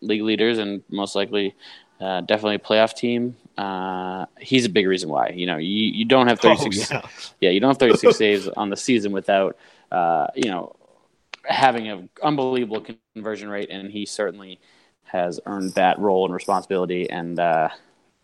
league 0.01 0.23
leaders 0.23 0.59
and 0.59 0.83
most 0.91 1.15
likely 1.17 1.55
uh, 2.01 2.21
definitely 2.23 2.57
a 2.57 2.59
playoff 2.59 2.95
team. 2.95 3.37
Uh, 3.57 4.27
he's 4.39 4.65
a 4.65 4.69
big 4.69 4.87
reason 4.87 5.09
why. 5.09 5.31
You 5.31 5.47
know, 5.47 5.57
you, 5.57 5.91
you 5.93 6.05
don't 6.05 6.29
have 6.29 6.41
36 6.41 6.93
Oh, 6.93 6.95
yeah. 6.95 7.09
yeah, 7.41 7.51
you 7.51 7.61
don't 7.61 7.71
have 7.71 7.79
36 7.79 8.17
saves 8.17 8.49
on 8.49 8.71
the 8.71 8.77
season 8.77 9.13
without, 9.13 9.57
uh, 9.91 10.29
you 10.35 10.51
know, 10.51 10.77
having 11.45 11.89
an 11.89 12.09
unbelievable 12.23 12.87
conversion 13.15 13.49
rate, 13.49 13.69
and 13.71 13.91
he 13.91 14.07
certainly 14.07 14.61
has 15.05 15.41
earned 15.47 15.73
that 15.73 15.99
role 15.99 16.25
and 16.25 16.35
responsibility, 16.35 17.09
and 17.11 17.41
uh, 17.41 17.69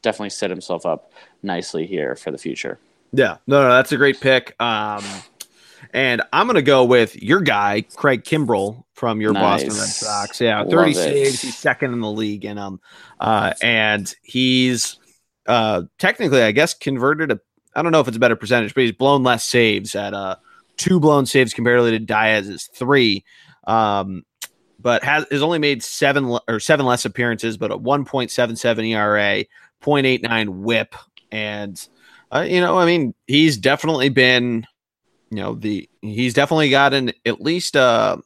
definitely 0.03 0.31
set 0.31 0.51
himself 0.51 0.85
up 0.87 1.13
nicely 1.43 1.87
here 1.87 2.15
for 2.15 2.31
the 2.31 2.39
future. 2.39 2.79
Yeah, 3.13 3.39
no, 3.47 3.63
no, 3.63 3.71
that's 3.71 3.93
a 3.93 3.97
great 3.97 4.21
pick. 4.21 4.55
Um, 4.61 5.03
and 5.92 6.23
I'm 6.33 6.47
gonna 6.47 6.62
go 6.62 6.85
with 6.85 7.20
your 7.23 7.40
guy, 7.40 7.83
Craig 7.97 8.25
Kimbrel 8.25 8.85
from 8.94 9.20
your 9.20 9.33
Boston 9.33 9.70
Red 9.70 9.79
Sox. 9.79 10.40
Yeah, 10.40 10.61
Love 10.62 10.70
30 10.70 10.90
it. 10.90 10.94
saves. 10.94 11.42
He's 11.42 11.57
second 11.57 11.92
in 11.92 12.01
the 12.01 12.11
league 12.11 12.44
in 12.44 12.59
um, 12.59 12.81
uh, 13.20 13.53
and 13.62 14.12
he's 14.23 14.99
uh 15.47 15.83
technically, 15.99 16.42
I 16.42 16.53
guess, 16.53 16.75
converted 16.75 17.33
a. 17.33 17.40
I 17.77 17.83
don't 17.83 17.92
know 17.92 18.01
if 18.01 18.09
it's 18.09 18.16
a 18.16 18.20
better 18.20 18.37
percentage, 18.37 18.75
but 18.75 18.83
he's 18.83 18.92
blown 18.92 19.23
less 19.23 19.44
saves 19.44 19.94
at 19.94 20.14
uh 20.14 20.37
two 20.77 21.01
blown 21.01 21.27
saves 21.27 21.55
comparatively 21.55 21.92
to 21.92 21.99
Diaz's 21.99 22.68
three. 22.73 23.25
Um, 23.66 24.25
but 24.79 25.03
has 25.03 25.27
has 25.31 25.42
only 25.42 25.59
made 25.59 25.83
seven 25.83 26.31
le- 26.31 26.42
or 26.47 26.61
seven 26.61 26.87
less 26.87 27.05
appearances, 27.05 27.57
but 27.57 27.70
a 27.73 27.79
1.77 27.79 28.90
ERA, 28.90 29.44
0.89 29.83 30.49
WHIP, 30.51 30.94
and 31.33 31.88
uh, 32.31 32.44
you 32.47 32.61
know, 32.61 32.79
I 32.79 32.85
mean, 32.85 33.14
he's 33.27 33.57
definitely 33.57 34.09
been, 34.09 34.66
you 35.35 35.42
know, 35.42 35.55
the 35.57 35.88
he's 36.01 36.33
definitely 36.33 36.70
gotten 36.70 37.12
at 37.27 37.40
least 37.40 37.77
uh 37.77 38.18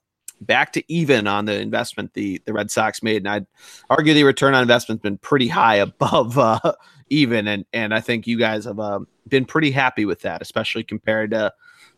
back 0.43 0.75
to 0.75 0.93
even 0.93 1.27
on 1.27 1.47
the 1.47 1.59
investment 1.59 2.13
the 2.13 2.43
the 2.45 2.53
Red 2.53 2.71
Sox 2.71 3.03
made, 3.03 3.19
and 3.19 3.29
I'd 3.29 3.47
argue 3.89 4.13
the 4.13 4.25
return 4.25 4.55
on 4.55 4.61
investment's 4.61 5.01
been 5.01 5.17
pretty 5.17 5.49
high 5.49 5.77
above 5.89 6.37
uh, 6.37 6.75
even, 7.09 7.49
and 7.49 7.65
and 7.73 7.95
I 7.95 8.01
think 8.01 8.27
you 8.27 8.39
guys 8.39 8.67
have 8.67 8.79
uh, 8.79 9.01
been 9.27 9.47
pretty 9.47 9.71
happy 9.71 10.05
with 10.05 10.21
that, 10.21 10.43
especially 10.43 10.85
compared 10.85 11.31
to 11.31 11.51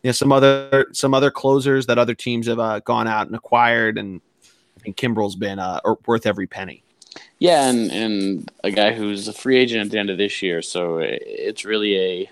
you 0.05 0.09
know 0.09 0.13
some 0.13 0.31
other 0.31 0.87
some 0.93 1.13
other 1.13 1.33
closers 1.33 1.87
that 1.87 1.99
other 1.99 2.15
teams 2.15 2.47
have 2.47 2.61
uh, 2.61 2.79
gone 2.79 3.09
out 3.09 3.27
and 3.27 3.35
acquired, 3.35 3.99
and 3.99 4.21
I 4.79 4.81
think 4.81 4.97
Kimbrel's 4.97 5.35
been 5.35 5.59
uh, 5.59 5.81
worth 6.07 6.25
every 6.25 6.47
penny. 6.47 6.85
Yeah, 7.41 7.69
and, 7.69 7.91
and 7.91 8.53
a 8.63 8.71
guy 8.71 8.93
who's 8.93 9.27
a 9.27 9.33
free 9.33 9.57
agent 9.57 9.87
at 9.87 9.91
the 9.91 9.99
end 9.99 10.11
of 10.11 10.19
this 10.19 10.41
year, 10.41 10.63
so 10.63 10.99
it's 10.99 11.65
really 11.65 11.97
a 11.97 12.31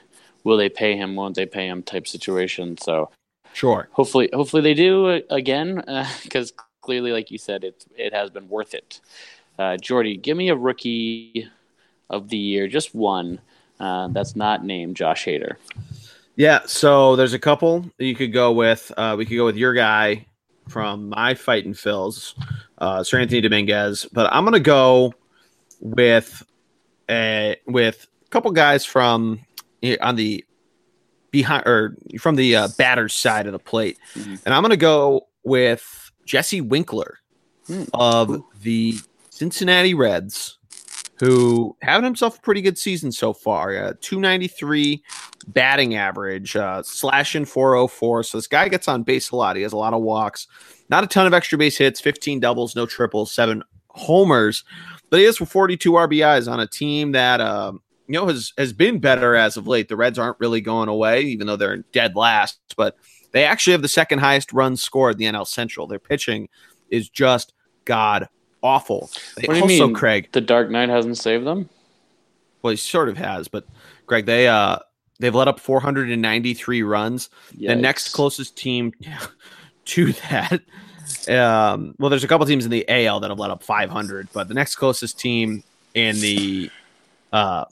will 0.48 0.56
they 0.56 0.68
pay 0.70 0.96
him, 0.96 1.14
won't 1.14 1.36
they 1.36 1.46
pay 1.46 1.66
him 1.68 1.82
type 1.82 2.08
situation. 2.08 2.76
So 2.78 3.10
Sure. 3.52 3.88
hopefully, 3.92 4.28
hopefully 4.32 4.62
they 4.62 4.74
do 4.74 5.08
uh, 5.08 5.20
again, 5.30 5.84
because 6.22 6.52
clearly, 6.80 7.12
like 7.12 7.30
you 7.30 7.38
said, 7.38 7.64
it 7.64 7.84
it 7.96 8.12
has 8.12 8.30
been 8.30 8.48
worth 8.48 8.74
it. 8.74 9.00
Uh, 9.58 9.76
Geordie, 9.76 10.16
give 10.16 10.36
me 10.36 10.48
a 10.48 10.56
rookie 10.56 11.48
of 12.10 12.28
the 12.28 12.36
year, 12.36 12.66
just 12.68 12.94
one. 12.94 13.40
Uh, 13.78 14.08
that's 14.08 14.34
not 14.34 14.64
named 14.64 14.96
Josh 14.96 15.24
Hader. 15.26 15.56
Yeah, 16.36 16.60
so 16.66 17.16
there's 17.16 17.34
a 17.34 17.38
couple 17.38 17.90
you 17.98 18.14
could 18.14 18.32
go 18.32 18.52
with. 18.52 18.90
Uh, 18.96 19.14
we 19.18 19.26
could 19.26 19.36
go 19.36 19.44
with 19.44 19.56
your 19.56 19.74
guy 19.74 20.26
from 20.68 21.08
my 21.08 21.34
fighting 21.34 21.74
Phils, 21.74 22.34
uh, 22.78 23.00
Seranthony 23.00 23.42
Dominguez, 23.42 24.06
but 24.12 24.32
I'm 24.32 24.44
gonna 24.44 24.60
go 24.60 25.12
with 25.80 26.42
a 27.10 27.56
with 27.66 28.06
a 28.24 28.28
couple 28.30 28.50
guys 28.52 28.84
from 28.84 29.40
on 30.00 30.16
the 30.16 30.44
behind 31.30 31.66
or 31.66 31.94
from 32.18 32.36
the 32.36 32.56
uh, 32.56 32.68
batter's 32.78 33.12
side 33.14 33.46
of 33.46 33.52
the 33.52 33.58
plate, 33.58 33.98
Mhm. 34.14 34.40
and 34.44 34.54
I'm 34.54 34.62
gonna 34.62 34.76
go 34.76 35.28
with 35.44 36.10
Jesse 36.24 36.60
Winker 36.60 37.18
Hmm. 37.66 37.84
of 37.92 38.42
the 38.62 38.98
Cincinnati 39.30 39.92
Reds, 39.94 40.58
who 41.20 41.76
having 41.82 42.04
himself 42.04 42.38
a 42.38 42.40
pretty 42.40 42.62
good 42.62 42.78
season 42.78 43.12
so 43.12 43.32
far. 43.34 43.76
Uh, 43.76 43.92
293 44.00 45.02
batting 45.48 45.94
average, 45.94 46.56
uh, 46.56 46.82
slashing 46.82 47.44
404. 47.44 48.22
So 48.22 48.38
this 48.38 48.46
guy 48.46 48.68
gets 48.68 48.88
on 48.88 49.02
base 49.02 49.30
a 49.30 49.36
lot. 49.36 49.56
He 49.56 49.62
has 49.62 49.72
a 49.72 49.76
lot 49.76 49.92
of 49.94 50.00
walks, 50.02 50.46
not 50.88 51.04
a 51.04 51.06
ton 51.06 51.26
of 51.26 51.34
extra 51.34 51.58
base 51.58 51.76
hits, 51.76 52.00
15 52.00 52.40
doubles, 52.40 52.74
no 52.74 52.86
triples, 52.86 53.32
seven 53.32 53.62
homers, 53.90 54.64
but 55.10 55.18
he 55.20 55.24
has 55.26 55.36
42 55.36 55.92
RBIs 55.92 56.48
on 56.50 56.60
a 56.60 56.66
team 56.66 57.12
that 57.12 57.40
uh, 57.40 57.72
you 58.08 58.14
know 58.18 58.26
has 58.26 58.52
has 58.58 58.72
been 58.72 58.98
better 58.98 59.36
as 59.36 59.56
of 59.56 59.66
late. 59.66 59.88
The 59.88 59.96
Reds 59.96 60.18
aren't 60.18 60.40
really 60.40 60.60
going 60.60 60.88
away, 60.88 61.22
even 61.22 61.46
though 61.46 61.56
they're 61.56 61.78
dead 61.92 62.16
last, 62.16 62.58
but 62.76 62.96
they 63.32 63.44
actually 63.44 63.72
have 63.72 63.82
the 63.82 63.88
second 63.88 64.18
highest 64.20 64.52
runs 64.52 64.82
scored 64.82 65.14
in 65.14 65.18
the 65.18 65.38
NL 65.38 65.46
Central. 65.46 65.86
Their 65.86 65.98
pitching 65.98 66.48
is 66.90 67.08
just 67.08 67.52
god 67.84 68.28
awful. 68.62 69.10
They 69.36 69.46
What 69.46 69.54
do 69.54 69.58
you 69.58 69.62
also, 69.64 69.86
mean? 69.86 69.94
Craig, 69.94 70.28
The 70.32 70.40
Dark 70.40 70.70
Knight 70.70 70.88
hasn't 70.88 71.18
saved 71.18 71.46
them. 71.46 71.68
well, 72.62 72.70
he 72.72 72.76
sort 72.76 73.08
of 73.08 73.16
has, 73.18 73.46
but 73.48 73.64
Greg, 74.06 74.26
they 74.26 74.48
uh 74.48 74.78
they've 75.20 75.34
let 75.34 75.48
up 75.48 75.60
493 75.60 76.82
runs. 76.82 77.28
The 77.56 77.76
next 77.76 78.08
closest 78.12 78.56
team 78.56 78.92
to 79.86 80.12
that, 80.30 80.60
um, 81.28 81.94
well, 81.98 82.08
there's 82.10 82.24
a 82.24 82.28
couple 82.28 82.46
teams 82.46 82.64
in 82.64 82.70
the 82.70 82.84
AL 82.88 83.20
that 83.20 83.30
have 83.30 83.38
let 83.38 83.50
up 83.50 83.62
500, 83.62 84.28
but 84.32 84.48
the 84.48 84.54
next 84.54 84.76
closest 84.76 85.18
team 85.18 85.62
in 85.94 86.18
the 86.20 86.70
uh 87.32 87.64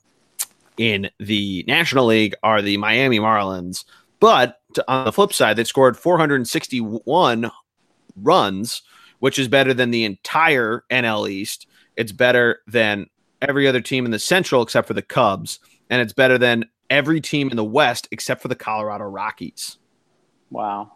in 0.77 1.11
the 1.19 1.65
National 1.67 2.07
League 2.07 2.35
are 2.43 2.63
the 2.63 2.77
Miami 2.77 3.19
Marlins. 3.19 3.85
But 4.21 4.61
to, 4.75 4.85
on 4.91 5.05
the 5.05 5.13
flip 5.13 5.33
side, 5.33 5.57
they 5.57 5.65
scored 5.65 5.97
461 5.97 7.51
runs, 8.17 8.83
which 9.19 9.39
is 9.39 9.49
better 9.49 9.75
than 9.75 9.91
the 9.91 10.05
entire 10.05 10.85
NL 10.91 11.29
East. 11.29 11.67
It's 11.97 12.13
better 12.13 12.61
than 12.67 13.07
every 13.43 13.69
other 13.69 13.81
team 13.81 14.05
in 14.05 14.11
the 14.11 14.19
Central 14.19 14.63
except 14.63 14.89
for 14.89 14.95
the 14.95 15.03
Cubs, 15.03 15.61
and 15.91 16.01
it's 16.01 16.13
better 16.13 16.39
than 16.39 16.65
every 16.89 17.21
team 17.21 17.51
in 17.51 17.57
the 17.57 17.65
West 17.65 18.09
except 18.11 18.43
for 18.43 18.49
the 18.49 18.55
Colorado 18.55 19.05
Rockies. 19.05 19.79
Wow. 20.51 20.93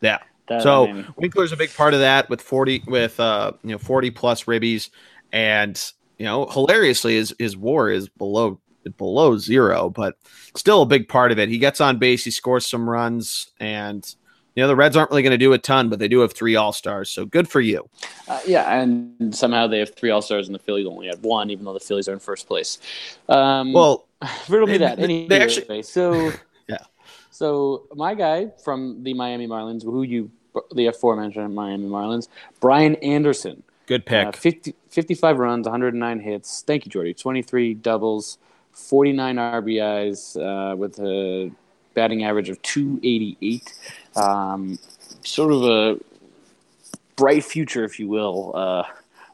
Yeah. 0.00 0.18
That, 0.48 0.62
So 0.62 0.88
I 0.88 0.92
mean, 0.92 1.06
Winker's 1.16 1.52
a 1.52 1.56
big 1.56 1.72
part 1.74 1.94
of 1.94 2.00
that 2.00 2.28
with 2.28 2.40
40 2.40 2.84
with 2.86 3.20
uh 3.20 3.52
you 3.62 3.70
know 3.70 3.78
40 3.78 4.10
plus 4.10 4.44
ribbies 4.44 4.90
and 5.32 5.80
you 6.20 6.26
know, 6.26 6.46
hilariously, 6.46 7.14
his 7.14 7.34
his 7.38 7.56
WAR 7.56 7.88
is 7.88 8.10
below 8.10 8.60
below 8.96 9.36
zero, 9.38 9.90
but 9.90 10.16
still 10.54 10.82
a 10.82 10.86
big 10.86 11.08
part 11.08 11.32
of 11.32 11.38
it. 11.38 11.48
He 11.48 11.58
gets 11.58 11.80
on 11.80 11.98
base, 11.98 12.24
he 12.24 12.30
scores 12.30 12.66
some 12.66 12.88
runs, 12.88 13.50
and 13.60 14.14
you 14.54 14.62
know 14.62 14.68
the 14.68 14.76
Reds 14.76 14.96
aren't 14.96 15.10
really 15.10 15.22
going 15.22 15.32
to 15.32 15.38
do 15.38 15.52
a 15.52 15.58
ton, 15.58 15.88
but 15.88 15.98
they 15.98 16.08
do 16.08 16.20
have 16.20 16.32
three 16.32 16.56
All 16.56 16.72
Stars, 16.72 17.10
so 17.10 17.24
good 17.24 17.48
for 17.48 17.60
you. 17.60 17.88
Uh, 18.28 18.40
yeah, 18.46 18.80
and 18.80 19.34
somehow 19.34 19.66
they 19.66 19.78
have 19.78 19.94
three 19.94 20.10
All 20.10 20.22
Stars, 20.22 20.48
and 20.48 20.54
the 20.54 20.58
Phillies 20.58 20.86
only 20.86 21.06
had 21.06 21.22
one, 21.22 21.50
even 21.50 21.64
though 21.64 21.74
the 21.74 21.80
Phillies 21.80 22.08
are 22.08 22.12
in 22.12 22.18
first 22.18 22.46
place. 22.46 22.78
Um, 23.28 23.72
well, 23.72 24.06
riddle 24.48 24.66
me 24.66 24.78
that. 24.78 24.98
Anyway, 24.98 25.28
they 25.28 25.40
actually, 25.40 25.82
so 25.82 26.32
yeah. 26.68 26.78
So 27.30 27.86
my 27.94 28.14
guy 28.14 28.48
from 28.64 29.02
the 29.02 29.14
Miami 29.14 29.46
Marlins, 29.46 29.82
who 29.82 30.02
you 30.02 30.30
the 30.74 30.86
aforementioned 30.86 31.54
Miami 31.54 31.88
Marlins, 31.88 32.28
Brian 32.60 32.96
Anderson. 32.96 33.62
Good 33.86 34.06
pick. 34.06 34.26
Uh, 34.26 34.32
50, 34.32 34.74
55 34.88 35.38
runs, 35.38 35.66
109 35.66 36.20
hits. 36.20 36.62
Thank 36.62 36.84
you, 36.84 36.90
Geordie. 36.90 37.14
23 37.14 37.74
doubles, 37.74 38.38
49 38.88 39.36
RBIs 39.36 40.36
uh, 40.36 40.76
with 40.76 40.98
a 40.98 41.50
batting 41.94 42.24
average 42.24 42.48
of 42.48 42.60
288. 42.62 43.72
Um, 44.16 44.78
sort 45.22 45.52
of 45.52 45.62
a 45.64 45.98
bright 47.16 47.44
future, 47.44 47.84
if 47.84 48.00
you 48.00 48.08
will. 48.08 48.52
Uh, 48.54 48.84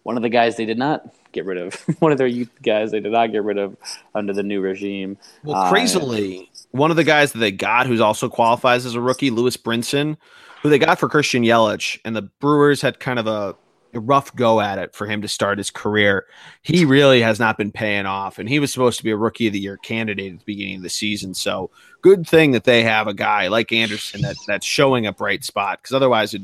one 0.03 0.17
of 0.17 0.23
the 0.23 0.29
guys 0.29 0.57
they 0.57 0.65
did 0.65 0.79
not 0.79 1.15
get 1.33 1.45
rid 1.45 1.59
of, 1.59 1.75
one 2.01 2.13
of 2.13 2.19
their 2.19 2.27
youth 2.27 2.51
guys 2.63 2.91
they 2.91 3.01
did 3.01 3.13
not 3.13 3.33
get 3.33 3.45
rid 3.45 3.59
of 3.59 3.77
under 4.15 4.33
the 4.33 4.43
new 4.43 4.61
regime. 4.61 5.17
Well, 5.45 5.57
uh, 5.57 5.71
crazily, 5.71 6.51
uh, 6.53 6.59
one 6.73 6.91
of 6.91 6.97
the 6.97 7.05
guys 7.05 7.33
that 7.33 7.39
they 7.39 7.53
got 7.53 7.87
who's 7.87 8.01
also 8.01 8.29
qualifies 8.29 8.87
as 8.87 8.95
a 8.95 9.01
rookie, 9.01 9.31
Lewis 9.31 9.57
Brinson, 9.57 10.17
who 10.63 10.71
they 10.71 10.79
got 10.79 10.99
for 10.99 11.09
Christian 11.09 11.43
Yelich, 11.43 11.99
and 12.05 12.17
the 12.17 12.23
Brewers 12.23 12.83
had 12.83 13.01
kind 13.01 13.19
of 13.19 13.27
a 13.27 13.31
a 13.31 13.55
rough 14.01 14.35
go 14.35 14.61
at 14.61 14.79
it 14.79 14.95
for 14.95 15.07
him 15.07 15.23
to 15.23 15.29
start 15.29 15.59
his 15.59 15.71
career. 15.71 16.27
He 16.63 16.85
really 16.85 17.21
has 17.23 17.39
not 17.39 17.59
been 17.59 17.73
paying 17.73 18.07
off, 18.07 18.39
and 18.39 18.49
he 18.49 18.59
was 18.59 18.73
supposed 18.73 18.99
to 18.99 19.05
be 19.05 19.11
a 19.11 19.17
rookie 19.17 19.47
of 19.47 19.53
the 19.53 19.61
year 19.61 19.77
candidate 19.77 20.33
at 20.33 20.39
the 20.41 20.45
beginning 20.45 20.77
of 20.77 20.83
the 20.83 20.89
season. 20.89 21.35
So 21.35 21.71
good 22.03 22.27
thing 22.27 22.53
that 22.53 22.65
they 22.65 22.83
have 22.83 23.07
a 23.07 23.15
guy 23.15 23.49
like 23.49 23.73
Anderson 23.73 24.23
that 24.23 24.37
that's 24.47 24.67
showing 24.67 25.07
a 25.07 25.13
bright 25.13 25.45
spot 25.45 25.81
because 25.83 25.95
otherwise 25.95 26.35
it 26.35 26.43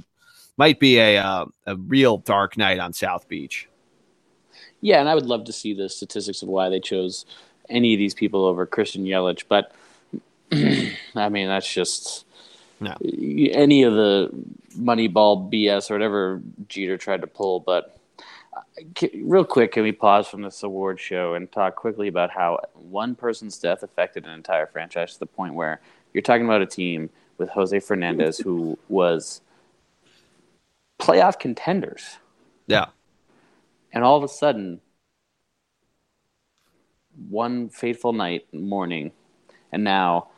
might 0.57 0.81
be 0.81 0.99
a 0.99 1.19
uh, 1.19 1.47
a 1.67 1.77
real 1.77 2.19
dark 2.19 2.57
night 2.57 2.79
on 2.79 2.93
South 2.93 3.29
Beach. 3.29 3.69
Yeah, 4.81 5.01
and 5.01 5.09
I 5.09 5.15
would 5.15 5.27
love 5.27 5.45
to 5.45 5.53
see 5.53 5.75
the 5.75 5.89
statistics 5.89 6.43
of 6.43 6.49
why 6.49 6.69
they 6.69 6.81
chose 6.81 7.25
any 7.69 7.95
of 7.95 7.99
these 7.99 8.15
people 8.15 8.45
over 8.45 8.67
Christian 8.67 9.05
Yelich, 9.05 9.45
but 9.49 9.73
I 10.53 11.29
mean 11.29 11.49
that's 11.49 11.73
just 11.73 12.27
no. 12.83 12.97
any 13.53 13.83
of 13.83 13.95
the 13.95 14.31
Moneyball 14.77 15.51
BS 15.53 15.91
or 15.91 15.95
whatever 15.95 16.43
Jeter 16.69 16.97
tried 16.97 17.21
to 17.21 17.27
pull. 17.27 17.61
But 17.61 17.99
uh, 18.57 19.07
real 19.23 19.45
quick, 19.45 19.73
can 19.73 19.83
we 19.83 19.93
pause 19.93 20.29
from 20.29 20.43
this 20.43 20.63
award 20.63 21.01
show 21.01 21.35
and 21.35 21.51
talk 21.51 21.77
quickly 21.77 22.09
about 22.09 22.31
how 22.31 22.61
one 22.75 23.15
person's 23.15 23.59
death 23.59 23.83
affected 23.83 24.27
an 24.27 24.33
entire 24.33 24.67
franchise 24.67 25.15
to 25.15 25.19
the 25.21 25.27
point 25.27 25.55
where 25.55 25.81
you're 26.13 26.23
talking 26.23 26.45
about 26.45 26.63
a 26.63 26.67
team 26.67 27.11
with 27.39 27.49
Jose 27.51 27.79
Fernandez 27.81 28.39
who 28.39 28.79
was 28.89 29.41
playoff 31.01 31.39
contenders. 31.39 32.19
Yeah. 32.67 32.87
And 33.93 34.05
all 34.05 34.17
of 34.17 34.25
a 34.25 34.29
sudden, 34.29 34.81
one 37.29 37.69
fateful 37.69 38.13
night 38.13 38.53
morning, 38.53 39.13
and 39.71 39.85
now 39.85 40.29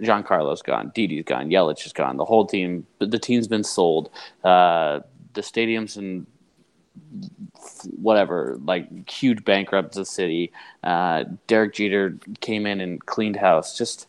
Giancarlo's 0.00 0.62
gone, 0.62 0.92
Didi's 0.94 1.24
gone, 1.24 1.50
Yelich 1.50 1.86
is 1.86 1.92
gone. 1.92 2.16
The 2.16 2.24
whole 2.24 2.46
team, 2.46 2.86
the 2.98 3.18
team's 3.18 3.48
been 3.48 3.64
sold. 3.64 4.10
Uh, 4.44 5.00
the 5.34 5.40
stadiums 5.40 5.96
and 5.96 6.26
whatever, 7.90 8.58
like 8.64 9.08
huge 9.08 9.44
bankrupt 9.44 9.94
the 9.94 10.04
city. 10.04 10.52
Uh, 10.82 11.24
Derek 11.46 11.74
Jeter 11.74 12.18
came 12.40 12.66
in 12.66 12.80
and 12.80 13.04
cleaned 13.04 13.36
house. 13.36 13.76
Just 13.76 14.06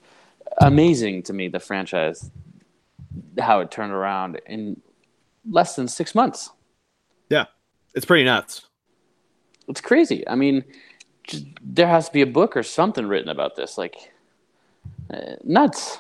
amazing 0.59 1.23
to 1.23 1.33
me 1.33 1.47
the 1.47 1.59
franchise, 1.59 2.31
how 3.39 3.59
it 3.59 3.71
turned 3.71 3.93
around 3.93 4.41
in 4.45 4.81
less 5.49 5.75
than 5.75 5.87
six 5.87 6.15
months. 6.15 6.49
Yeah, 7.29 7.45
it's 7.93 8.05
pretty 8.05 8.23
nuts. 8.23 8.65
It's 9.67 9.81
crazy. 9.81 10.27
I 10.27 10.35
mean, 10.35 10.63
just, 11.23 11.45
there 11.61 11.87
has 11.87 12.07
to 12.07 12.13
be 12.13 12.21
a 12.21 12.27
book 12.27 12.55
or 12.55 12.63
something 12.63 13.05
written 13.05 13.29
about 13.29 13.55
this. 13.55 13.77
Like 13.77 14.13
uh, 15.11 15.35
nuts. 15.43 15.99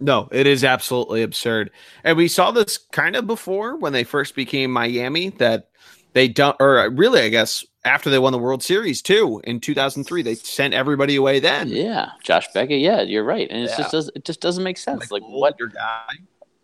No, 0.00 0.28
it 0.32 0.46
is 0.46 0.64
absolutely 0.64 1.22
absurd. 1.22 1.70
And 2.04 2.16
we 2.16 2.26
saw 2.26 2.50
this 2.50 2.78
kind 2.78 3.16
of 3.16 3.26
before 3.26 3.76
when 3.76 3.92
they 3.92 4.04
first 4.04 4.34
became 4.34 4.70
Miami 4.70 5.28
that 5.30 5.68
they 6.14 6.26
don't, 6.26 6.56
or 6.58 6.88
really, 6.90 7.20
I 7.20 7.28
guess, 7.28 7.64
after 7.84 8.08
they 8.08 8.18
won 8.18 8.32
the 8.32 8.38
World 8.38 8.62
Series 8.62 9.02
too 9.02 9.40
in 9.44 9.60
2003, 9.60 10.22
they 10.22 10.34
sent 10.34 10.72
everybody 10.72 11.16
away 11.16 11.38
then. 11.38 11.68
Yeah. 11.68 12.10
Josh 12.22 12.48
Beckett. 12.54 12.80
Yeah, 12.80 13.02
you're 13.02 13.24
right. 13.24 13.48
And 13.50 13.64
it 13.64 13.70
yeah. 13.70 13.76
just 13.76 13.90
does, 13.90 14.10
it 14.14 14.24
just 14.24 14.40
doesn't 14.40 14.64
make 14.64 14.78
sense. 14.78 15.10
Like, 15.10 15.22
like 15.22 15.30
what? 15.30 15.58
Your 15.58 15.68
guy. 15.68 16.14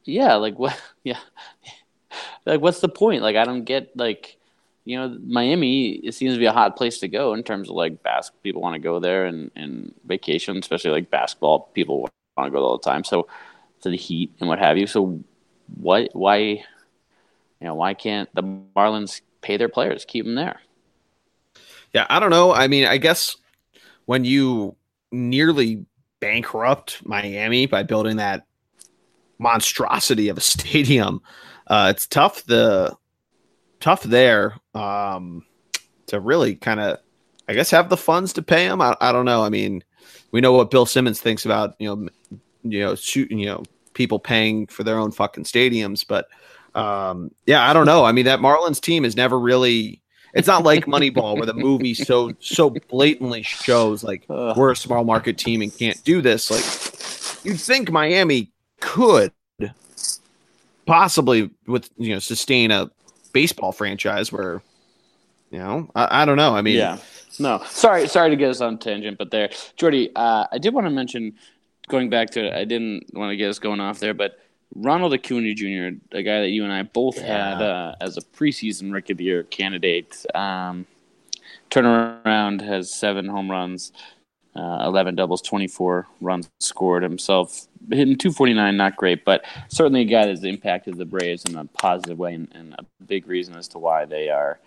Yeah. 0.04 0.34
Like 0.36 0.58
what? 0.58 0.80
Yeah. 1.04 1.18
like, 2.46 2.60
what's 2.60 2.80
the 2.80 2.88
point? 2.88 3.22
Like, 3.22 3.36
I 3.36 3.44
don't 3.44 3.62
get 3.62 3.96
like, 3.96 4.35
you 4.86 4.96
know, 4.96 5.18
Miami 5.26 5.90
it 5.94 6.14
seems 6.14 6.34
to 6.34 6.38
be 6.38 6.46
a 6.46 6.52
hot 6.52 6.76
place 6.76 7.00
to 7.00 7.08
go 7.08 7.34
in 7.34 7.42
terms 7.42 7.68
of 7.68 7.74
like 7.74 8.02
basketball. 8.04 8.40
People 8.42 8.62
want 8.62 8.74
to 8.74 8.78
go 8.78 9.00
there 9.00 9.26
and, 9.26 9.50
and 9.56 9.92
vacation, 10.04 10.56
especially 10.56 10.92
like 10.92 11.10
basketball. 11.10 11.70
People 11.74 12.08
want 12.36 12.46
to 12.46 12.50
go 12.50 12.64
all 12.64 12.78
the 12.78 12.88
time. 12.88 13.02
So 13.02 13.26
to 13.82 13.90
the 13.90 13.96
Heat 13.96 14.32
and 14.38 14.48
what 14.48 14.60
have 14.60 14.78
you. 14.78 14.86
So 14.86 15.20
what? 15.76 16.10
Why? 16.12 16.38
You 16.38 16.64
know, 17.62 17.74
why 17.74 17.94
can't 17.94 18.32
the 18.32 18.42
Marlins 18.76 19.22
pay 19.42 19.56
their 19.56 19.68
players, 19.68 20.04
keep 20.04 20.24
them 20.24 20.36
there? 20.36 20.60
Yeah, 21.92 22.06
I 22.08 22.20
don't 22.20 22.30
know. 22.30 22.52
I 22.52 22.68
mean, 22.68 22.86
I 22.86 22.98
guess 22.98 23.36
when 24.04 24.24
you 24.24 24.76
nearly 25.10 25.84
bankrupt 26.20 27.04
Miami 27.04 27.66
by 27.66 27.82
building 27.82 28.18
that 28.18 28.46
monstrosity 29.38 30.28
of 30.28 30.38
a 30.38 30.40
stadium, 30.42 31.22
uh, 31.66 31.92
it's 31.94 32.06
tough. 32.06 32.44
The 32.44 32.96
tough 33.86 34.02
there 34.02 34.52
um, 34.74 35.44
to 36.08 36.18
really 36.18 36.56
kind 36.56 36.80
of, 36.80 36.98
I 37.48 37.54
guess, 37.54 37.70
have 37.70 37.88
the 37.88 37.96
funds 37.96 38.32
to 38.32 38.42
pay 38.42 38.64
him. 38.64 38.80
I, 38.80 38.96
I 39.00 39.12
don't 39.12 39.26
know. 39.26 39.44
I 39.44 39.48
mean, 39.48 39.84
we 40.32 40.40
know 40.40 40.52
what 40.54 40.72
Bill 40.72 40.86
Simmons 40.86 41.20
thinks 41.20 41.44
about 41.44 41.76
you 41.78 41.94
know, 41.94 42.08
you 42.64 42.80
know, 42.80 42.96
shooting 42.96 43.38
you 43.38 43.46
know 43.46 43.62
people 43.94 44.18
paying 44.18 44.66
for 44.66 44.82
their 44.82 44.98
own 44.98 45.12
fucking 45.12 45.44
stadiums, 45.44 46.04
but 46.04 46.26
um, 46.74 47.30
yeah, 47.46 47.70
I 47.70 47.72
don't 47.72 47.86
know. 47.86 48.04
I 48.04 48.10
mean, 48.10 48.24
that 48.24 48.40
Marlins 48.40 48.80
team 48.80 49.04
is 49.04 49.14
never 49.14 49.38
really. 49.38 50.02
It's 50.34 50.48
not 50.48 50.64
like 50.64 50.86
Moneyball 50.86 51.36
where 51.36 51.46
the 51.46 51.54
movie 51.54 51.94
so 51.94 52.32
so 52.40 52.70
blatantly 52.88 53.42
shows 53.42 54.02
like 54.02 54.26
we're 54.28 54.72
a 54.72 54.76
small 54.76 55.04
market 55.04 55.38
team 55.38 55.62
and 55.62 55.72
can't 55.74 56.02
do 56.02 56.20
this. 56.20 56.50
Like 56.50 57.44
you'd 57.44 57.60
think 57.60 57.92
Miami 57.92 58.50
could 58.80 59.32
possibly 60.86 61.50
with 61.68 61.88
you 61.96 62.14
know 62.14 62.18
sustain 62.18 62.72
a 62.72 62.90
baseball 63.36 63.70
franchise 63.70 64.32
where, 64.32 64.62
you 65.50 65.58
know, 65.58 65.90
I, 65.94 66.22
I 66.22 66.24
don't 66.24 66.38
know. 66.38 66.56
I 66.56 66.62
mean, 66.62 66.78
yeah, 66.78 66.96
no, 67.38 67.62
sorry, 67.66 68.08
sorry 68.08 68.30
to 68.30 68.36
get 68.36 68.48
us 68.48 68.62
on 68.62 68.78
tangent, 68.78 69.18
but 69.18 69.30
there, 69.30 69.50
Geordie, 69.76 70.10
uh, 70.16 70.46
I 70.50 70.56
did 70.56 70.72
want 70.72 70.86
to 70.86 70.90
mention 70.90 71.34
going 71.86 72.08
back 72.08 72.30
to 72.30 72.46
it. 72.46 72.54
I 72.54 72.64
didn't 72.64 73.12
want 73.12 73.32
to 73.32 73.36
get 73.36 73.50
us 73.50 73.58
going 73.58 73.78
off 73.78 73.98
there, 73.98 74.14
but 74.14 74.38
Ronald 74.74 75.12
Acuna 75.12 75.52
Jr., 75.52 75.98
a 76.12 76.22
guy 76.22 76.40
that 76.40 76.48
you 76.48 76.64
and 76.64 76.72
I 76.72 76.84
both 76.84 77.18
yeah. 77.18 77.26
had 77.26 77.62
uh, 77.62 77.94
as 78.00 78.16
a 78.16 78.22
preseason 78.22 78.90
Rookie 78.90 79.12
of 79.12 79.18
the 79.18 79.24
Year 79.24 79.42
candidate, 79.42 80.24
um, 80.34 80.86
turnaround 81.70 82.62
has 82.62 82.90
seven 82.90 83.28
home 83.28 83.50
runs, 83.50 83.92
uh, 84.54 84.78
11 84.86 85.14
doubles, 85.14 85.42
24 85.42 86.06
runs 86.22 86.48
scored 86.60 87.02
himself. 87.02 87.66
Hitting 87.90 88.16
249, 88.16 88.76
not 88.76 88.96
great, 88.96 89.24
but 89.24 89.44
certainly 89.68 90.02
a 90.02 90.04
guy 90.04 90.26
that's 90.26 90.42
impacted 90.42 90.96
the 90.96 91.04
Braves 91.04 91.44
in 91.44 91.56
a 91.56 91.64
positive 91.64 92.18
way 92.18 92.34
and, 92.34 92.48
and, 92.54 92.74
a 92.78 92.84
big 93.04 93.26
reason 93.28 93.56
as 93.56 93.68
to 93.68 93.78
why 93.78 94.04
they 94.04 94.28
are 94.28 94.58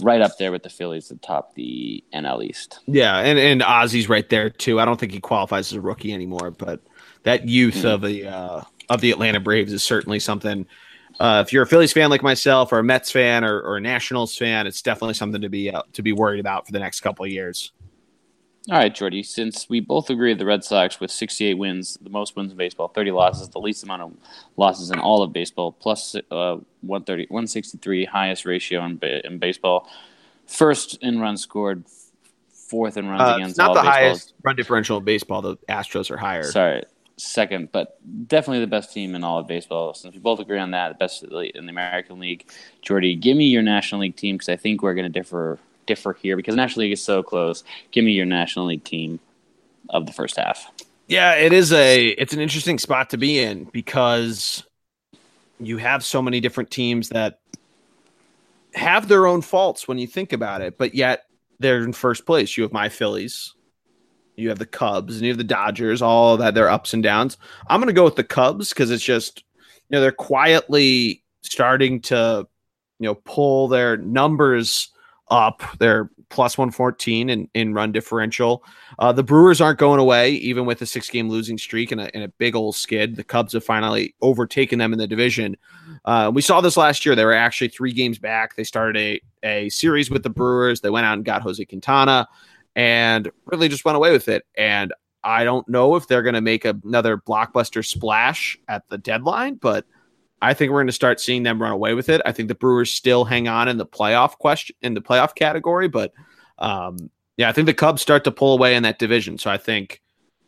right 0.00 0.20
up 0.20 0.38
there 0.38 0.52
with 0.52 0.62
the 0.62 0.68
Phillies 0.68 1.10
atop 1.10 1.54
the 1.54 2.02
NL 2.14 2.44
East. 2.44 2.80
Yeah, 2.86 3.18
and, 3.18 3.38
and 3.38 3.62
Ozzie's 3.62 4.08
right 4.08 4.28
there 4.28 4.50
too. 4.50 4.80
I 4.80 4.84
don't 4.84 4.98
think 4.98 5.12
he 5.12 5.20
qualifies 5.20 5.72
as 5.72 5.76
a 5.76 5.80
rookie 5.80 6.12
anymore, 6.12 6.50
but 6.50 6.80
that 7.24 7.48
youth 7.48 7.76
mm-hmm. 7.76 7.86
of 7.86 8.00
the 8.02 8.26
uh, 8.26 8.62
of 8.88 9.00
the 9.00 9.10
Atlanta 9.10 9.40
Braves 9.40 9.72
is 9.72 9.82
certainly 9.82 10.18
something. 10.18 10.66
Uh, 11.18 11.42
if 11.46 11.52
you're 11.52 11.64
a 11.64 11.66
Phillies 11.66 11.92
fan 11.92 12.08
like 12.08 12.22
myself, 12.22 12.72
or 12.72 12.78
a 12.78 12.84
Mets 12.84 13.10
fan, 13.10 13.44
or, 13.44 13.60
or 13.60 13.76
a 13.76 13.80
Nationals 13.80 14.36
fan, 14.36 14.66
it's 14.66 14.80
definitely 14.80 15.14
something 15.14 15.40
to 15.40 15.48
be 15.48 15.70
uh, 15.70 15.82
to 15.92 16.02
be 16.02 16.12
worried 16.12 16.40
about 16.40 16.66
for 16.66 16.72
the 16.72 16.78
next 16.78 17.00
couple 17.00 17.24
of 17.24 17.30
years. 17.30 17.72
All 18.70 18.78
right, 18.78 18.94
Geordie, 18.94 19.24
since 19.24 19.68
we 19.68 19.80
both 19.80 20.10
agree 20.10 20.32
the 20.32 20.46
Red 20.46 20.62
Sox 20.62 21.00
with 21.00 21.10
68 21.10 21.54
wins, 21.54 21.98
the 22.00 22.08
most 22.08 22.36
wins 22.36 22.52
in 22.52 22.56
baseball, 22.56 22.86
30 22.86 23.10
losses, 23.10 23.48
the 23.48 23.58
least 23.58 23.82
amount 23.82 24.02
of 24.02 24.12
losses 24.56 24.92
in 24.92 25.00
all 25.00 25.24
of 25.24 25.32
baseball, 25.32 25.72
plus, 25.72 26.14
uh, 26.14 26.56
130, 26.82 27.26
163, 27.30 28.04
highest 28.04 28.44
ratio 28.44 28.84
in, 28.84 29.00
in 29.24 29.38
baseball, 29.38 29.90
first 30.46 31.02
in 31.02 31.18
runs 31.18 31.42
scored, 31.42 31.82
fourth 32.52 32.96
in 32.96 33.08
runs 33.08 33.22
uh, 33.22 33.34
against. 33.34 33.58
not 33.58 33.74
the 33.74 33.82
highest 33.82 34.34
run 34.44 34.54
differential 34.54 34.98
in 34.98 35.04
baseball. 35.04 35.42
The 35.42 35.56
Astros 35.68 36.08
are 36.08 36.16
higher. 36.16 36.44
Sorry, 36.44 36.84
second, 37.16 37.72
but 37.72 37.98
definitely 38.28 38.60
the 38.60 38.68
best 38.68 38.92
team 38.92 39.16
in 39.16 39.24
all 39.24 39.40
of 39.40 39.48
baseball. 39.48 39.94
Since 39.94 40.14
we 40.14 40.20
both 40.20 40.38
agree 40.38 40.60
on 40.60 40.70
that, 40.70 40.90
the 40.90 40.94
best 40.94 41.24
in 41.24 41.66
the 41.66 41.70
American 41.70 42.20
League. 42.20 42.48
Geordie, 42.82 43.16
give 43.16 43.36
me 43.36 43.46
your 43.46 43.62
National 43.62 44.02
League 44.02 44.14
team 44.14 44.36
because 44.36 44.48
I 44.48 44.54
think 44.54 44.80
we're 44.80 44.94
going 44.94 45.12
to 45.12 45.18
differ 45.18 45.58
differ 45.86 46.12
here 46.14 46.36
because 46.36 46.56
National 46.56 46.84
League 46.84 46.92
is 46.92 47.02
so 47.02 47.22
close. 47.22 47.64
Give 47.90 48.04
me 48.04 48.12
your 48.12 48.26
National 48.26 48.66
League 48.66 48.84
team 48.84 49.20
of 49.88 50.06
the 50.06 50.12
first 50.12 50.36
half. 50.36 50.70
Yeah, 51.06 51.34
it 51.34 51.52
is 51.52 51.72
a 51.72 52.08
it's 52.08 52.32
an 52.32 52.40
interesting 52.40 52.78
spot 52.78 53.10
to 53.10 53.16
be 53.16 53.40
in 53.40 53.64
because 53.64 54.64
you 55.58 55.76
have 55.76 56.04
so 56.04 56.22
many 56.22 56.40
different 56.40 56.70
teams 56.70 57.08
that 57.10 57.40
have 58.74 59.08
their 59.08 59.26
own 59.26 59.42
faults 59.42 59.88
when 59.88 59.98
you 59.98 60.06
think 60.06 60.32
about 60.32 60.60
it, 60.60 60.78
but 60.78 60.94
yet 60.94 61.24
they're 61.58 61.82
in 61.82 61.92
first 61.92 62.26
place. 62.26 62.56
You 62.56 62.62
have 62.62 62.72
my 62.72 62.88
Phillies, 62.88 63.54
you 64.36 64.48
have 64.48 64.58
the 64.58 64.66
Cubs, 64.66 65.16
and 65.16 65.22
you 65.24 65.30
have 65.30 65.38
the 65.38 65.44
Dodgers, 65.44 66.00
all 66.00 66.36
that 66.38 66.54
their 66.54 66.70
ups 66.70 66.94
and 66.94 67.02
downs. 67.02 67.36
I'm 67.68 67.82
to 67.82 67.92
go 67.92 68.04
with 68.04 68.16
the 68.16 68.24
Cubs 68.24 68.70
because 68.70 68.90
it's 68.90 69.04
just, 69.04 69.42
you 69.58 69.96
know, 69.96 70.00
they're 70.00 70.12
quietly 70.12 71.24
starting 71.42 72.00
to, 72.02 72.46
you 72.98 73.06
know, 73.06 73.14
pull 73.14 73.68
their 73.68 73.96
numbers 73.96 74.90
up. 75.30 75.62
They're 75.78 76.10
plus 76.30 76.56
114 76.56 77.28
in, 77.28 77.48
in 77.54 77.74
run 77.74 77.92
differential. 77.92 78.64
Uh, 78.98 79.12
the 79.12 79.22
Brewers 79.22 79.60
aren't 79.60 79.78
going 79.78 80.00
away, 80.00 80.32
even 80.32 80.64
with 80.64 80.80
a 80.80 80.86
six 80.86 81.10
game 81.10 81.28
losing 81.28 81.58
streak 81.58 81.92
and 81.92 82.00
a, 82.00 82.14
and 82.14 82.24
a 82.24 82.28
big 82.28 82.54
old 82.54 82.76
skid. 82.76 83.16
The 83.16 83.24
Cubs 83.24 83.52
have 83.52 83.64
finally 83.64 84.14
overtaken 84.22 84.78
them 84.78 84.92
in 84.92 84.98
the 84.98 85.06
division. 85.06 85.56
Uh, 86.04 86.30
we 86.32 86.40
saw 86.40 86.60
this 86.60 86.76
last 86.76 87.04
year. 87.04 87.14
They 87.14 87.24
were 87.24 87.34
actually 87.34 87.68
three 87.68 87.92
games 87.92 88.18
back. 88.18 88.56
They 88.56 88.64
started 88.64 89.20
a, 89.44 89.46
a 89.46 89.68
series 89.70 90.10
with 90.10 90.22
the 90.22 90.30
Brewers. 90.30 90.80
They 90.80 90.90
went 90.90 91.06
out 91.06 91.14
and 91.14 91.24
got 91.24 91.42
Jose 91.42 91.64
Quintana 91.64 92.28
and 92.76 93.30
really 93.46 93.68
just 93.68 93.84
went 93.84 93.96
away 93.96 94.12
with 94.12 94.28
it. 94.28 94.44
And 94.56 94.92
I 95.22 95.44
don't 95.44 95.68
know 95.68 95.96
if 95.96 96.06
they're 96.06 96.22
going 96.22 96.34
to 96.34 96.40
make 96.40 96.64
another 96.64 97.18
blockbuster 97.18 97.84
splash 97.84 98.58
at 98.68 98.88
the 98.88 98.98
deadline, 98.98 99.56
but 99.56 99.84
I 100.42 100.54
think 100.54 100.70
we're 100.70 100.78
going 100.78 100.86
to 100.86 100.92
start 100.92 101.20
seeing 101.20 101.42
them 101.42 101.60
run 101.60 101.72
away 101.72 101.94
with 101.94 102.08
it. 102.08 102.20
I 102.24 102.32
think 102.32 102.48
the 102.48 102.54
Brewers 102.54 102.90
still 102.90 103.24
hang 103.24 103.48
on 103.48 103.68
in 103.68 103.76
the 103.76 103.86
playoff 103.86 104.38
question 104.38 104.74
in 104.82 104.94
the 104.94 105.00
playoff 105.00 105.34
category, 105.34 105.88
but 105.88 106.12
um, 106.58 107.10
yeah, 107.36 107.48
I 107.48 107.52
think 107.52 107.66
the 107.66 107.74
Cubs 107.74 108.02
start 108.02 108.24
to 108.24 108.30
pull 108.30 108.54
away 108.54 108.74
in 108.74 108.82
that 108.82 108.98
division. 108.98 109.38
So 109.38 109.50
I 109.50 109.58
think 109.58 110.00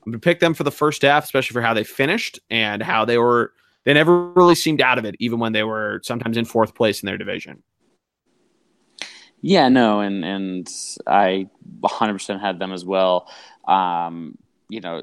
I'm 0.05 0.12
going 0.12 0.20
to 0.20 0.24
pick 0.24 0.40
them 0.40 0.55
for 0.55 0.64
the 0.64 0.70
first 0.70 1.03
half, 1.03 1.24
especially 1.24 1.55
for 1.55 1.62
how 1.62 1.74
they 1.74 1.84
finished 1.84 2.40
and 2.51 2.82
how 2.82 3.05
they 3.05 3.18
were. 3.18 3.53
They 3.84 3.95
never 3.95 4.28
really 4.32 4.55
seemed 4.55 4.80
out 4.80 4.99
of 4.99 5.05
it, 5.05 5.16
even 5.18 5.40
when 5.40 5.53
they 5.53 5.64
were 5.64 6.01
sometimes 6.05 6.36
in 6.36 6.45
fourth 6.45 6.74
place 6.74 7.03
in 7.03 7.07
their 7.07 7.18
division. 7.18 7.62
Yeah, 9.40 9.68
no, 9.68 10.01
and 10.01 10.24
and 10.24 10.68
I 11.07 11.49
100% 11.80 12.40
had 12.40 12.61
them 12.61 12.72
as 12.72 12.84
well. 12.84 13.28
Um, 13.66 14.38
you 14.68 14.80
know, 14.80 15.03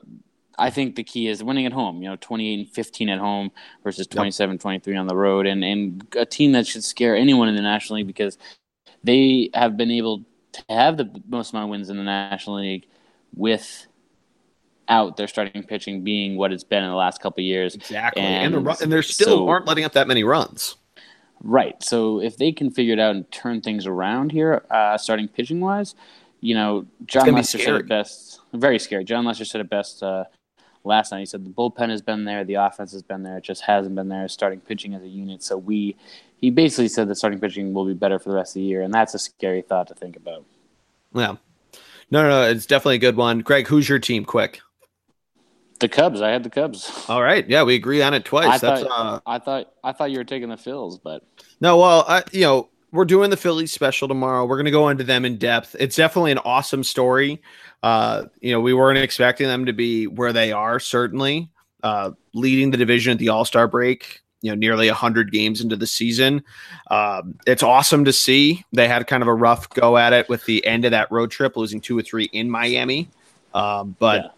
I 0.60 0.70
think 0.70 0.96
the 0.96 1.04
key 1.04 1.28
is 1.28 1.44
winning 1.44 1.66
at 1.66 1.74
home. 1.74 2.02
You 2.02 2.10
know, 2.10 2.18
28 2.20 2.60
and 2.60 2.70
15 2.70 3.10
at 3.10 3.20
home 3.20 3.52
versus 3.84 4.08
27 4.08 4.54
yep. 4.54 4.62
23 4.62 4.96
on 4.96 5.08
the 5.08 5.16
road, 5.16 5.48
and 5.48 5.64
and 5.64 6.06
a 6.16 6.26
team 6.26 6.52
that 6.52 6.68
should 6.68 6.84
scare 6.84 7.16
anyone 7.16 7.48
in 7.48 7.56
the 7.56 7.62
National 7.62 7.98
League 7.98 8.08
because 8.08 8.38
they 9.04 9.50
have 9.54 9.78
been 9.78 9.92
able 9.92 10.26
to 10.52 10.64
have 10.70 10.98
the 10.98 11.10
most 11.28 11.54
amount 11.54 11.66
of 11.66 11.70
wins 11.70 11.90
in 11.90 11.98
the 11.98 12.04
National 12.04 12.58
League 12.58 12.88
with 13.36 13.88
out 14.88 15.18
their 15.18 15.28
starting 15.28 15.64
pitching 15.64 16.04
being 16.04 16.36
what 16.36 16.52
it's 16.52 16.64
been 16.64 16.84
in 16.84 16.90
the 16.90 16.96
last 16.96 17.22
couple 17.22 17.44
years. 17.44 17.76
Exactly, 17.76 18.22
and, 18.22 18.56
and, 18.56 18.66
the, 18.66 18.78
and 18.82 18.92
they 18.92 19.02
still 19.02 19.28
so, 19.28 19.48
aren't 19.48 19.66
letting 19.66 19.86
up 19.86 19.94
that 19.94 20.08
many 20.08 20.24
runs. 20.24 20.76
Right. 21.42 21.82
So 21.82 22.22
if 22.22 22.38
they 22.38 22.52
can 22.52 22.70
figure 22.70 22.94
it 22.94 23.00
out 23.00 23.16
and 23.16 23.30
turn 23.32 23.62
things 23.62 23.86
around 23.86 24.32
here, 24.32 24.66
uh, 24.70 24.98
starting 24.98 25.28
pitching 25.28 25.62
wise, 25.62 25.96
you 26.42 26.54
know, 26.54 26.86
Jon 27.06 27.32
Lester 27.32 27.58
said 27.58 27.76
it 27.76 27.88
best. 27.88 28.42
Very 28.54 28.80
scary. 28.80 29.04
Jon 29.04 29.26
Lester 29.26 29.46
said 29.46 29.62
it 29.62 29.70
best 29.70 30.04
uh, 30.04 30.26
last 30.84 31.12
night. 31.12 31.20
He 31.20 31.26
said 31.26 31.46
the 31.46 31.50
bullpen 31.50 31.90
has 31.90 32.02
been 32.02 32.26
there, 32.26 32.44
the 32.44 32.56
offense 32.56 32.92
has 32.94 33.02
been 33.02 33.24
there, 33.24 33.38
it 33.38 33.44
just 33.44 33.62
hasn't 33.62 33.96
been 33.96 34.10
there. 34.10 34.28
Starting 34.28 34.60
pitching 34.60 34.94
as 34.94 35.04
a 35.04 35.08
unit. 35.08 35.44
So 35.44 35.58
we, 35.58 35.96
he 36.38 36.50
basically 36.50 36.88
said 36.88 37.08
the 37.08 37.16
starting 37.16 37.40
pitching 37.40 37.74
will 37.74 37.86
be 37.86 37.94
better 37.94 38.20
for 38.20 38.30
the 38.30 38.36
rest 38.36 38.52
of 38.52 38.56
the 38.56 38.62
year, 38.62 38.82
and 38.82 38.94
that's 38.94 39.14
a 39.14 39.20
scary 39.20 39.62
thought 39.62 39.88
to 39.88 39.96
think 39.96 40.16
about. 40.16 40.46
Yeah. 41.14 41.36
No, 42.12 42.24
no, 42.24 42.30
no. 42.30 42.50
It's 42.50 42.66
definitely 42.66 42.96
a 42.96 43.00
good 43.00 43.16
one. 43.16 43.40
Greg, 43.40 43.68
who's 43.68 43.88
your 43.88 44.00
team? 44.00 44.26
Quick. 44.26 44.62
The 45.80 45.88
Cubs. 45.88 46.22
I 46.22 46.30
had 46.30 46.44
the 46.44 46.50
Cubs. 46.50 47.06
All 47.08 47.22
right. 47.22 47.48
Yeah, 47.48 47.64
we 47.64 47.76
agree 47.76 48.02
on 48.02 48.14
it 48.14 48.26
twice. 48.26 48.48
I 48.48 48.58
That's 48.58 48.82
thought, 48.82 49.16
uh, 49.16 49.20
I 49.26 49.40
thought 49.40 49.74
I 49.84 49.94
thought 49.94 50.12
you 50.12 50.18
were 50.18 50.26
taking 50.26 50.50
the 50.50 50.58
Phils, 50.58 51.00
but 51.02 51.24
no. 51.62 51.78
Well, 51.78 52.04
I, 52.08 52.24
you 52.34 52.42
know, 52.42 52.70
we're 52.92 53.06
doing 53.06 53.30
the 53.30 53.38
Phillies 53.38 53.72
special 53.72 54.08
tomorrow. 54.08 54.46
We're 54.46 54.58
going 54.58 54.66
to 54.66 54.72
go 54.72 54.90
into 54.90 55.04
them 55.04 55.26
in 55.26 55.38
depth. 55.38 55.76
It's 55.80 55.96
definitely 55.96 56.32
an 56.32 56.40
awesome 56.40 56.84
story. 56.84 57.42
Uh, 57.84 58.26
you 58.42 58.52
know, 58.52 58.60
we 58.60 58.74
weren't 58.74 58.98
expecting 58.98 59.48
them 59.48 59.66
to 59.66 59.74
be 59.74 60.08
where 60.08 60.34
they 60.34 60.52
are. 60.52 60.80
Certainly, 60.80 61.50
uh, 61.84 62.12
leading 62.34 62.72
the 62.72 62.78
division 62.78 63.14
at 63.14 63.20
the 63.20 63.30
All 63.30 63.46
Star 63.46 63.68
break. 63.68 64.22
You 64.42 64.52
know, 64.52 64.56
nearly 64.56 64.88
hundred 64.88 65.34
games 65.34 65.60
into 65.60 65.76
the 65.76 65.88
season. 65.88 66.44
Um, 66.90 67.38
it's 67.46 67.62
awesome 67.62 68.06
to 68.06 68.14
see. 68.14 68.64
They 68.72 68.88
had 68.88 69.06
kind 69.06 69.22
of 69.22 69.28
a 69.28 69.34
rough 69.34 69.70
go 69.70 69.98
at 69.98 70.14
it 70.14 70.30
with 70.30 70.46
the 70.46 70.66
end 70.66 70.86
of 70.86 70.92
that 70.92 71.12
road 71.12 71.30
trip, 71.30 71.58
losing 71.58 71.82
two 71.82 71.98
or 71.98 72.02
three 72.02 72.30
in 72.32 72.50
Miami. 72.50 73.10
Um, 73.54 73.98
but 74.00 74.24
yeah 74.24 74.30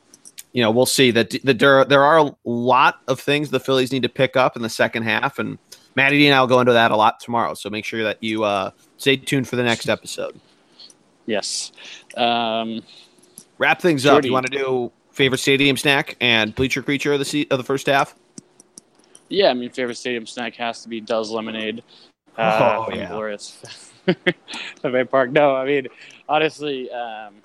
you 0.53 0.61
know, 0.61 0.71
we'll 0.71 0.85
see 0.85 1.11
that 1.11 1.29
the, 1.29 1.53
there 1.53 1.85
there 1.85 2.03
are 2.03 2.17
a 2.27 2.35
lot 2.43 3.01
of 3.07 3.19
things 3.19 3.49
the 3.49 3.59
Phillies 3.59 3.91
need 3.91 4.03
to 4.03 4.09
pick 4.09 4.35
up 4.35 4.55
in 4.55 4.61
the 4.61 4.69
second 4.69 5.03
half, 5.03 5.39
and 5.39 5.57
Maddie 5.95 6.19
D 6.19 6.27
and 6.27 6.35
I 6.35 6.39
will 6.39 6.47
go 6.47 6.59
into 6.59 6.73
that 6.73 6.91
a 6.91 6.95
lot 6.95 7.19
tomorrow. 7.19 7.53
So 7.53 7.69
make 7.69 7.85
sure 7.85 8.03
that 8.03 8.23
you 8.23 8.43
uh, 8.43 8.71
stay 8.97 9.17
tuned 9.17 9.47
for 9.47 9.55
the 9.55 9.63
next 9.63 9.89
episode. 9.89 10.39
Yes. 11.25 11.71
Um, 12.15 12.81
Wrap 13.57 13.81
things 13.81 14.03
Geordie. 14.03 14.19
up. 14.19 14.25
You 14.25 14.33
want 14.33 14.51
to 14.51 14.57
do 14.57 14.91
favorite 15.11 15.39
stadium 15.39 15.77
snack 15.77 16.15
and 16.19 16.55
bleacher 16.55 16.81
creature 16.81 17.13
of 17.13 17.19
the 17.19 17.25
se- 17.25 17.47
of 17.51 17.57
the 17.57 17.63
first 17.63 17.87
half? 17.87 18.15
Yeah, 19.29 19.49
I 19.49 19.53
mean, 19.53 19.69
favorite 19.69 19.95
stadium 19.95 20.25
snack 20.25 20.55
has 20.55 20.81
to 20.83 20.89
be 20.89 20.99
Del's 20.99 21.31
Lemonade. 21.31 21.83
Uh, 22.37 22.85
oh 22.87 22.93
yeah, 22.93 23.09
glorious 23.09 23.91
Fenway 24.81 25.03
Park. 25.03 25.31
No, 25.31 25.55
I 25.55 25.65
mean, 25.65 25.87
honestly. 26.27 26.89
Um, 26.91 27.35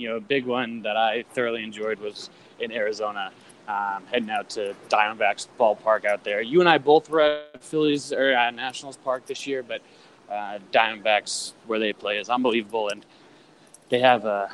you 0.00 0.08
know, 0.08 0.16
a 0.16 0.20
big 0.20 0.46
one 0.46 0.80
that 0.80 0.96
I 0.96 1.24
thoroughly 1.34 1.62
enjoyed 1.62 2.00
was 2.00 2.30
in 2.58 2.72
Arizona, 2.72 3.30
um, 3.70 4.04
heading 4.10 4.30
out 4.30 4.50
to 4.50 4.74
Diamondbacks 4.88 5.46
ballpark 5.58 6.04
out 6.04 6.24
there. 6.24 6.42
You 6.42 6.60
and 6.60 6.68
I 6.68 6.78
both 6.78 7.08
were 7.08 7.20
at 7.20 7.62
Phillies 7.62 8.12
or 8.12 8.32
at 8.32 8.54
Nationals 8.54 8.96
Park 8.96 9.26
this 9.26 9.46
year, 9.46 9.62
but 9.62 9.80
uh, 10.30 10.58
Diamondbacks 10.72 11.52
where 11.66 11.78
they 11.78 11.92
play 11.92 12.18
is 12.18 12.28
unbelievable, 12.28 12.88
and 12.88 13.04
they 13.88 14.00
have 14.00 14.24
a. 14.24 14.50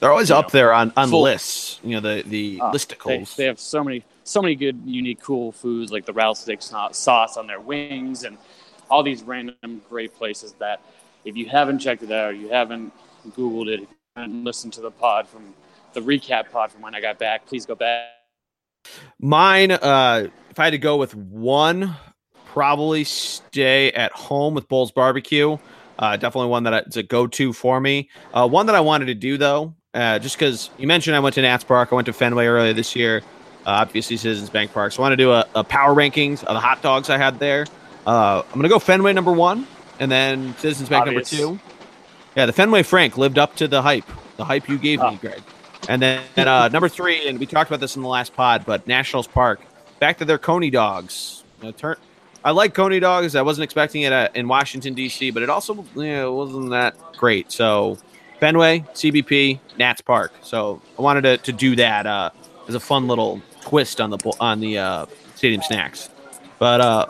They're 0.00 0.10
always 0.10 0.30
up 0.30 0.46
know, 0.46 0.50
there 0.58 0.72
on, 0.72 0.92
on 0.96 1.10
full, 1.10 1.22
lists. 1.22 1.80
You 1.82 1.92
know 1.92 2.00
the 2.00 2.22
the 2.26 2.60
uh, 2.62 2.72
listicles. 2.72 3.36
They, 3.36 3.44
they, 3.44 3.46
have 3.46 3.60
so 3.60 3.84
many 3.84 4.04
so 4.24 4.40
many 4.40 4.54
good, 4.54 4.80
unique, 4.84 5.20
cool 5.20 5.52
foods 5.52 5.92
like 5.92 6.06
the 6.06 6.12
rattlesnake 6.12 6.62
sauce 6.62 7.36
on 7.36 7.46
their 7.46 7.60
wings, 7.60 8.24
and 8.24 8.38
all 8.88 9.02
these 9.02 9.22
random 9.22 9.82
great 9.88 10.14
places 10.14 10.52
that 10.54 10.80
if 11.24 11.36
you 11.36 11.46
haven't 11.46 11.80
checked 11.80 12.02
it 12.02 12.12
out, 12.12 12.36
you 12.36 12.48
haven't 12.48 12.92
Googled 13.30 13.68
it, 13.68 13.88
and 14.14 14.44
listen 14.44 14.70
to 14.70 14.80
the 14.80 14.90
pod 14.90 15.28
from 15.28 15.54
the 15.92 16.00
recap 16.00 16.50
pod 16.50 16.70
from 16.70 16.82
when 16.82 16.94
I 16.94 17.00
got 17.00 17.18
back, 17.18 17.46
please 17.46 17.66
go 17.66 17.74
back. 17.74 18.16
Mine, 19.20 19.72
uh, 19.72 20.28
if 20.50 20.58
I 20.58 20.64
had 20.64 20.70
to 20.70 20.78
go 20.78 20.96
with 20.96 21.14
one, 21.14 21.96
probably 22.46 23.04
stay 23.04 23.92
at 23.92 24.12
home 24.12 24.54
with 24.54 24.68
Bulls 24.68 24.92
Barbecue. 24.92 25.58
Uh, 25.98 26.16
definitely 26.16 26.48
one 26.48 26.64
that 26.64 26.86
it's 26.86 26.96
a 26.96 27.02
go 27.02 27.26
to 27.26 27.52
for 27.52 27.80
me. 27.80 28.10
Uh, 28.32 28.48
one 28.48 28.66
that 28.66 28.74
I 28.74 28.80
wanted 28.80 29.06
to 29.06 29.14
do 29.14 29.36
though, 29.36 29.74
uh, 29.94 30.18
just 30.18 30.38
because 30.38 30.70
you 30.78 30.86
mentioned 30.86 31.16
I 31.16 31.20
went 31.20 31.34
to 31.36 31.42
Nats 31.42 31.64
Park, 31.64 31.90
I 31.92 31.94
went 31.94 32.06
to 32.06 32.12
Fenway 32.12 32.46
earlier 32.46 32.72
this 32.72 32.96
year. 32.96 33.22
Uh, 33.66 33.80
obviously, 33.80 34.16
Citizens 34.16 34.48
Bank 34.48 34.72
Park. 34.72 34.92
So 34.92 35.02
I 35.02 35.06
want 35.06 35.12
to 35.12 35.16
do 35.16 35.32
a, 35.32 35.44
a, 35.54 35.64
power 35.64 35.94
rankings 35.94 36.44
of 36.44 36.54
the 36.54 36.60
hot 36.60 36.82
dogs 36.82 37.10
I 37.10 37.18
had 37.18 37.38
there. 37.38 37.66
Uh, 38.06 38.42
I'm 38.46 38.54
gonna 38.54 38.68
go 38.68 38.78
Fenway 38.78 39.12
number 39.12 39.32
one, 39.32 39.66
and 39.98 40.10
then 40.10 40.54
Citizens 40.58 40.88
Bank 40.88 41.08
Obvious. 41.08 41.32
number 41.32 41.58
two. 41.58 41.60
Yeah, 42.36 42.46
the 42.46 42.52
Fenway 42.52 42.84
Frank 42.84 43.18
lived 43.18 43.38
up 43.38 43.56
to 43.56 43.66
the 43.66 43.82
hype, 43.82 44.06
the 44.36 44.44
hype 44.44 44.68
you 44.68 44.78
gave 44.78 45.00
me, 45.00 45.18
Greg. 45.20 45.42
And 45.88 46.02
then 46.02 46.22
uh, 46.36 46.68
number 46.68 46.88
three, 46.88 47.28
and 47.28 47.38
we 47.38 47.46
talked 47.46 47.70
about 47.70 47.80
this 47.80 47.96
in 47.96 48.02
the 48.02 48.08
last 48.08 48.34
pod, 48.34 48.64
but 48.66 48.86
Nationals 48.86 49.26
Park, 49.26 49.60
back 50.00 50.18
to 50.18 50.24
their 50.24 50.38
Coney 50.38 50.70
dogs. 50.70 51.44
Turn, 51.76 51.96
I 52.44 52.50
like 52.50 52.74
Coney 52.74 53.00
dogs. 53.00 53.34
I 53.34 53.42
wasn't 53.42 53.64
expecting 53.64 54.02
it 54.02 54.12
uh, 54.12 54.28
in 54.34 54.48
Washington 54.48 54.94
D.C., 54.94 55.30
but 55.30 55.42
it 55.42 55.50
also 55.50 55.84
you 55.94 56.02
know, 56.02 56.34
wasn't 56.34 56.70
that 56.70 56.96
great. 57.16 57.50
So 57.50 57.98
Fenway, 58.40 58.80
CBP, 58.94 59.58
Nats 59.78 60.00
Park. 60.00 60.32
So 60.42 60.80
I 60.98 61.02
wanted 61.02 61.22
to, 61.22 61.38
to 61.38 61.52
do 61.52 61.76
that 61.76 62.06
uh, 62.06 62.30
as 62.68 62.74
a 62.74 62.80
fun 62.80 63.08
little 63.08 63.40
twist 63.62 64.00
on 64.00 64.10
the 64.10 64.36
on 64.40 64.60
the 64.60 64.78
uh, 64.78 65.06
stadium 65.34 65.62
snacks. 65.62 66.10
But 66.58 66.80
uh, 66.80 67.06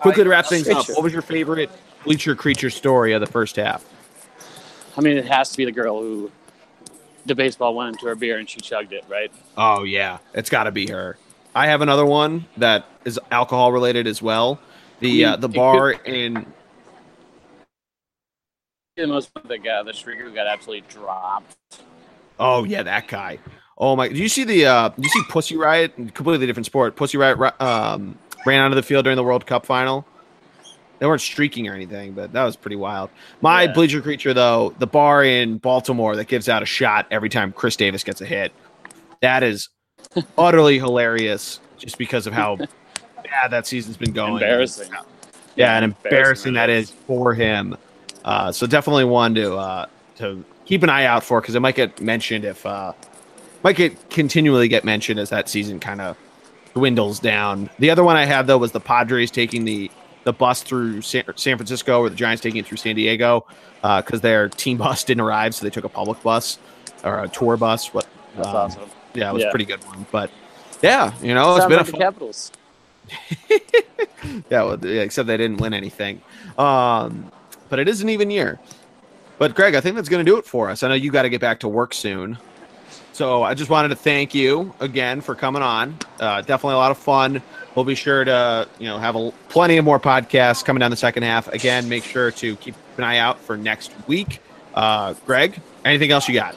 quickly 0.00 0.24
to 0.24 0.30
wrap 0.30 0.46
things 0.46 0.68
up, 0.68 0.88
what 0.88 1.02
was 1.02 1.12
your 1.12 1.22
favorite 1.22 1.70
bleacher 2.04 2.34
creature 2.34 2.70
story 2.70 3.12
of 3.12 3.20
the 3.20 3.26
first 3.26 3.56
half? 3.56 3.84
I 4.96 5.00
mean, 5.00 5.16
it 5.16 5.26
has 5.26 5.50
to 5.50 5.56
be 5.56 5.64
the 5.64 5.72
girl 5.72 6.00
who 6.00 6.30
the 7.28 7.34
baseball 7.34 7.74
went 7.74 7.94
into 7.94 8.06
her 8.06 8.16
beer 8.16 8.38
and 8.38 8.48
she 8.48 8.60
chugged 8.60 8.92
it, 8.92 9.04
right? 9.08 9.30
Oh 9.56 9.84
yeah, 9.84 10.18
it's 10.34 10.50
got 10.50 10.64
to 10.64 10.72
be 10.72 10.88
her. 10.88 11.16
I 11.54 11.66
have 11.66 11.80
another 11.80 12.06
one 12.06 12.46
that 12.56 12.86
is 13.04 13.20
alcohol 13.30 13.70
related 13.72 14.06
as 14.06 14.20
well. 14.20 14.58
The 15.00 15.24
uh, 15.24 15.36
the 15.36 15.48
bar 15.48 15.92
in 15.92 16.46
the 18.96 19.06
most 19.06 19.30
the 19.46 19.58
guy 19.58 19.82
the 19.84 19.92
streaker 19.92 20.22
who 20.22 20.34
got 20.34 20.46
absolutely 20.46 20.88
dropped. 20.88 21.56
Oh 22.40 22.64
yeah, 22.64 22.82
that 22.82 23.06
guy. 23.06 23.38
Oh 23.76 23.94
my! 23.94 24.08
Do 24.08 24.16
you 24.16 24.28
see 24.28 24.42
the? 24.44 24.66
Uh, 24.66 24.88
do 24.88 25.02
you 25.02 25.08
see 25.08 25.22
Pussy 25.28 25.56
Riot? 25.56 25.94
Completely 26.14 26.46
different 26.46 26.66
sport. 26.66 26.96
Pussy 26.96 27.16
Riot 27.16 27.38
um, 27.60 28.18
ran 28.44 28.60
onto 28.60 28.74
the 28.74 28.82
field 28.82 29.04
during 29.04 29.16
the 29.16 29.22
World 29.22 29.46
Cup 29.46 29.64
final. 29.64 30.04
They 30.98 31.06
weren't 31.06 31.20
streaking 31.20 31.68
or 31.68 31.74
anything, 31.74 32.12
but 32.12 32.32
that 32.32 32.44
was 32.44 32.56
pretty 32.56 32.76
wild. 32.76 33.10
My 33.40 33.62
Yeah. 33.64 33.72
bleacher 33.72 34.00
creature 34.02 34.34
though, 34.34 34.74
the 34.78 34.86
bar 34.86 35.24
in 35.24 35.58
Baltimore 35.58 36.16
that 36.16 36.26
gives 36.26 36.48
out 36.48 36.62
a 36.62 36.66
shot 36.66 37.06
every 37.10 37.28
time 37.28 37.52
Chris 37.52 37.76
Davis 37.76 38.02
gets 38.04 38.20
a 38.20 38.26
hit. 38.26 38.52
That 39.22 39.42
is 39.42 39.68
utterly 40.38 40.78
hilarious 40.78 41.60
just 41.78 41.98
because 41.98 42.26
of 42.26 42.32
how 42.32 42.56
bad 42.56 43.50
that 43.50 43.66
season's 43.66 43.96
been 43.96 44.12
going. 44.12 44.34
Embarrassing. 44.42 44.90
Yeah, 45.56 45.74
and 45.76 45.84
embarrassing 45.86 46.10
Embarrassing 46.18 46.52
that 46.54 46.70
is 46.70 46.90
for 46.90 47.34
him. 47.34 47.76
Uh, 48.24 48.52
so 48.52 48.66
definitely 48.66 49.04
one 49.04 49.34
to 49.34 49.54
uh, 49.56 49.86
to 50.16 50.44
keep 50.64 50.82
an 50.82 50.90
eye 50.90 51.04
out 51.04 51.24
for 51.24 51.40
because 51.40 51.54
it 51.54 51.60
might 51.60 51.74
get 51.74 52.00
mentioned 52.00 52.44
if 52.44 52.64
uh, 52.66 52.92
might 53.62 53.76
get 53.76 54.10
continually 54.10 54.68
get 54.68 54.84
mentioned 54.84 55.18
as 55.18 55.30
that 55.30 55.48
season 55.48 55.80
kind 55.80 56.00
of 56.00 56.16
dwindles 56.74 57.18
down. 57.20 57.70
The 57.78 57.90
other 57.90 58.04
one 58.04 58.16
I 58.16 58.24
had 58.24 58.46
though 58.46 58.58
was 58.58 58.72
the 58.72 58.80
Padres 58.80 59.30
taking 59.30 59.64
the 59.64 59.90
the 60.28 60.32
bus 60.34 60.62
through 60.62 61.00
San, 61.00 61.24
San 61.36 61.56
Francisco, 61.56 62.00
or 62.00 62.10
the 62.10 62.14
Giants 62.14 62.42
taking 62.42 62.58
it 62.60 62.66
through 62.66 62.76
San 62.76 62.94
Diego 62.94 63.46
because 63.80 64.20
their 64.20 64.50
team 64.50 64.76
bus 64.84 65.02
didn't 65.02 65.22
arrive, 65.22 65.54
so 65.54 65.64
they 65.64 65.70
took 65.70 65.84
a 65.84 65.88
public 65.88 66.22
bus 66.22 66.58
or 67.02 67.24
a 67.24 67.28
tour 67.28 67.56
bus. 67.56 67.94
What? 67.94 68.06
That's 68.36 68.48
um, 68.48 68.56
awesome. 68.56 68.90
Yeah, 69.14 69.30
it 69.30 69.32
was 69.32 69.42
a 69.42 69.46
Yeah. 69.46 69.50
pretty 69.50 69.64
good 69.64 69.82
one. 69.86 70.04
But 70.12 70.30
yeah, 70.82 71.14
you 71.22 71.32
know, 71.32 71.56
it's 71.56 71.64
been 71.64 71.78
like 71.78 71.80
a 71.80 71.84
the 71.86 71.92
fun, 71.92 72.00
Capitals. 72.00 72.52
yeah, 74.50 74.64
well, 74.64 74.78
yeah, 74.84 75.00
except 75.00 75.26
they 75.28 75.38
didn't 75.38 75.56
win 75.56 75.72
anything. 75.72 76.20
Um, 76.58 77.32
but 77.70 77.78
it 77.78 77.88
is 77.88 78.02
an 78.02 78.10
even 78.10 78.30
year. 78.30 78.60
But 79.38 79.54
Greg, 79.54 79.74
I 79.74 79.80
think 79.80 79.96
that's 79.96 80.10
going 80.10 80.22
to 80.22 80.30
do 80.30 80.36
it 80.36 80.44
for 80.44 80.68
us. 80.68 80.82
I 80.82 80.88
know 80.88 80.94
you 80.94 81.10
got 81.10 81.22
to 81.22 81.30
get 81.30 81.40
back 81.40 81.60
to 81.60 81.68
work 81.68 81.94
soon. 81.94 82.36
So 83.18 83.42
I 83.42 83.54
just 83.54 83.68
wanted 83.68 83.88
to 83.88 83.96
thank 83.96 84.32
you 84.32 84.72
again 84.78 85.22
for 85.22 85.34
coming 85.34 85.60
on. 85.60 85.98
Uh, 86.20 86.40
definitely 86.40 86.74
a 86.74 86.78
lot 86.78 86.92
of 86.92 86.98
fun. 86.98 87.42
We'll 87.74 87.84
be 87.84 87.96
sure 87.96 88.22
to 88.22 88.68
you 88.78 88.86
know 88.86 88.96
have 88.96 89.16
a, 89.16 89.32
plenty 89.48 89.76
of 89.76 89.84
more 89.84 89.98
podcasts 89.98 90.64
coming 90.64 90.78
down 90.78 90.92
the 90.92 90.96
second 90.96 91.24
half. 91.24 91.48
Again, 91.48 91.88
make 91.88 92.04
sure 92.04 92.30
to 92.30 92.54
keep 92.54 92.76
an 92.96 93.02
eye 93.02 93.18
out 93.18 93.40
for 93.40 93.56
next 93.56 93.90
week. 94.06 94.40
Uh, 94.72 95.14
Greg, 95.26 95.60
anything 95.84 96.12
else 96.12 96.28
you 96.28 96.34
got? 96.34 96.54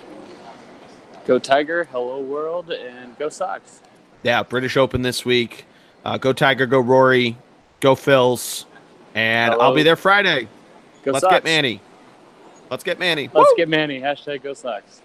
Go 1.25 1.39
Tiger, 1.39 1.85
hello 1.85 2.19
world, 2.21 2.69
and 2.69 3.17
go 3.17 3.27
Sox. 3.27 3.81
Yeah, 4.21 4.43
British 4.43 4.77
Open 4.77 5.01
this 5.01 5.25
week. 5.25 5.65
Uh, 6.05 6.19
go 6.19 6.31
Tiger, 6.31 6.67
go 6.67 6.79
Rory, 6.79 7.37
go 7.79 7.95
Phils, 7.95 8.65
and 9.15 9.51
Hello. 9.51 9.65
I'll 9.65 9.73
be 9.73 9.81
there 9.81 9.95
Friday. 9.95 10.47
Go 11.03 11.13
Sox. 11.13 11.13
Let's 11.13 11.21
Sox. 11.23 11.33
get 11.37 11.43
Manny. 11.43 11.81
Let's 12.69 12.83
get 12.83 12.99
Manny. 12.99 13.31
Let's 13.33 13.49
Woo! 13.49 13.57
get 13.57 13.67
Manny. 13.67 13.99
Hashtag 13.99 14.43
go 14.43 14.53
Sox. 14.53 15.01